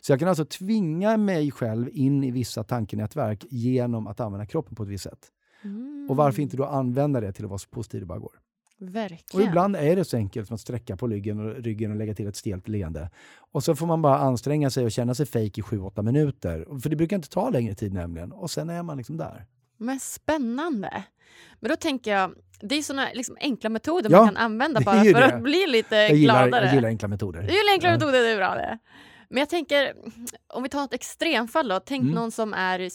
[0.00, 4.74] Så jag kan alltså tvinga mig själv in i vissa tankenätverk genom att använda kroppen
[4.74, 5.30] på ett visst sätt.
[5.64, 6.06] Mm.
[6.10, 8.43] Och varför inte då använda det till att vara så positiv det bara går?
[8.90, 9.42] Verkligen.
[9.46, 12.14] Och ibland är det så enkelt som att sträcka på ryggen och, ryggen och lägga
[12.14, 13.10] till ett stelt leende.
[13.36, 16.80] Och så får man bara anstränga sig och känna sig fejk i 7-8 minuter.
[16.80, 18.32] För det brukar inte ta längre tid nämligen.
[18.32, 19.46] Och sen är man liksom där.
[19.78, 21.04] Men spännande.
[21.60, 25.04] Men då tänker jag, det är såna liksom enkla metoder ja, man kan använda bara
[25.04, 25.34] för det.
[25.34, 26.66] att bli lite jag gillar, gladare.
[26.66, 27.42] Jag gillar enkla metoder.
[27.42, 27.94] Du gillar enkla ja.
[27.94, 28.78] metoder, det är bra det.
[29.34, 29.92] Men jag tänker,
[30.48, 31.80] om vi tar ett extremfall då.
[31.86, 32.14] Tänk mm.
[32.14, 32.88] någon som är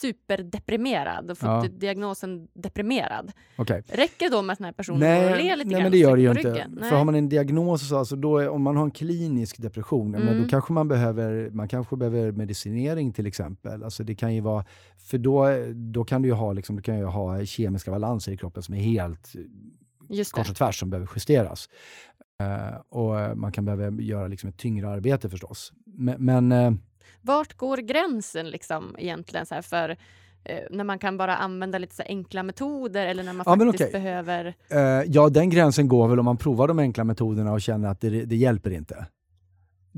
[0.00, 1.66] superdeprimerad och fått ja.
[1.68, 3.32] diagnosen deprimerad.
[3.58, 3.82] Okay.
[3.88, 6.16] Räcker det då med att den här personen nej, le lite nej, men det gör
[6.16, 6.68] det ju inte.
[6.68, 6.90] Nej.
[6.90, 10.26] För har man en diagnos, alltså då är, om man har en klinisk depression, mm.
[10.26, 13.84] men då kanske man behöver, man kanske behöver medicinering till exempel.
[13.84, 14.64] Alltså det kan ju vara,
[14.98, 18.36] för då, då kan du ju ha, liksom, du kan ju ha kemiska balanser i
[18.36, 19.32] kroppen som är helt
[20.32, 21.68] kors och tvärs som behöver justeras.
[22.42, 25.72] Uh, och man kan behöva göra liksom ett tyngre arbete förstås.
[25.84, 26.72] Men, men uh,
[27.20, 29.90] vart går gränsen liksom egentligen så för
[30.44, 33.90] eh, när man kan bara använda lite så enkla metoder eller när man ja, faktiskt
[33.90, 34.02] okay.
[34.02, 34.54] behöver...
[35.06, 38.24] Ja, den gränsen går väl om man provar de enkla metoderna och känner att det,
[38.24, 39.06] det hjälper inte.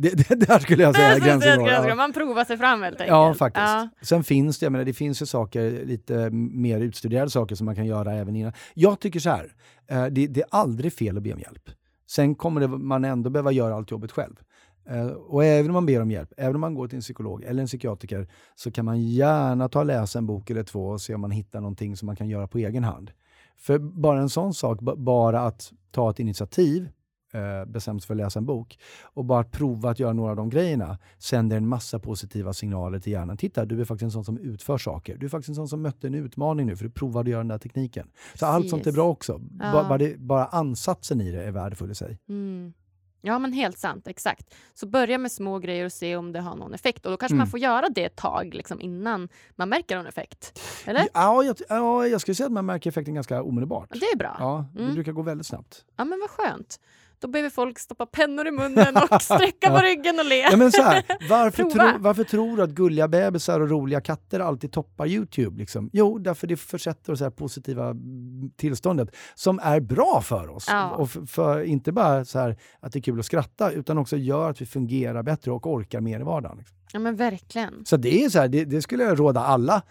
[0.01, 1.68] Det, det, där skulle jag säga gränsen går.
[1.68, 1.95] Ja.
[1.95, 3.09] Man provar sig fram helt enkelt.
[3.09, 3.66] Ja, faktiskt.
[3.66, 3.89] Ja.
[4.03, 7.74] Sen finns det, jag menar, det finns ju saker, lite mer utstuderade saker som man
[7.74, 8.53] kan göra även innan.
[8.74, 9.53] Jag tycker så här,
[10.11, 11.70] det, det, är aldrig fel att be om hjälp.
[12.11, 14.36] Sen kommer det, man ändå behöva göra allt jobbet själv.
[14.88, 17.42] Eh, och även om man ber om hjälp, även om man går till en psykolog
[17.42, 21.00] eller en psykiatriker, så kan man gärna ta och läsa en bok eller två och
[21.00, 23.11] se om man hittar någonting som man kan göra på egen hand.
[23.56, 26.88] För bara en sån sak, bara att ta ett initiativ,
[27.33, 30.51] eh, bestämt för att läsa en bok, och bara prova att göra några av de
[30.51, 33.37] grejerna, sänder en massa positiva signaler till hjärnan.
[33.37, 35.16] Titta, du är faktiskt en sån som utför saker.
[35.16, 37.41] Du är faktiskt en sån som mötte en utmaning nu, för du provade att göra
[37.41, 38.07] den där tekniken.
[38.07, 38.43] Så Precis.
[38.43, 39.41] allt sånt är bra också.
[39.61, 39.72] Ja.
[39.72, 42.18] Bara, bara, det, bara, ansatsen i det är värdefull i sig.
[42.29, 42.72] Mm.
[43.20, 44.07] Ja, men helt sant.
[44.07, 44.55] Exakt.
[44.74, 47.07] Så börja med små grejer och se om det har någon effekt.
[47.07, 47.39] Och då kanske mm.
[47.39, 50.61] man får göra det ett tag liksom, innan man märker någon effekt.
[50.87, 51.09] Eller?
[51.14, 53.89] Ja, jag, ja, jag skulle säga att man märker effekten ganska omedelbart.
[53.91, 54.37] Det är bra.
[54.39, 54.95] Ja, det mm.
[54.95, 55.85] brukar gå väldigt snabbt.
[55.97, 56.81] Ja, men vad skönt.
[57.21, 60.39] Då behöver folk stoppa pennor i munnen och sträcka på ryggen och le.
[60.39, 64.41] Ja, men så här, varför, tro, varför tror du att gulliga bebisar och roliga katter
[64.41, 65.59] alltid toppar Youtube?
[65.59, 65.91] Liksom?
[65.93, 67.95] Jo, därför det försätter oss i det positiva
[68.57, 70.66] tillståndet som är bra för oss.
[70.69, 70.91] Ja.
[70.91, 74.16] Och för, för, inte bara så här att det är kul att skratta, utan också
[74.16, 76.59] gör att vi fungerar bättre och orkar mer i vardagen.
[76.59, 76.77] Liksom.
[76.93, 77.85] Ja men verkligen.
[77.85, 79.83] Så det är så här, det, det, skulle jag råda alla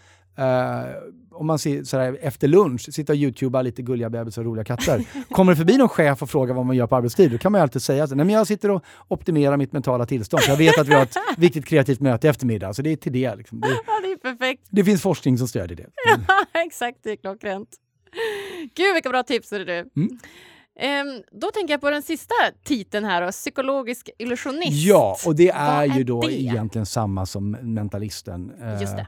[1.37, 5.03] om man ser sådär, efter lunch, sitta och youtuba lite gulliga bebisar och roliga katter.
[5.29, 7.59] Kommer det förbi någon chef och frågar vad man gör på arbetstid, då kan man
[7.59, 10.43] ju alltid säga att jag sitter och optimerar mitt mentala tillstånd.
[10.47, 12.73] Jag vet att vi har ett viktigt kreativt möte i eftermiddag.
[12.73, 13.35] Så det är till det.
[13.35, 13.59] Liksom.
[13.59, 14.67] Det, ja, det är perfekt.
[14.69, 15.87] Det finns forskning som stödjer det.
[16.27, 16.97] Ja, exakt.
[17.03, 17.69] Det är klockrent.
[18.75, 19.73] Gud, vilka bra tips, är du.
[19.73, 20.19] Mm.
[20.79, 22.33] Um, då tänker jag på den sista
[22.63, 24.87] titeln här, då, psykologisk illusionist.
[24.87, 26.41] Ja, och det är, är ju då det?
[26.41, 28.51] egentligen samma som mentalisten.
[28.81, 29.07] Just det.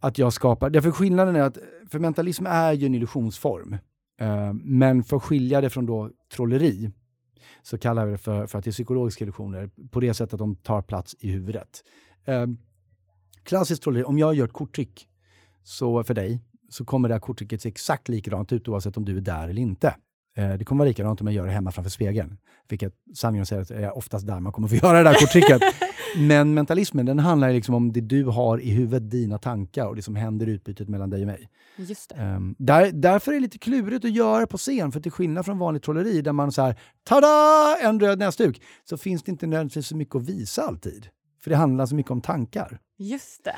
[0.00, 0.70] Att jag skapar...
[0.70, 1.58] Därför skillnaden är att,
[1.90, 3.76] för mentalism är ju en illusionsform.
[4.20, 6.90] Eh, men för att skilja det från då trolleri
[7.62, 10.38] så kallar vi det för, för att det är psykologiska illusioner på det sättet att
[10.38, 11.84] de tar plats i huvudet.
[12.24, 12.46] Eh,
[13.42, 15.08] klassiskt trolleri, om jag gör ett korttrick
[15.62, 19.16] så för dig så kommer det här korttricket se exakt likadant ut oavsett om du
[19.16, 19.94] är där eller inte.
[20.38, 22.38] Eh, det kommer vara likadant om jag gör det hemma framför spegeln.
[22.68, 25.62] Vilket sanningen säger att det är oftast där man kommer få göra det där korttricket.
[26.16, 30.02] Men mentalismen den handlar liksom om det du har i huvudet, dina tankar och det
[30.02, 31.48] som händer i utbytet mellan dig och mig.
[31.76, 32.12] Just.
[32.18, 35.58] Um, där, därför är det lite klurigt att göra på scen, för till skillnad från
[35.58, 39.86] vanligt trolleri där man så här, tada, en röd näsduk, så finns det inte nödvändigtvis
[39.86, 41.08] så mycket att visa alltid.
[41.42, 42.78] För det handlar så mycket om tankar.
[42.98, 43.56] Just det.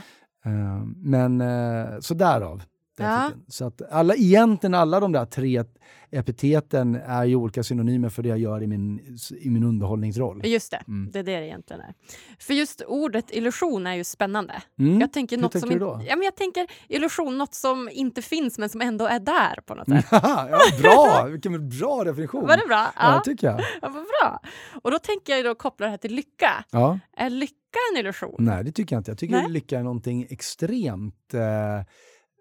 [0.51, 2.63] Um, men uh, så därav.
[2.99, 3.31] Ja.
[3.49, 5.65] Så att alla, egentligen alla de där tre
[6.11, 10.41] epiteten är ju olika synonymer för det jag gör i min, i min underhållningsroll.
[10.47, 11.11] Just det, Mm.
[11.13, 11.95] det är det det egentligen är.
[12.39, 14.63] För just ordet illusion är ju spännande.
[14.79, 15.01] Mm.
[15.01, 16.01] Jag tänker Hur något tänker som du då?
[16.09, 19.75] Ja, men jag tänker illusion, något som inte finns men som ändå är där på
[19.75, 20.07] något sätt.
[20.11, 21.27] ja, bra!
[21.31, 22.47] Vilken bra definition.
[22.47, 22.93] Var det bra?
[22.97, 23.61] Ja, Ja, tycker jag.
[23.61, 24.41] ja, vad bra.
[24.83, 26.65] Och då tänker jag då koppla det här till lycka.
[26.71, 26.99] Ja.
[27.17, 27.55] Är lycka
[27.93, 28.35] en illusion?
[28.39, 29.11] Nej, det tycker jag inte.
[29.11, 31.41] Jag tycker lycka är någonting extremt eh,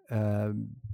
[0.09, 0.17] eh,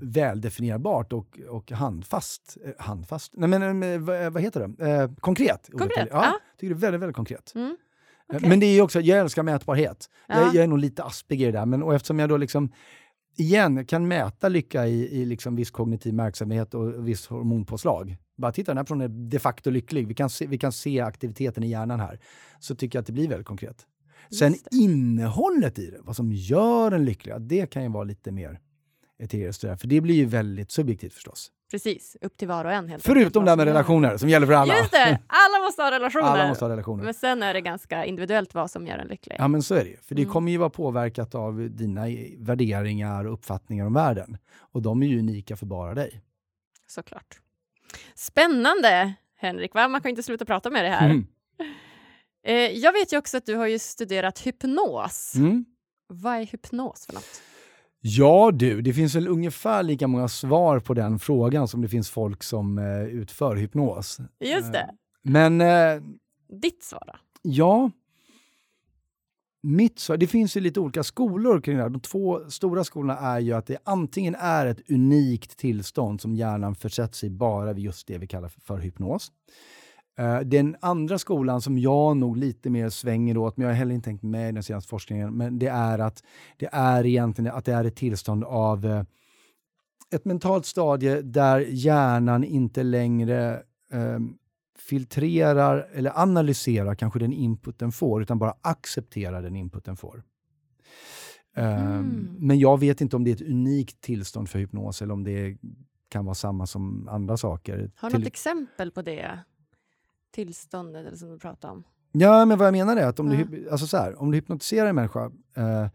[0.01, 2.57] väldefinierbart och, och handfast.
[2.65, 3.33] Eh, handfast?
[3.35, 4.91] Nej, men eh, vad, vad heter det?
[4.91, 5.69] Eh, konkret.
[5.71, 6.39] Konkret, Ja, ja.
[6.59, 7.51] tycker det är väldigt, väldigt konkret.
[7.55, 7.77] Mm,
[8.29, 8.49] Eh, okej.
[8.49, 10.09] Men det är också, jag älskar mätbarhet.
[10.27, 10.39] Ja.
[10.41, 12.71] Jag, jag är nog lite Asperger där, men och eftersom jag då liksom
[13.37, 18.17] igen kan mäta lycka i, i liksom viss kognitiv verksamhet och viss hormonpåslag.
[18.37, 20.07] Bara titta, den här personen är de facto lycklig.
[20.07, 22.19] Vi kan, se, vi kan se aktiviteten i hjärnan här.
[22.59, 23.85] Så tycker jag att det blir väldigt konkret.
[24.39, 24.77] Sen det.
[24.77, 28.59] innehållet i det, vad som gör en lycklig, det kan ju vara lite mer
[29.19, 29.61] eteriskt.
[29.61, 31.51] där, För det blir ju väldigt subjektivt förstås.
[31.71, 34.53] Precis, upp till var och en helt Förutom det här med relationer som gäller för
[34.53, 34.77] alla.
[34.77, 36.25] Just det, alla måste ha relationer.
[36.25, 37.03] Alla måste ha relationer.
[37.03, 39.35] Men sen är det ganska individuellt vad som gör en lycklig.
[39.39, 39.97] Ja men så är det ju.
[39.97, 40.33] För det Mm.
[40.33, 42.01] kommer ju vara påverkat av dina
[42.37, 44.37] värderingar och uppfattningar om världen.
[44.57, 46.21] Och de är ju unika för bara dig.
[46.87, 47.39] Såklart.
[48.15, 49.73] Spännande, Henrik.
[49.73, 49.87] Va?
[49.87, 51.09] Man kan ju inte sluta prata med det här.
[51.09, 51.25] Mm.
[52.47, 55.35] Eh, jag vet ju också att du har ju studerat hypnos.
[55.35, 55.65] Mm.
[56.07, 57.41] Vad är hypnos för något?
[58.07, 62.09] Ja du, det finns väl ungefär lika många svar på den frågan som det finns
[62.09, 64.19] folk som eh, utför hypnos.
[64.39, 64.89] Just det,
[65.21, 66.01] Men eh,
[66.61, 67.13] ditt svar då?
[67.41, 67.91] ja,
[69.61, 71.89] mitt svar, det finns ju lite olika skolor kring det här.
[71.89, 76.75] De två stora skolorna är ju att det antingen är ett unikt tillstånd som hjärnan
[76.75, 79.31] försätts i bara vid just det vi kallar för, för hypnos.
[80.17, 83.95] Eh, Den andra skolan som jag nog lite mer svänger åt, men jag har heller
[83.95, 86.23] inte tänkt med i den senaste forskningen, men det är att
[86.57, 89.03] det är egentligen att det är ett tillstånd av eh,
[90.11, 93.53] ett mentalt stadie där hjärnan inte längre
[93.91, 94.19] eh,
[94.79, 100.23] filtrerar eller analyserar kanske den input den får, utan bara accepterar den input den får.
[101.57, 102.35] Eh, Mm.
[102.39, 105.57] Men jag vet inte om det är ett unikt tillstånd för hypnos eller om det
[106.09, 107.91] kan vara samma som andra saker.
[107.95, 109.39] Har du Till- något exempel på det
[110.35, 111.83] tillståndet eller som du pratar om?
[112.11, 113.45] Ja, men vad jag menar är att om, Ja.
[113.45, 115.87] du, alltså så här, om du hypnotiserar en människa, eh,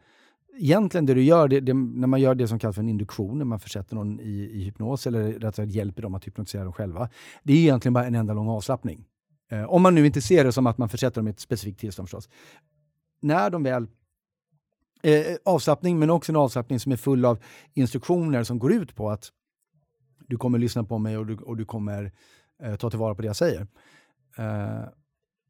[0.58, 3.38] egentligen det du gör, det, det, när man gör det som kallas för en induktion,
[3.38, 6.72] när man försätter någon i, i hypnos, eller rätt sagt hjälper dem att hypnotisera dem
[6.72, 7.08] själva,
[7.42, 9.04] det är egentligen bara en enda lång avslappning.
[9.50, 11.80] Eh, om man nu inte ser det som att man försätter dem i ett specifikt
[11.80, 12.28] tillstånd förstås.
[13.22, 13.86] När de väl
[15.02, 17.38] eh, avslappning, men också en avslappning som är full av
[17.74, 19.28] instruktioner som går ut på att
[20.26, 22.12] du kommer lyssna på mig och du, och du kommer
[22.62, 23.66] eh, ta tillvara på det jag säger.
[24.36, 24.88] Eh,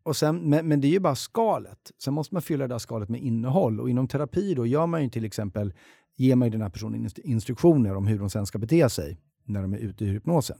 [0.03, 1.93] och sen, men, men det är ju bara skalet.
[2.03, 3.81] Sen måste man fylla det där skalet med innehåll.
[3.81, 5.73] Och inom terapi då gör man ju till exempel,
[6.17, 9.21] ger man ju den här personen inst- instruktioner om hur de sen ska bete sig
[9.45, 10.59] när de är ute i hypnosen.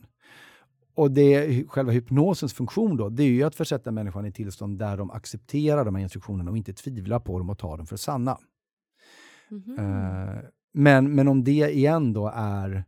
[0.95, 4.97] Och det, själva hypnosens funktion då, det är ju att försätta människan i tillstånd där
[4.97, 8.39] de accepterar de här instruktionerna och inte tvivlar på dem och tar dem för sanna.
[9.51, 9.79] Mhm.
[9.79, 10.41] Eh,
[10.73, 12.85] men, men om det igen då är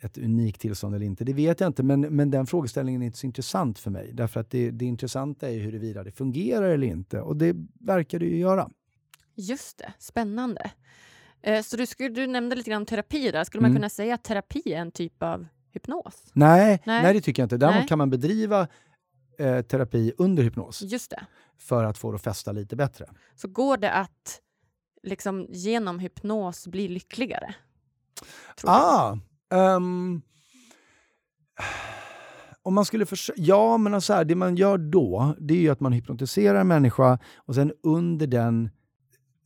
[0.00, 1.82] ett unikt tillstånd eller inte, det vet jag inte.
[1.82, 4.10] Men, men den frågeställningen är inte så intressant för mig.
[4.12, 7.20] Därför att det, det intressanta är huruvida det fungerar eller inte.
[7.20, 8.70] Och det verkar det ju göra.
[9.34, 10.70] Just det, spännande.
[11.42, 13.44] Eh, så du, skulle, du nämnde lite grann om terapi där.
[13.44, 13.78] Skulle man Mm.
[13.80, 16.24] kunna säga att terapi är en typ av hypnos?
[16.32, 17.02] Nej, Nej.
[17.02, 17.14] nej.
[17.14, 17.56] det tycker jag inte.
[17.56, 17.88] Däremot Nej.
[17.88, 18.68] kan man bedriva
[19.38, 21.26] eh, terapi under hypnos Just det.
[21.58, 23.06] för att få det att fästa lite bättre.
[23.34, 24.40] Så går det att
[25.02, 27.54] liksom, genom hypnos bli lyckligare?
[28.64, 29.16] Ah!
[29.50, 30.22] Um,
[32.62, 33.42] om man skulle försöka...
[33.42, 36.60] Ja, men alltså så här, det man gör då, det är ju att man hypnotiserar
[36.60, 38.70] en människa och sen under den,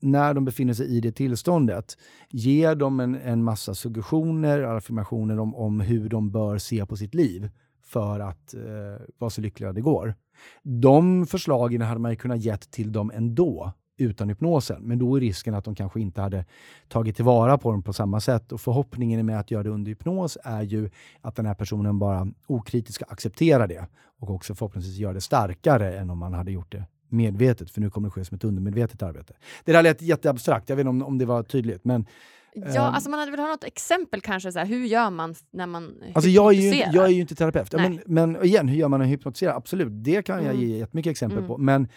[0.00, 1.98] när de befinner sig i det tillståndet,
[2.30, 7.14] ger dem en, en massa suggestioner, affirmationer om, om hur de bör se på sitt
[7.14, 7.50] liv
[7.84, 10.14] för att eh, vara så lyckliga det går.
[10.62, 14.82] De förslagen hade man ju kunnat gett till dem ändå, utan hypnosen.
[14.82, 16.44] Men då är risken att de kanske inte hade
[16.88, 18.52] tagit tillvara på dem på samma sätt.
[18.52, 20.90] Och förhoppningen med att göra det under hypnos är ju
[21.20, 23.86] att den här personen bara okritiskt ska acceptera det
[24.18, 27.90] och också förhoppningsvis göra det starkare än om man hade gjort det medvetet, för nu
[27.90, 29.34] kommer det ske som ett undermedvetet arbete.
[29.64, 32.06] Det där lät jätteabstrakt, jag vet inte om, om det var tydligt, men
[32.54, 32.94] Ja, Ehm.
[32.94, 35.94] alltså man hade väl ha något exempel kanske, så här, hur gör man när man
[36.14, 36.94] Alltså jag är, ju, hypnotiserar?
[36.94, 37.72] jag är ju inte terapeut.
[37.72, 37.78] Ja.
[37.78, 39.54] Men, men igen, hur gör man en hypnotiserare?
[39.54, 40.68] Absolut, det kan jag Mm.
[40.68, 41.48] ge jättemycket exempel Mm.
[41.48, 41.58] på.
[41.58, 41.88] Men,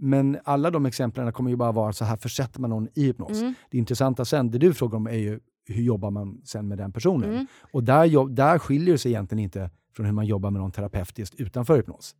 [0.00, 3.40] men alla de exemplen kommer ju bara vara så här försätter man någon i hypnos.
[3.40, 3.54] Mm.
[3.70, 6.92] Det intressanta sen, det du frågar om är ju hur jobbar man sen med den
[6.92, 7.30] personen?
[7.30, 7.46] Mm.
[7.72, 11.34] Och där, där skiljer det sig egentligen inte från hur man jobbar med någon terapeutiskt
[11.34, 12.14] utanför hypnos.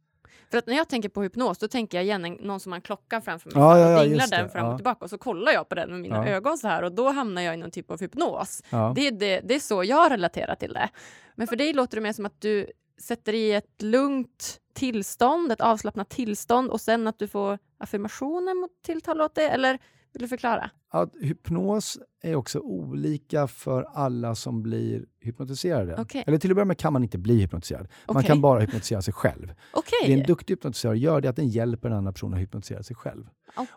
[0.50, 2.76] För att när jag tänker på hypnos, då tänker jag igen en, någon som har
[2.76, 3.62] en klocka framför mig.
[3.62, 4.76] Ja, ja, ja, dinglar den fram och ja.
[4.76, 6.26] tillbaka och så kollar jag på den med mina Ja.
[6.26, 8.62] ögon så här och då hamnar jag i någon typ av hypnos.
[8.70, 10.88] Det, är det, det är så jag relaterar till det.
[11.36, 12.66] Men för dig låter det mer som att du
[13.00, 18.70] sätter i ett lugnt tillstånd, ett avslappnat tillstånd och sen att du får affirmationer mot
[18.82, 19.78] tilltal åt det, eller
[20.12, 20.70] vill du förklara?
[20.88, 25.96] Att hypnos är också olika för alla som blir hypnotiserade.
[25.98, 26.24] Okej.
[26.26, 27.88] Eller till att börja med kan man inte bli hypnotiserad.
[28.06, 28.26] Man Okej.
[28.26, 29.52] kan bara hypnotisera sig själv.
[29.72, 29.98] Okej.
[30.06, 32.96] Det en duktig hypnotisör gör det att den hjälper den andra personen att hypnotisera sig
[32.96, 33.26] själv.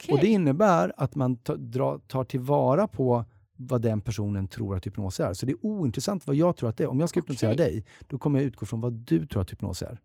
[0.10, 3.26] Och Det innebär att man tar tillvara på
[3.56, 5.34] vad den personen tror att hypnos är.
[5.34, 6.88] Så det är ointressant vad jag tror att det är.
[6.88, 9.82] Om jag ska hypnotisera dig, då kommer jag utgå från vad du tror att hypnos
[9.82, 10.00] är.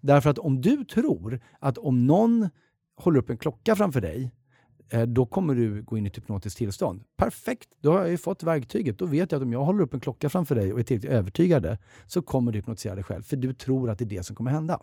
[0.00, 2.48] Därför att om du tror att om någon
[3.00, 4.30] håller upp en klocka framför dig,
[4.90, 7.02] eh, då kommer du gå in i ett hypnotiskt tillstånd.
[7.16, 8.98] Perfekt, då har jag ju fått verktyget.
[8.98, 11.12] Då vet jag att om jag håller upp en klocka framför dig och är tillräckligt
[11.12, 11.76] övertygad
[12.06, 13.22] så kommer du hypnotisera dig själv.
[13.22, 14.80] För du tror att det är det som kommer hända.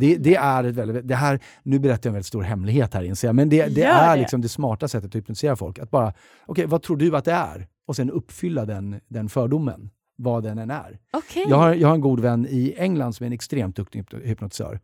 [0.00, 3.02] Det, det är ett väldigt, det här, nu berättar jag en väldigt stor hemlighet här
[3.02, 4.20] inser jag, men det, det är det.
[4.20, 5.78] liksom det smarta sättet att hypnotisera folk.
[5.78, 6.12] Att bara,
[6.46, 7.68] okej vad tror du att det är?
[7.86, 10.98] Och sen uppfylla den, den fördomen, vad den än är.
[11.12, 11.46] Okej.
[11.48, 14.24] Jag har, jag har en god vän i England som är en extremt duktig hypno-
[14.26, 14.80] hypnotisör.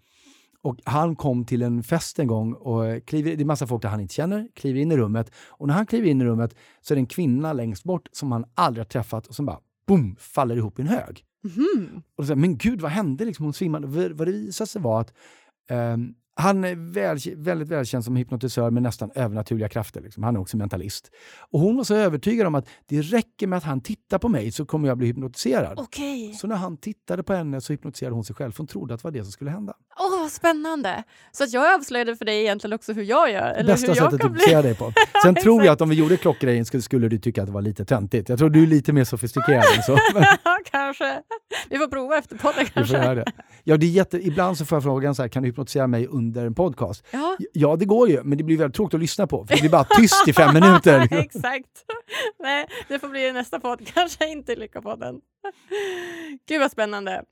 [0.62, 3.88] Och han kom till en fest en gång och kliver, det är massa folk där
[3.88, 5.32] han inte känner, kliver in i rummet.
[5.48, 8.32] Och när han kliver in i rummet så är det en kvinna längst bort som
[8.32, 11.24] han aldrig har träffat och som bara boom, faller ihop i en hög.
[11.44, 12.02] Mhm.
[12.16, 13.24] Och så, men gud, vad hände?
[13.24, 13.86] Liksom, hon svimmade.
[13.86, 15.14] Vad det visade sig var att
[15.70, 20.00] ehm, han är väl, väldigt välkänd som hypnotisör med nästan övernaturliga krafter.
[20.00, 20.22] Liksom.
[20.22, 21.10] Han är också mentalist.
[21.50, 24.52] Och hon var så övertygad om att det räcker med att han tittar på mig
[24.52, 25.78] så kommer jag bli hypnotiserad.
[25.78, 26.34] Okej.
[26.34, 28.52] Så när han tittade på henne så hypnotiserade hon sig själv.
[28.56, 29.74] Hon trodde att det var det som skulle hända.
[29.98, 31.04] Åh, vad spännande!
[31.32, 33.50] Så att jag avslöjade för dig egentligen också hur jag gör.
[33.50, 34.92] Eller Bästa hur jag sättet att hypnotisera dig på.
[35.22, 37.62] Sen tror jag att om vi gjorde klockgrejen skulle, skulle du tycka att det var
[37.62, 38.28] lite töntigt.
[38.28, 39.98] Jag tror du är lite mer sofistikerad än så.
[40.70, 41.22] Kanske.
[41.70, 43.24] Vi får prova efter podden kanske.
[43.64, 46.06] Ja, det är jätte, ibland så får jag frågan så här, kan du hypnotisera mig
[46.06, 47.06] under en podcast?
[47.10, 49.46] Ja, Ja, det går ju, men det blir väldigt tråkigt att lyssna på.
[49.46, 51.08] För det blir bara tyst i fem minuter.
[51.20, 51.84] exakt.
[52.38, 55.20] Nej, det får bli nästa podd, kanske inte Lyckopodden.
[56.48, 57.24] Gud vad spännande.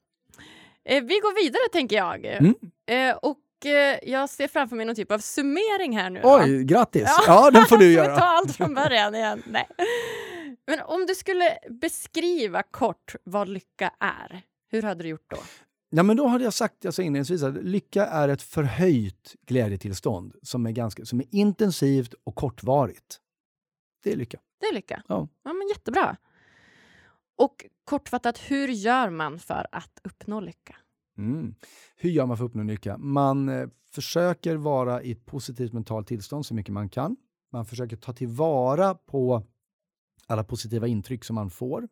[0.85, 2.25] Eh, vi går vidare tänker jag.
[2.25, 2.55] Mm.
[2.91, 6.21] Eh, och eh, jag ser framför mig någon typ av summering här nu.
[6.21, 6.37] då.
[6.43, 7.03] Oj, grattis!
[7.07, 7.23] Ja.
[7.27, 8.15] Ja, den får du vi ta göra.
[8.17, 9.43] allt från början igen?
[9.47, 9.67] Nej.
[10.67, 15.37] Men om du skulle beskriva kort vad lycka är, hur hade du gjort då?
[15.91, 20.35] Ja, men då hade jag sagt jag sa inledningsvis att lycka är ett förhöjt glädjetillstånd
[20.43, 23.21] som är, ganska, som är intensivt och kortvarigt.
[24.03, 24.39] Det är lycka.
[24.61, 25.03] Det är lycka.
[25.09, 25.29] Ja.
[25.45, 26.17] ja men jättebra.
[27.37, 30.77] Och kortfattat, hur gör man för att uppnå lycka?
[31.19, 31.55] Mm.
[31.97, 32.99] Hur gör man för att uppnå lycka?
[32.99, 37.17] Man eh, försöker vara i ett positivt mentalt tillstånd så mycket man kan.
[37.53, 39.43] Man försöker ta tillvara på
[40.27, 41.89] alla positiva intryck som man får.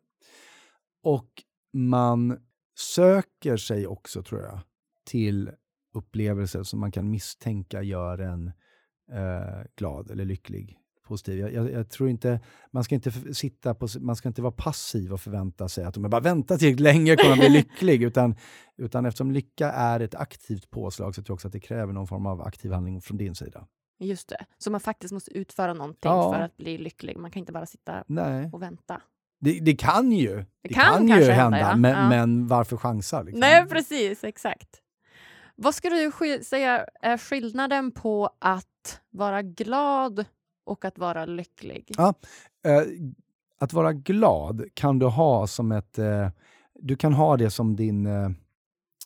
[1.03, 1.43] Och
[1.73, 2.39] man
[2.77, 4.59] söker sig också, tror jag,
[5.05, 5.51] till
[5.93, 8.47] upplevelser som man kan misstänka gör en
[9.11, 10.77] eh, glad eller lycklig.
[11.07, 11.39] Positiv.
[11.39, 12.39] Jag, jag, jag tror inte,
[12.71, 16.03] man ska inte sitta på, man ska inte vara passiv och förvänta sig att om
[16.03, 18.03] jag bara väntar tillräckligt länge kommer jag bli lycklig.
[18.03, 18.35] Utan,
[18.77, 22.07] utan eftersom lycka är ett aktivt påslag så tror jag också att det kräver någon
[22.07, 23.67] form av aktiv handling från din sida.
[23.99, 24.45] Just det.
[24.57, 26.33] Så man faktiskt måste utföra någonting Ja.
[26.33, 27.17] för att bli lycklig.
[27.17, 29.01] Man kan inte bara sitta Nej, och vänta.
[29.39, 30.45] Det, det kan ju.
[30.63, 31.75] Det, kan ju hända, hända, ja.
[31.75, 32.09] men, Ja.
[32.09, 33.21] men varför chansa?
[33.21, 33.39] Liksom?
[33.39, 34.23] Nej, precis.
[34.23, 34.81] Exakt.
[35.55, 40.25] Vad skulle du säga är skillnaden på att vara glad
[40.65, 41.91] och att vara lycklig?
[41.97, 42.13] Ja.
[42.65, 42.81] Eh,
[43.59, 45.99] att vara glad kan du ha som ett...
[45.99, 46.29] Eh,
[46.79, 48.29] du kan ha det som din eh,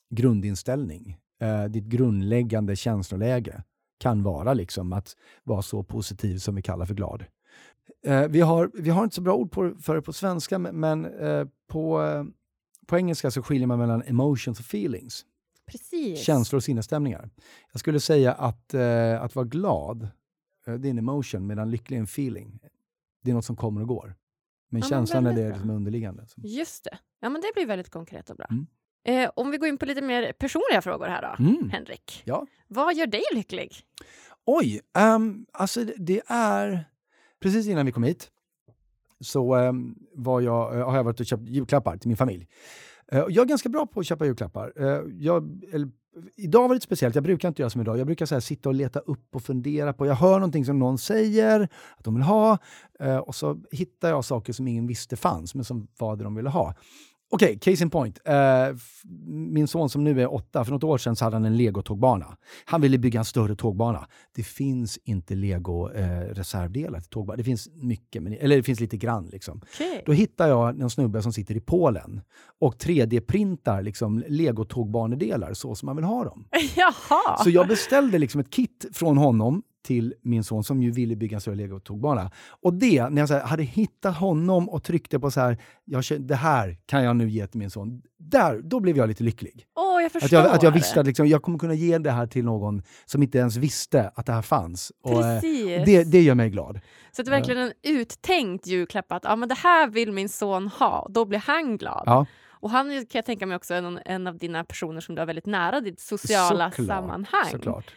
[0.09, 1.17] grundinställning.
[1.41, 3.63] Eh, ditt grundläggande känsloläge
[3.99, 7.25] kan vara liksom att vara så positiv som vi kallar för glad.
[8.03, 10.75] Eh, vi, har, vi har inte så bra ord på, för det på svenska, men,
[10.79, 12.23] men eh, på, eh,
[12.87, 15.25] på engelska så skiljer man mellan emotions och feelings.
[15.65, 16.19] Precis.
[16.19, 17.29] Känslor och sinnesstämningar.
[17.71, 20.03] Jag skulle säga att, eh, att vara glad,
[20.67, 22.59] eh, det är en emotion, medan lycklig är en feeling.
[23.23, 24.05] Det är något som kommer och går.
[24.69, 26.25] Men men känslan är väldigt det som är underliggande.
[26.35, 26.97] Just det.
[27.19, 28.47] Ja, men det blir väldigt konkret och bra.
[28.49, 28.67] Mm.
[29.03, 31.69] Eh, om vi går in på lite mer personliga frågor här då, Mm.
[31.69, 32.21] Henrik.
[32.25, 32.47] Ja.
[32.67, 33.75] Vad gör dig lycklig?
[34.45, 34.81] Oj,
[35.15, 36.85] um, alltså det är...
[37.41, 38.31] Precis innan vi kom hit
[39.19, 39.73] så eh,
[40.15, 42.47] var jag, eh, har jag varit och köpt julklappar till min familj.
[43.11, 44.73] Eh, jag är ganska bra på att köpa julklappar.
[44.75, 45.89] Eh, jag, eller
[46.35, 47.99] Idag var det lite speciellt, jag brukar inte göra som idag.
[47.99, 50.79] Jag brukar så här, sitta och leta upp och fundera på, jag hör någonting som
[50.79, 51.67] någon säger
[51.97, 52.57] att de vill ha
[52.99, 56.35] eh, och så hittar jag saker som ingen visste fanns, men som var det de
[56.35, 56.75] ville ha.
[57.33, 58.19] Okej, okay, case in point.
[58.29, 58.77] Uh,
[59.27, 62.37] min son som nu är åtta, för något år sedan så hade han en legotågbana.
[62.65, 64.07] Han ville bygga en större tågbana.
[64.35, 67.37] Det finns inte lego-reservdelar uh, till tågbana.
[67.37, 69.25] Det finns mycket, men, eller det finns lite grann.
[69.25, 69.57] Liksom.
[69.57, 70.01] Okay.
[70.05, 72.21] Då hittar jag en snubbe som sitter i Polen
[72.59, 76.45] och 3D-printar liksom, legotågbanedelar så som man vill ha dem.
[76.75, 77.43] Jaha.
[77.43, 81.37] Så jag beställde liksom ett kit från honom till min son som ju ville bygga
[81.37, 82.31] en större legotågbana.
[82.61, 86.03] Och det, när jag så här, hade hittat honom och tryckte på så här, jag,
[86.19, 88.01] det här kan jag nu ge till min son.
[88.17, 89.65] Där, då blev jag lite lycklig.
[89.75, 92.27] Oh, jag att, jag, att jag visste att liksom, jag kommer kunna ge det här
[92.27, 94.91] till någon som inte ens visste att det här fanns.
[95.03, 95.41] Och, eh,
[95.85, 96.79] det, det gör mig glad.
[97.11, 100.67] Så det är verkligen en uttänkt julklapp att ja, men det här vill min son
[100.67, 102.03] ha, då blir han glad.
[102.05, 102.25] Ja.
[102.61, 105.25] Och han kan jag tänka mig också en, en av dina personer som du har
[105.25, 107.51] väldigt nära ditt sociala såklart, sammanhang.
[107.51, 107.91] Såklart.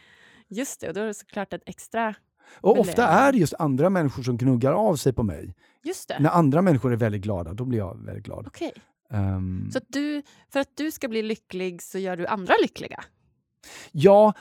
[0.55, 2.15] Just det, och då är det såklart ett extra...
[2.61, 5.55] Och ofta är det just andra människor som gnuggar av sig på mig.
[5.85, 6.19] Just det.
[6.21, 8.47] När andra människor är väldigt glada, då blir jag väldigt glad.
[8.47, 8.73] Okej.
[9.11, 13.05] Um, så att du, för att du ska bli lycklig så gör du andra lyckliga?
[13.93, 14.35] Ja,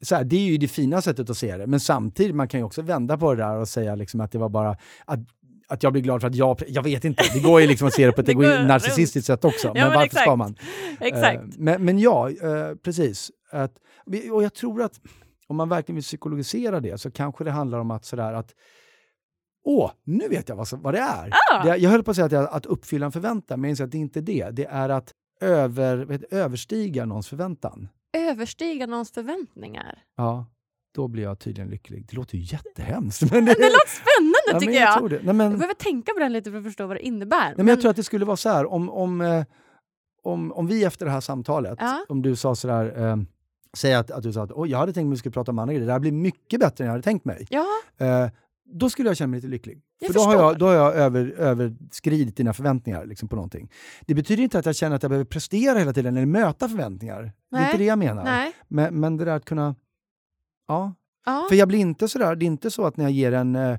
[0.00, 1.66] så här, det är ju det fina sättet att se det.
[1.66, 4.38] Men samtidigt, man kan ju också vända på det där och säga liksom att det
[4.38, 5.20] var bara att
[5.70, 6.62] att jag blir glad för att jag...
[6.68, 9.44] Jag vet inte, det går ju liksom att se det på ett det narcissistiskt sätt
[9.44, 9.66] också.
[9.66, 10.22] Ja, men, men varför exakt.
[10.22, 10.56] ska man?
[11.00, 11.42] Exakt.
[11.42, 13.30] Uh, men, men ja, uh, precis.
[13.50, 13.72] Att,
[14.32, 15.00] och jag tror att
[15.50, 18.54] om man verkligen vill psykologisera det så kanske det handlar om att sådär att
[19.64, 21.30] Åh, nu vet jag vad, vad det är.
[21.52, 21.64] Ah.
[21.64, 23.84] Det, jag höll på att säga att, jag, att uppfylla en förväntan, men jag inser
[23.84, 24.50] att det är inte det.
[24.50, 27.88] Det är att över, vet, överstiga någons förväntan.
[28.12, 29.98] Överstiga någons förväntningar?
[30.16, 30.46] Ja,
[30.94, 32.06] då blir jag tydligen lycklig.
[32.06, 33.22] Det låter ju jättehemskt.
[33.32, 35.02] Men det, det låter spännande ja, tycker jag.
[35.02, 35.10] jag.
[35.10, 35.20] Det.
[35.24, 37.46] Nej, men, jag behöver tänka på den lite för att förstå vad det innebär.
[37.46, 39.44] Nej, men jag tror att det skulle vara så här, om, om, eh,
[40.22, 42.04] om, om vi efter det här samtalet, Ja.
[42.08, 43.16] om du sa sådär, eh,
[43.76, 45.58] säg att, att du sa att jag hade tänkt mig att vi skulle prata om
[45.58, 47.46] andra grejer, det här blir mycket bättre än jag hade tänkt mig.
[47.50, 47.66] Ja,
[47.98, 48.28] Eh,
[48.72, 49.82] då skulle jag känna mig lite lycklig.
[49.98, 53.70] Jag För då har jag, då har jag över, överskridit dina förväntningar liksom, på någonting.
[54.06, 57.22] Det betyder inte att jag känner att jag behöver prestera hela tiden eller möta förväntningar.
[57.22, 57.64] Det är Nej.
[57.64, 58.24] inte det jag menar.
[58.24, 58.52] nej.
[58.68, 59.74] Men, men det där att kunna...
[60.68, 60.94] Ja.
[61.26, 61.46] Ja.
[61.48, 63.56] För jag blir inte sådär, det är inte så att när jag ger en...
[63.56, 63.78] eh,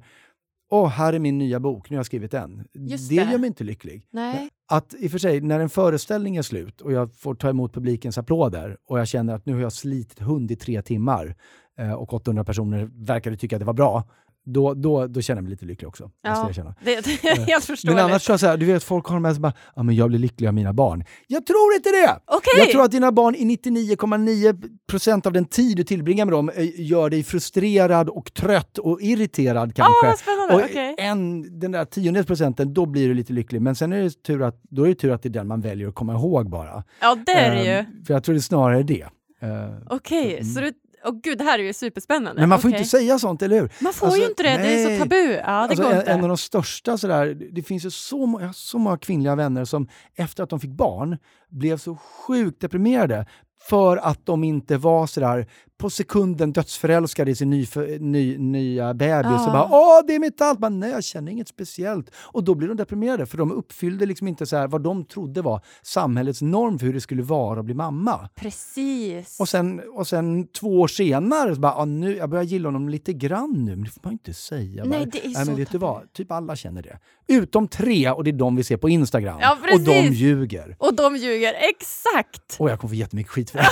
[0.74, 2.68] Åh, här är min nya bok, nu har jag skrivit den.
[2.74, 3.32] Just det det.
[3.32, 4.08] gör mig inte lycklig.
[4.12, 4.50] nej.
[4.72, 7.74] Att i och för sig, när en föreställning är slut och jag får ta emot
[7.74, 11.36] publikens applåder och jag känner att nu har jag slitit hund i tre timmar
[11.78, 14.04] eh, och 800 personer verkade tycka att det var bra,
[14.46, 16.04] då, då, då känner jag mig lite lycklig också.
[16.04, 16.44] måste Ja.
[16.48, 16.76] jag känna.
[16.84, 17.96] Det, det är helt förståeligt.
[17.96, 19.96] Men annars tror jag så här, du vet folk har här som bara, ja men
[19.96, 21.04] jag blir lycklig av mina barn.
[21.28, 22.20] Jag tror inte det!
[22.26, 22.52] Okej!
[22.58, 26.82] Jag tror att dina barn i 99,9% av den tid du tillbringar med dem eh,
[26.82, 30.08] gör dig frustrerad och trött och irriterad Ah, kanske.
[30.08, 30.54] vad spännande!
[30.56, 30.96] och Okej.
[30.98, 33.62] en, den där tiondels procenten, då blir du lite lycklig.
[33.62, 35.62] Men sen är det tur att, då är det tur att det är den man
[35.62, 36.84] väljer att komma ihåg bara.
[37.02, 37.70] Ja, det är det ju.
[37.72, 39.02] Ehm, För jag tror det snarare är det.
[39.42, 39.50] Eh,
[39.90, 40.46] Okej, mm.
[40.54, 40.74] så du...
[41.06, 42.42] Åh gud, det här är ju superspännande.
[42.42, 42.78] men man får Okej.
[42.80, 43.72] inte säga sånt, eller hur?
[43.80, 44.98] Man får Alltså, ju inte det, det är nej.
[44.98, 45.16] så tabu.
[45.16, 46.12] Ja, det Alltså, går en, inte.
[46.12, 49.66] en av de största sådär, det finns ju så, jag har så många kvinnliga vänner
[49.66, 51.18] som efter att de fick barn
[51.50, 53.26] blev så sjukt deprimerade
[53.70, 55.48] för att de inte var sådär
[55.82, 59.46] på sekunden dödsförälskade i sin nyfö- ny, nya bebis Ja.
[59.46, 62.12] och bara “Åh, det är mitt allt!” men, Nej, jag känner inget speciellt.
[62.16, 65.42] Och då blir de deprimerade för de uppfyllde liksom inte så här vad de trodde
[65.42, 68.30] var samhällets norm för hur det skulle vara att bli mamma.
[68.36, 69.40] Precis.
[69.40, 72.90] Och sen, och sen två år senare, så bara, ah, nu, jag börjar gilla honom
[72.90, 74.84] lite grann nu, men det får man inte säga.
[74.86, 76.14] Nej, det är Nej, men vet du vad?
[76.14, 77.00] Typ alla känner det.
[77.28, 79.38] Utom tre, och det är de vi ser på Instagram.
[79.42, 80.76] Ja, och de ljuger.
[80.80, 82.56] Och de ljuger, exakt!
[82.60, 83.66] Och jag kommer få jättemycket skit för det.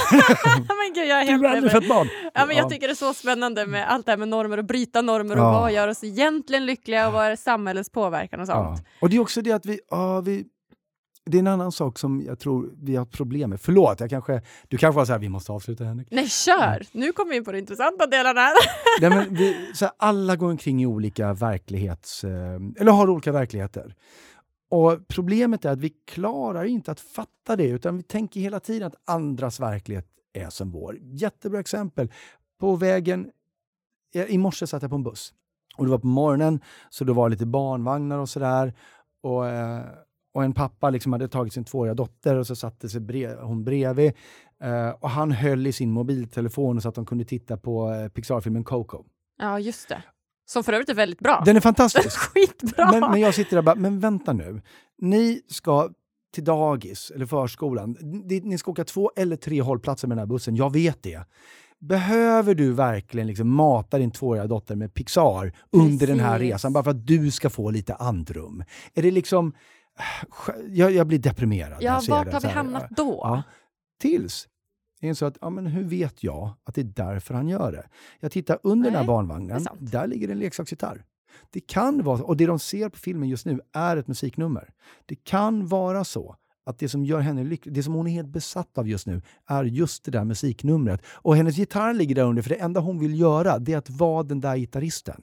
[0.55, 1.71] men gud, jag är du har aldrig med.
[1.71, 1.98] fått barn.
[2.33, 4.65] Ja, men jag tycker det är så spännande med allt det här med normer och
[4.65, 8.83] bryta normer och vad gör oss egentligen lyckliga och vad är samhällets påverkan och sånt.
[9.01, 10.45] Och det är också det att vi, ja, vi...
[11.25, 13.61] Det är en annan sak som jag tror vi har problem med.
[13.61, 16.07] Förlåt, jag kanske, du kanske var så här, vi måste avsluta Henrik.
[16.11, 16.83] Nej, kör!
[16.91, 18.41] Nu kommer vi in på de intressanta delarna.
[19.01, 22.23] Nej, men vi, så här, alla går omkring i olika verklighets...
[22.23, 23.95] eh, Eller har olika verkligheter.
[24.71, 28.87] Och Problemet är att vi klarar inte att fatta det, utan vi tänker hela tiden
[28.87, 30.97] att andras verklighet är som vår.
[31.01, 32.11] Jättebra exempel.
[32.59, 33.31] På vägen...
[34.27, 35.33] I morse satt jag på en buss.
[35.77, 36.59] Och det var på morgonen,
[36.89, 38.73] så det var lite barnvagnar och sådär.
[39.23, 39.81] Och, eh,
[40.33, 43.63] och en pappa liksom hade tagit sin tvååriga dotter och så satte sig bre- hon
[43.63, 44.13] bredvid.
[44.63, 48.63] Eh, och han höll i sin mobiltelefon så att de kunde titta på eh, Pixar-filmen
[48.63, 49.03] Coco.
[49.37, 50.03] Ja, just det.
[50.45, 51.41] Som för övrigt är väldigt bra.
[51.45, 52.17] Den är fantastisk.
[52.17, 52.91] Skitbra!
[52.91, 54.61] men, men jag sitter där och bara, men vänta nu.
[54.97, 55.89] Ni ska
[56.33, 57.97] till dagis eller förskolan.
[58.43, 60.55] Ni, ska åka två eller tre hållplatser med den här bussen.
[60.55, 61.25] Jag vet det.
[61.79, 66.53] Behöver du verkligen liksom mata din tvååriga dotter med Pixar under den här Precis.
[66.53, 68.63] resan bara för att du ska få lite andrum?
[68.93, 69.53] Är det liksom...
[70.67, 71.77] Jag, jag blir deprimerad.
[71.81, 73.19] ja, vart det har vi hamnat då?
[73.23, 73.43] Ja.
[74.01, 74.47] Tills
[75.01, 77.87] är så att, ja, men hur vet jag att det är därför han gör det?
[78.19, 81.03] Jag tittar under Nej, den här det barnvagnen, där ligger en leksaksgitarr.
[81.49, 84.69] Det kan vara, och det de ser på filmen just nu är ett musiknummer.
[85.05, 88.29] Det kan vara så att det som gör henne lycklig, det som hon är helt
[88.29, 91.01] besatt av just nu, är just det där musiknumret.
[91.05, 93.89] Och hennes gitarr ligger där under, för det enda hon vill göra, det är att
[93.89, 95.21] vara den där gitarristen.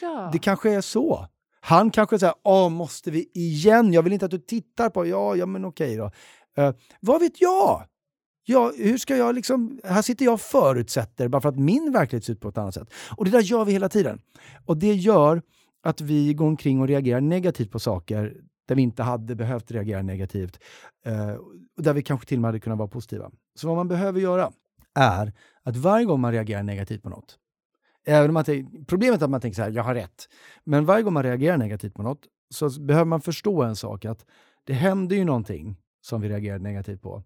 [0.00, 0.30] Ja.
[0.32, 1.26] Det kanske är så.
[1.60, 3.92] Han kanske säger åh, måste vi igen?
[3.92, 5.06] Jag vill inte att du tittar på...
[5.06, 6.10] Ja, ja men okej då.
[6.56, 7.84] Eh, vad vet jag?
[8.44, 9.80] Ja, hur ska jag liksom...
[9.84, 12.74] Här sitter jag och förutsätter bara för att min verklighet ser ut på ett annat
[12.74, 12.88] sätt.
[13.16, 14.20] Och det där gör vi hela tiden.
[14.66, 15.42] Och det gör
[15.82, 18.36] att vi går omkring och reagerar negativt på saker
[18.68, 20.58] där vi inte hade behövt reagera negativt.
[21.06, 21.32] Eh,
[21.76, 23.30] och där vi kanske till och med hade kunnat vara positiva.
[23.54, 24.52] Så vad man behöver göra
[24.94, 25.32] är
[25.62, 27.38] att varje gång man reagerar negativt på något,
[28.04, 30.28] Även om man tänker, problemet är att man tänker så här, jag har rätt.
[30.64, 34.26] Men varje gång man reagerar negativt på något så behöver man förstå en sak, att
[34.64, 37.22] det händer ju någonting som vi reagerar negativt på.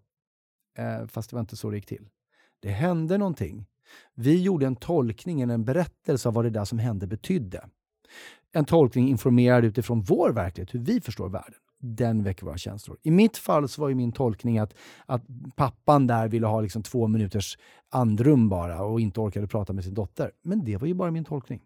[0.77, 2.09] Eh, fast det var inte så det gick till.
[2.59, 3.65] Det hände någonting.
[4.15, 7.69] Vi gjorde en tolkning, en berättelse av vad det där som hände betydde.
[8.51, 11.59] En tolkning informerad utifrån vår verklighet, hur vi förstår världen.
[11.79, 12.97] Den väcker våra känslor.
[13.03, 14.73] I mitt fall så var ju min tolkning att,
[15.05, 15.23] att
[15.55, 17.57] pappan där ville ha liksom två minuters
[17.89, 20.31] andrum bara och inte orkade prata med sin dotter.
[20.41, 21.61] Men det var ju bara min tolkning.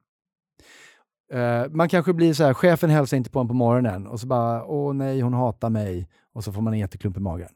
[1.33, 4.27] Uh, man kanske blir så här, chefen hälsar inte på en på morgonen och så
[4.27, 6.09] bara, åh nej, hon hatar mig.
[6.33, 7.49] Och så får man en jätteklump i magen.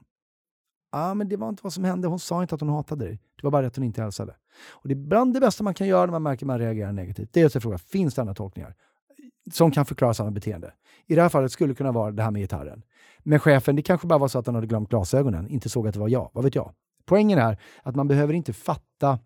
[0.97, 2.07] Ah, men det var inte vad som hände.
[2.07, 3.19] Hon sa inte att hon hatade dig.
[3.35, 4.35] Det var bara att hon inte hälsade.
[4.69, 6.91] Och det är bland det bästa man kan göra när man märker att man reagerar
[6.91, 7.29] negativt.
[7.31, 8.75] Det är att fråga, finns det andra tolkningar?
[9.51, 10.73] Som kan förklara samma beteende.
[11.05, 12.83] I det här fallet skulle det kunna vara det här med gitarren.
[13.19, 15.93] Men chefen, det kanske bara var så att han hade glömt glasögonen, inte såg att
[15.93, 16.29] det var jag.
[16.33, 16.73] Vad vet jag?
[17.05, 19.19] Poängen är att man behöver inte fatta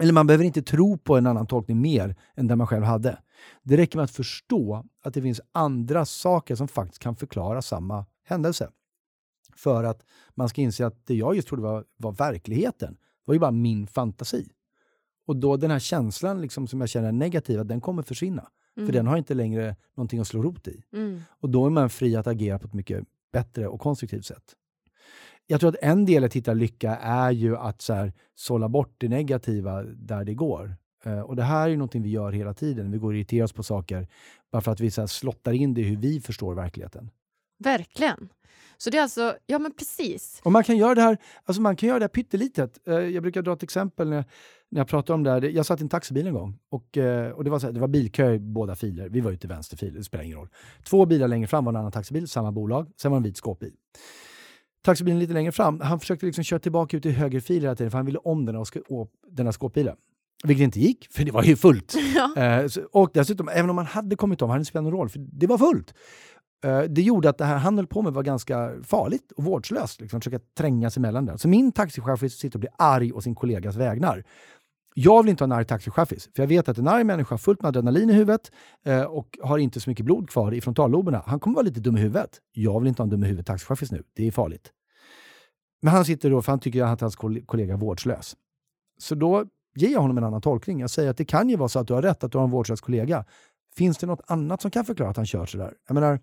[0.00, 3.18] eller man behöver inte tro på en annan tolkning mer än den man själv hade.
[3.62, 8.06] Det räcker med att förstå att det finns andra saker som faktiskt kan förklara samma
[8.24, 8.70] händelse.
[9.58, 10.04] För att
[10.34, 13.86] man ska inse att det jag just trodde var, var verkligheten var ju bara min
[13.86, 14.48] fantasi.
[15.26, 18.48] Och då den här känslan liksom, som jag känner är negativa, den kommer försvinna.
[18.76, 18.86] Mm.
[18.86, 20.82] För den har inte längre någonting att slå rot i.
[20.92, 21.20] Mm.
[21.40, 24.54] Och då är man fri att agera på ett mycket bättre och konstruktivt sätt.
[25.46, 28.94] Jag tror att en del att hitta lycka är ju att så här, sålla bort
[28.98, 30.76] det negativa där det går.
[31.04, 32.90] Eh, och det här är någonting vi gör hela tiden.
[32.90, 34.08] Vi går och irriterar oss på saker
[34.52, 37.10] bara för att vi så här, slottar in det i hur vi förstår verkligheten.
[37.58, 38.28] Verkligen.
[38.80, 40.40] Så det är alltså, ja men precis.
[40.44, 42.78] Och man kan göra det här, alltså man kan göra det här pyttelitet.
[42.86, 44.24] Eh, jag brukar dra ett exempel när jag,
[44.68, 45.42] när jag pratar om det här.
[45.42, 47.80] Jag satt i en taxibil en gång och, eh, och det, var så här, det
[47.80, 49.08] var bilkö i båda filer.
[49.08, 50.48] Vi var ute i vänster fil, det spelar ingen roll.
[50.84, 52.90] Två bilar längre fram var en annan taxibil, samma bolag.
[52.96, 53.72] Sen var det en vit skåpbil.
[54.82, 57.90] Taxibilen lite längre fram, han försökte liksom köra tillbaka ut i höger fil hela tiden
[57.90, 59.96] för han ville om den, och den här skåpbilen.
[60.44, 61.94] Vilket inte gick, för det var ju fullt.
[62.14, 62.36] Ja.
[62.36, 65.08] Eh, och dessutom, även om han hade kommit om, hade det inte spelat någon roll,
[65.08, 65.94] för det var fullt.
[66.64, 70.00] Eh, det gjorde att det här han höll på med var ganska farligt och vårdslöst.
[70.00, 71.38] Liksom, försöka tränga sig mellan det.
[71.38, 74.24] Så min taxichaufför sitter och blir arg å sin kollegas vägnar.
[74.94, 77.38] Jag vill inte ha en arg taxichaufför, för jag vet att en arg människa har
[77.38, 78.52] fullt med adrenalin i huvudet
[78.84, 81.22] eh, och har inte så mycket blod kvar i frontalloberna.
[81.26, 82.30] Han kommer vara lite dum i huvudet.
[82.52, 84.02] Jag vill inte ha en dum i huvudet taxichaufför nu.
[84.14, 84.72] Det är farligt.
[85.82, 88.36] Men han sitter då för han tycker att hans kollega är vårdslös.
[88.98, 89.44] Så då
[89.76, 90.80] ger jag honom en annan tolkning.
[90.80, 92.44] Jag säger att det kan ju vara så att du har rätt, att du har
[92.44, 93.24] en vårdslös kollega.
[93.76, 95.74] Finns det något annat som kan förklara att han kör sådär?
[95.86, 96.20] Jag menar,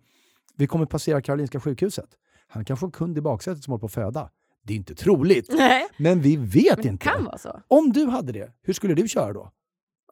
[0.55, 2.09] vi kommer passera Karolinska sjukhuset.
[2.47, 4.29] Han kanske har en kund i baksätet som håller på att föda.
[4.63, 7.03] Det är inte troligt, Nej, men vi vet men inte.
[7.07, 7.61] kan vara så.
[7.67, 9.51] Om du hade det, hur skulle du köra då?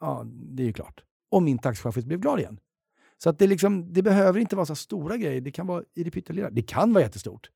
[0.01, 1.03] Ja, det är ju klart.
[1.29, 2.59] Om min taxichaufför blev glad igen.
[3.17, 5.41] Så att det, liksom, det behöver inte vara så stora grejer.
[5.41, 6.49] Det kan vara i det pyttelilla.
[6.49, 7.49] Det kan vara jättestort.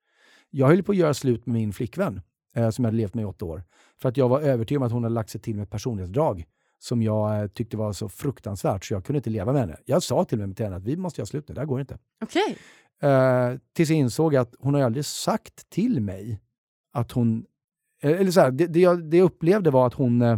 [0.50, 2.22] Jag höll på att göra slut med min flickvän,
[2.56, 3.64] eh, som jag hade levt med i åtta år.
[4.02, 6.46] För att jag var övertygad om att hon hade lagt sig till med ett personlighetsdrag
[6.80, 9.78] som jag eh, tyckte var så fruktansvärt så jag kunde inte leva med henne.
[9.86, 11.66] Jag sa till och med till henne att vi måste göra slut nu, det här
[11.66, 11.98] går inte.
[12.24, 12.58] Okej.
[13.02, 16.42] Eh, tills jag insåg att hon har aldrig sagt till mig
[16.94, 17.46] att hon...
[18.02, 20.38] eh, Eller så här, det, det, jag, det jag upplevde var att hon eh,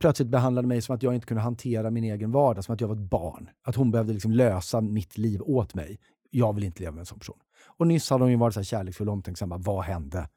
[0.00, 2.88] plötsligt behandlade mig som att jag inte kunde hantera min egen vardag, som att jag
[2.88, 3.50] var ett barn.
[3.62, 6.00] Att hon behövde liksom lösa mitt liv åt mig.
[6.30, 7.38] Jag vill inte leva med en sån person.
[7.66, 9.52] Och nyss hade hon ju varit så här kärleksfull och omtänksam.
[9.56, 10.28] Vad hände?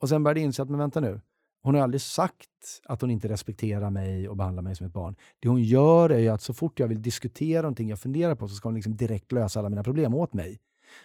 [0.00, 1.20] Och sen började jag inse att, men vänta nu.
[1.64, 5.16] Hon har aldrig sagt att hon inte respekterar mig och behandlar mig som ett barn.
[5.40, 8.48] Det hon gör är ju att så fort jag vill diskutera någonting jag funderar på
[8.48, 10.60] så ska hon liksom direkt lösa alla mina problem åt mig.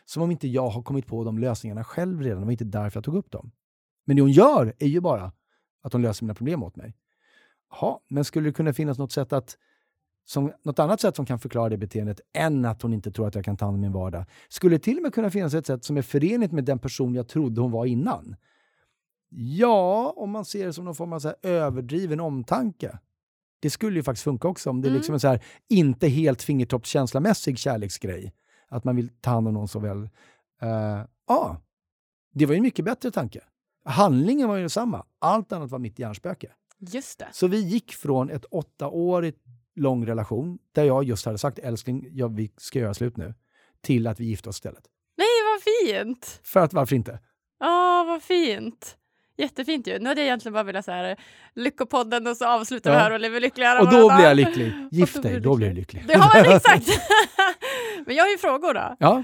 [0.06, 2.40] Som om inte jag har kommit på de lösningarna själv redan.
[2.40, 3.52] Det var inte därför jag tog upp dem.
[4.06, 5.32] Men det hon gör är ju bara
[5.82, 6.96] att hon löser mina problem åt mig.
[7.72, 9.58] Jaha, men skulle det kunna finnas något sätt att
[10.26, 13.36] som, något annat sätt som kan förklara det beteendet än att hon inte tror att
[13.36, 14.26] jag kan ta hand om min vardag.
[14.50, 17.16] Skulle det till och med kunna finnas ett sätt som är förenligt med den person
[17.16, 18.36] jag trodde hon var innan?
[19.30, 23.00] Ja, om man ser det som någon form av så överdriven omtanke.
[23.60, 26.44] Det skulle ju faktiskt funka också om det är liksom en så här inte helt
[26.44, 28.34] fingertoppskänslamässig kärleksgrej.
[28.70, 30.10] Att man vill ta hand om någon så väl.
[30.62, 31.62] Eh, Ja,
[32.34, 33.42] det var ju en mycket bättre tanke.
[33.86, 35.06] Handlingen var ju detsamma.
[35.20, 36.52] Allt annat var mitt hjärnspöke.
[36.80, 37.28] Just det.
[37.32, 39.40] Så vi gick från ett åttaårigt
[39.76, 43.34] lång relation, där jag just hade sagt älskling, ja, vi ska göra slut nu,
[43.82, 44.84] till att vi gifte oss istället.
[45.18, 46.40] Nej, vad fint!
[46.44, 47.20] För att varför inte?
[47.60, 48.98] Ja, vad fint.
[49.40, 50.00] Jättefint ju.
[50.00, 51.16] Nu hade jag egentligen bara velat så här,
[51.56, 53.02] lyckopodden och så avslutar vi Ja.
[53.04, 53.82] här och lever lyckliga.
[53.82, 54.74] Och då blir jag lycklig.
[54.92, 56.06] Gift då blir dig, då blir du lycklig.
[56.10, 56.88] Ja, exakt!
[58.06, 58.96] men jag har ju frågor då.
[59.00, 59.24] Ja.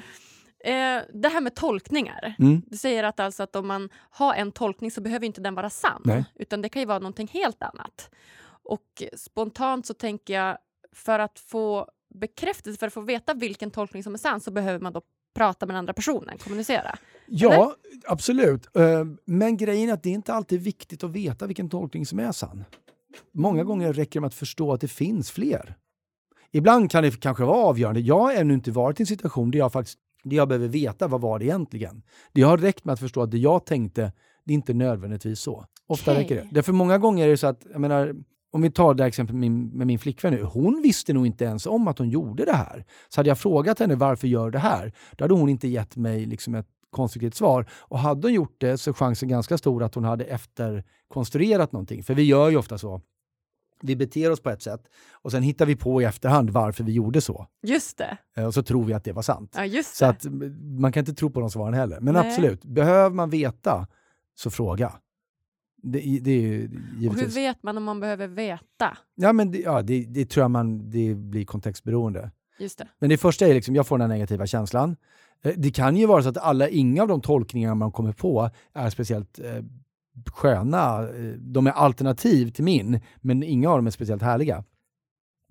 [0.66, 2.36] Eh, det här med tolkningar.
[2.40, 2.62] Mm.
[2.68, 5.70] Du säger att, alltså att om man har en tolkning så behöver inte den vara
[5.70, 6.02] sann.
[6.06, 6.26] Nej.
[6.36, 8.10] Utan det kan ju vara någonting helt annat.
[8.64, 10.58] Och spontant så tänker jag,
[10.96, 14.80] för att få bekräftelse, för att få veta vilken tolkning som är sann så behöver
[14.80, 15.02] man då
[15.36, 16.96] prata med den andra personen, kommunicera.
[17.28, 17.76] Ja,
[18.08, 18.76] absolut.
[18.76, 22.20] Eh, Men grejen är att det är inte alltid viktigt att veta vilken tolkning som
[22.20, 22.64] är sann.
[23.34, 25.76] Många gånger räcker det med att förstå att det finns fler.
[26.52, 28.00] Ibland kan det kanske vara avgörande.
[28.00, 31.08] Jag har ännu inte varit i en situation där jag faktiskt där jag behöver veta
[31.08, 32.02] vad var det egentligen.
[32.34, 34.12] Det har räckt med att förstå att det jag tänkte,
[34.46, 35.66] det är inte nödvändigtvis så.
[35.88, 36.24] Ofta Okej.
[36.24, 36.48] räcker det.
[36.52, 38.16] Därför många gånger är det så att, jag menar,
[38.56, 40.44] om vi tar det här exemplet med min, med min flickvän nu.
[40.44, 42.86] Hon visste nog inte ens om att hon gjorde det här.
[43.10, 44.94] Så hade jag frågat henne varför gör det här?
[45.12, 47.66] Då hade hon inte gett mig liksom ett konstruktivt svar.
[47.72, 52.04] Och hade hon gjort det så är chansen ganska stor att hon hade efterkonstruerat någonting.
[52.04, 53.02] För vi gör ju ofta så.
[53.82, 54.82] Vi beter oss på ett sätt
[55.12, 57.48] och sen hittar vi på i efterhand varför vi gjorde så.
[57.64, 58.18] Just det.
[58.38, 59.54] Eh, Och så tror vi att det var sant.
[59.58, 60.10] Ja, just Så det.
[60.12, 62.00] att mm, man kan inte tro på de svaren heller.
[62.00, 62.28] Men Nej.
[62.28, 63.88] absolut, behöver man veta
[64.36, 64.94] så fråga.
[65.88, 66.42] Det, det är
[67.00, 68.98] ju Och hur vet man om man behöver veta?
[69.16, 72.32] Ja, men det, ja, det, det tror jag man, det blir kontextberoende.
[72.60, 72.88] Just det.
[73.00, 74.96] Men det första är liksom, jag får den här negativa känslan.
[75.42, 78.50] Eh, Det kan ju vara så att alla, inga av de tolkningar man kommer på
[78.74, 79.64] är speciellt eh,
[80.34, 81.10] sköna.
[81.10, 84.64] Eh, De är alternativ till min, men inga av dem är speciellt härliga.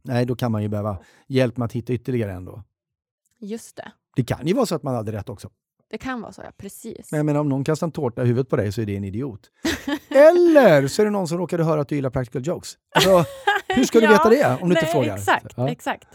[0.03, 2.63] Nej, då kan man ju behöva hjälp med att hitta ytterligare en då.
[3.41, 3.93] Just det.
[4.17, 5.51] Det kan ju vara så att man hade rätt också.
[5.91, 6.51] Det kan vara så, ja.
[6.57, 7.11] Precis.
[7.11, 8.97] Men jag menar, om någon kastar en tårta i huvudet på dig så är det
[8.97, 9.51] en idiot.
[10.09, 12.75] Eller så är det någon som råkade höra att du gillar practical jokes.
[12.95, 13.25] Alltså,
[13.69, 15.17] hur ska du Ja, veta det om du inte Nej, frågar?
[15.17, 15.69] Exakt, Ja.
[15.71, 16.09] exakt.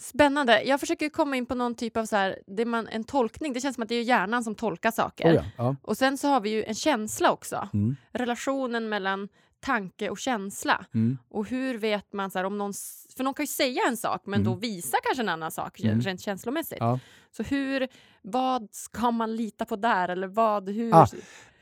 [0.00, 0.62] Spännande.
[0.62, 3.52] Jag försöker komma in på någon typ av så här, det man, en tolkning.
[3.52, 5.30] Det känns som att det är hjärnan som tolkar saker.
[5.30, 5.76] Oh ja, ja.
[5.82, 7.68] Och sen så har vi ju en känsla också.
[7.74, 9.28] Mm, Relationen mellan
[9.60, 10.86] tanke och känsla.
[10.94, 11.18] mm.
[11.28, 12.72] Och hur vet man, så här, om någon,
[13.16, 14.52] för någon kan ju säga en sak men Mm.
[14.52, 16.00] då visa kanske en annan sak Mm.
[16.00, 16.78] rent känslomässigt.
[16.80, 16.98] Ja.
[17.36, 17.88] Så hur,
[18.22, 20.08] vad ska man lita på där?
[20.08, 20.94] Eller vad, hur?
[20.94, 21.06] Ah.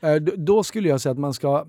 [0.01, 1.65] Eh, Då skulle jag säga att man ska,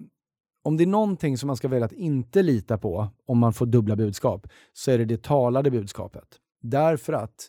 [0.62, 3.66] om det är någonting som man ska välja att inte lita på om man får
[3.66, 6.28] dubbla budskap, så är det det talade budskapet.
[6.62, 7.48] Därför att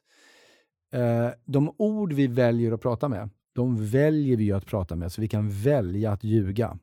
[0.94, 5.22] eh, de ord vi väljer att prata med, de väljer vi att prata med, så
[5.22, 6.78] vi kan välja att ljuga.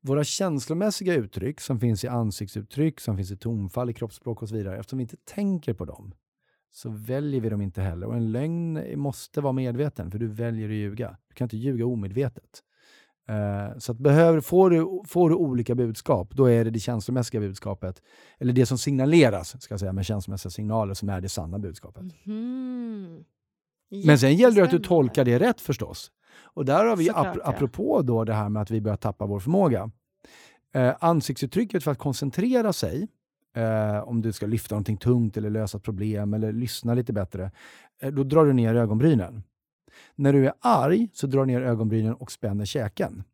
[0.00, 4.54] Våra känslomässiga uttryck som finns i ansiktsuttryck, som finns i tonfall, i kroppsspråk och så
[4.54, 6.14] vidare, eftersom vi inte tänker på dem,
[6.72, 8.06] så väljer vi dem inte heller.
[8.06, 11.16] Och en lögn måste vara medveten, för du väljer att ljuga.
[11.28, 12.62] Du kan inte ljuga omedvetet.
[13.28, 17.40] Eh, så att behöver, får, du, får du olika budskap, då är det det känslomässiga
[17.40, 18.02] budskapet,
[18.38, 22.04] eller det som signaleras ska jag säga, med känslomässiga signaler, som är det sanna budskapet.
[22.24, 23.24] Mhm.
[24.04, 26.10] Men sen gäller det att du tolkar det rätt förstås.
[26.44, 29.40] Och där har vi, ap- apropå då det här med att vi börjar tappa vår
[29.40, 29.90] förmåga.
[30.74, 33.08] Eh, ansiktsuttrycket för att koncentrera sig,
[33.56, 37.50] eh, om du ska lyfta någonting tungt eller lösa ett problem eller lyssna lite bättre,
[38.02, 39.42] eh, då drar du ner ögonbrynen.
[40.14, 43.24] När du är arg så drar du ner ögonbrynen och spänner käken.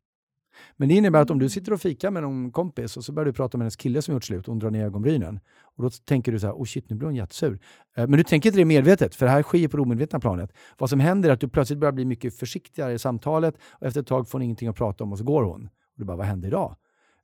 [0.77, 3.25] Men det innebär att om du sitter och fikar med någon kompis och så börjar
[3.25, 5.39] du prata med hennes kille som gjort slut och hon drar ner ögonbrynen.
[5.75, 7.59] Och då tänker du så här, oh shit, nu blir hon jättesur.
[7.97, 10.53] Eh, Men du tänker inte det medvetet, för det här sker på det omedvetna planet.
[10.77, 14.01] Vad som händer är att du plötsligt börjar bli mycket försiktigare i samtalet och efter
[14.01, 15.65] ett tag får hon ingenting att prata om och så går hon.
[15.65, 16.75] Och du bara, vad hände idag?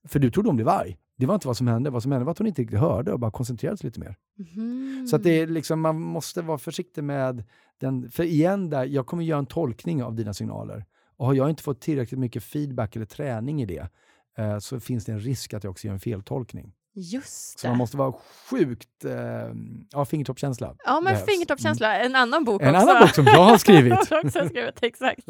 [0.08, 0.98] För du trodde hon blev arg.
[1.18, 1.90] Det var inte vad som hände.
[1.90, 4.16] Vad som hände var att hon inte riktigt hörde och bara koncentrerade sig lite mer.
[4.38, 5.08] Mhm.
[5.08, 7.44] Så att det är liksom, man måste vara försiktig med
[7.80, 8.10] den.
[8.10, 10.86] För igen, där, jag kommer göra en tolkning av dina signaler.
[11.20, 13.88] Och har jag inte fått tillräckligt mycket feedback eller träning i det,
[14.38, 16.74] eh, så finns det en risk att jag också gör en feltolkning.
[16.96, 17.72] Just Så det.
[17.72, 18.14] man måste vara
[18.50, 19.06] sjukt...
[19.06, 19.12] Eh,
[19.92, 20.76] ja, fingertoppskänsla.
[20.86, 21.26] Ja, men behövs.
[21.26, 21.96] fingertoppskänsla.
[22.00, 22.90] En annan bok En också.
[22.90, 23.94] annan bok som jag har skrivit.
[24.10, 25.22] Jag har också skrivit, exakt.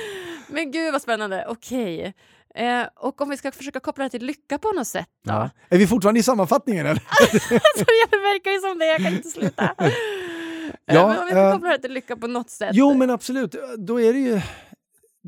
[0.50, 1.46] Men gud vad spännande.
[1.48, 2.14] Okej.
[2.54, 5.32] Eh, och om vi ska försöka koppla det till lycka på något sätt då?
[5.32, 5.50] Ja.
[5.68, 6.86] Är vi fortfarande i sammanfattningen?
[6.86, 7.02] Eller?
[7.20, 7.54] alltså,
[8.10, 9.74] det verkar ju som det, jag kan inte sluta.
[9.78, 12.70] Ja, ja, men om vi ska eh, koppla det till lycka på något sätt.
[12.72, 13.54] Jo, men absolut.
[13.78, 14.40] Då är det ju...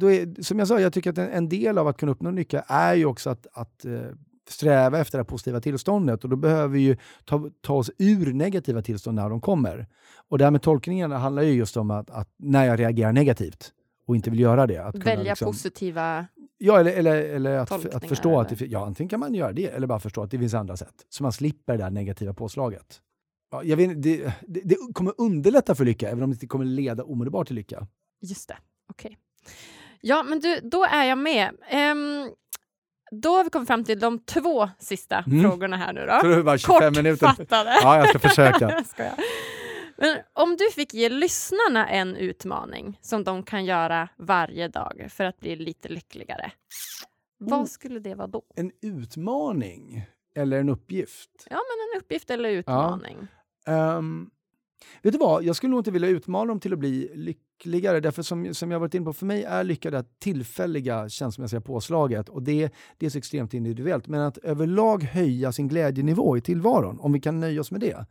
[0.01, 2.31] Då är, som jag sa, jag tycker att en, en del av att kunna uppnå
[2.31, 4.01] lycka är ju också att, att eh,
[4.49, 6.25] sträva efter det positiva tillståndet.
[6.25, 9.87] Och då behöver vi ju ta, ta oss ur negativa tillstånd när de kommer.
[10.29, 13.73] Och det här med tolkningarna handlar ju just om att, att när jag reagerar negativt
[14.07, 14.79] och inte vill göra det.
[14.79, 16.27] Att Välja liksom, positiva...
[16.59, 18.73] Ja, eller, eller, eller att, att förstå att det, eller?
[18.73, 20.95] ja, antingen kan man göra det eller bara förstå att det finns andra sätt.
[21.09, 23.01] Så man slipper det där negativa påslaget.
[23.51, 26.65] Ja, jag vet, det, det, det kommer underlätta för lycka, även om det inte kommer
[26.65, 27.87] leda omedelbart till lycka.
[28.23, 28.57] Just det,
[28.91, 29.19] okej.
[30.01, 31.57] Ja, men du, då är jag med.
[31.69, 32.31] Ehm,
[33.11, 35.43] då har vi kommit fram till de två sista Mm.
[35.43, 36.07] frågorna här nu
[36.37, 36.43] då.
[36.43, 37.27] Bara 25 minuter.
[37.27, 37.71] Kortfattade.
[37.83, 38.85] Ja, jag ska försöka.
[38.97, 39.11] Jag.
[39.97, 45.25] Men om du fick ge lyssnarna en utmaning som de kan göra varje dag för
[45.25, 46.53] att bli lite lyckligare.
[47.39, 47.65] Vad Oh.
[47.67, 48.43] skulle det vara då?
[48.57, 50.03] En utmaning
[50.37, 51.31] eller en uppgift?
[51.51, 53.29] Ja, men en uppgift eller utmaning.
[53.67, 54.31] Ehm,
[55.03, 58.01] vet du vad, jag skulle nog inte vilja utmana dem till att bli lyckligare.
[58.01, 62.29] Därför som, som jag varit inne på, för mig är lycka det tillfälliga känslomässiga påslaget.
[62.29, 64.07] Och det, det är så extremt individuellt.
[64.09, 68.07] Men att överlag höja sin glädjenivå i tillvaron, om vi kan nöja oss med det.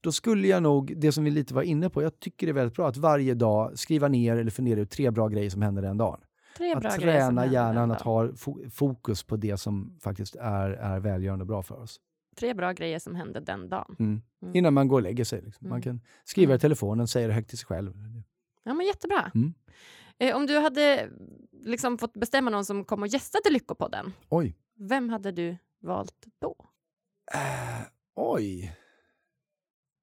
[0.00, 2.54] Då skulle jag nog, det som vi lite var inne på, jag tycker det är
[2.54, 5.82] väldigt bra att varje dag skriva ner eller fundera ut tre bra grejer som händer
[5.82, 6.20] den dagen.
[6.76, 11.46] Att träna hjärnan att ha fo- fokus på det som faktiskt är, är välgörande och
[11.46, 12.00] bra för oss.
[12.38, 13.96] Tre bra grejer som hände den dagen.
[13.98, 14.22] Mm.
[14.42, 14.56] Mm.
[14.56, 15.42] Innan man går och lägger sig.
[15.42, 15.68] Liksom.
[15.68, 15.82] Man Mm.
[15.82, 16.60] kan skriva i Mm.
[16.60, 17.92] telefonen, säga det högt till sig själv.
[18.64, 19.30] Ja, men jättebra.
[19.34, 19.54] Mm.
[20.18, 21.08] Eh, om du hade
[21.52, 24.56] liksom fått bestämma någon som kom och gästade Lyckopodden, Oj.
[24.78, 26.54] vem hade du valt då?
[27.34, 27.86] Äh,
[28.16, 28.76] oj.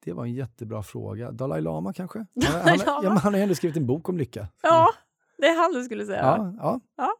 [0.05, 1.31] Det var en jättebra fråga.
[1.31, 2.19] Dalai Lama kanske?
[2.43, 3.09] Han, han, Dalai ja, Lama?
[3.09, 4.47] men han har ändå skrivit en bok om lycka.
[4.61, 4.89] Ja,
[5.37, 6.21] det är han du skulle säga.
[6.21, 6.53] Ja,
[6.97, 7.11] ja.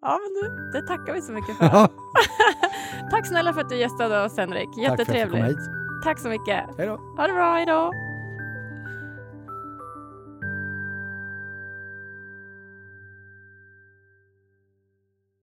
[0.00, 1.64] Ja, men du, det tackar vi så mycket för.
[3.10, 4.68] Tack snälla för att du gästade oss Henrik.
[4.68, 5.58] Tack för att jag fick komma Jättetrevligt.
[5.60, 5.70] hit.
[6.04, 6.64] Tack så mycket.
[6.78, 7.00] Hej då.
[7.16, 7.92] Ha det bra, hejdå!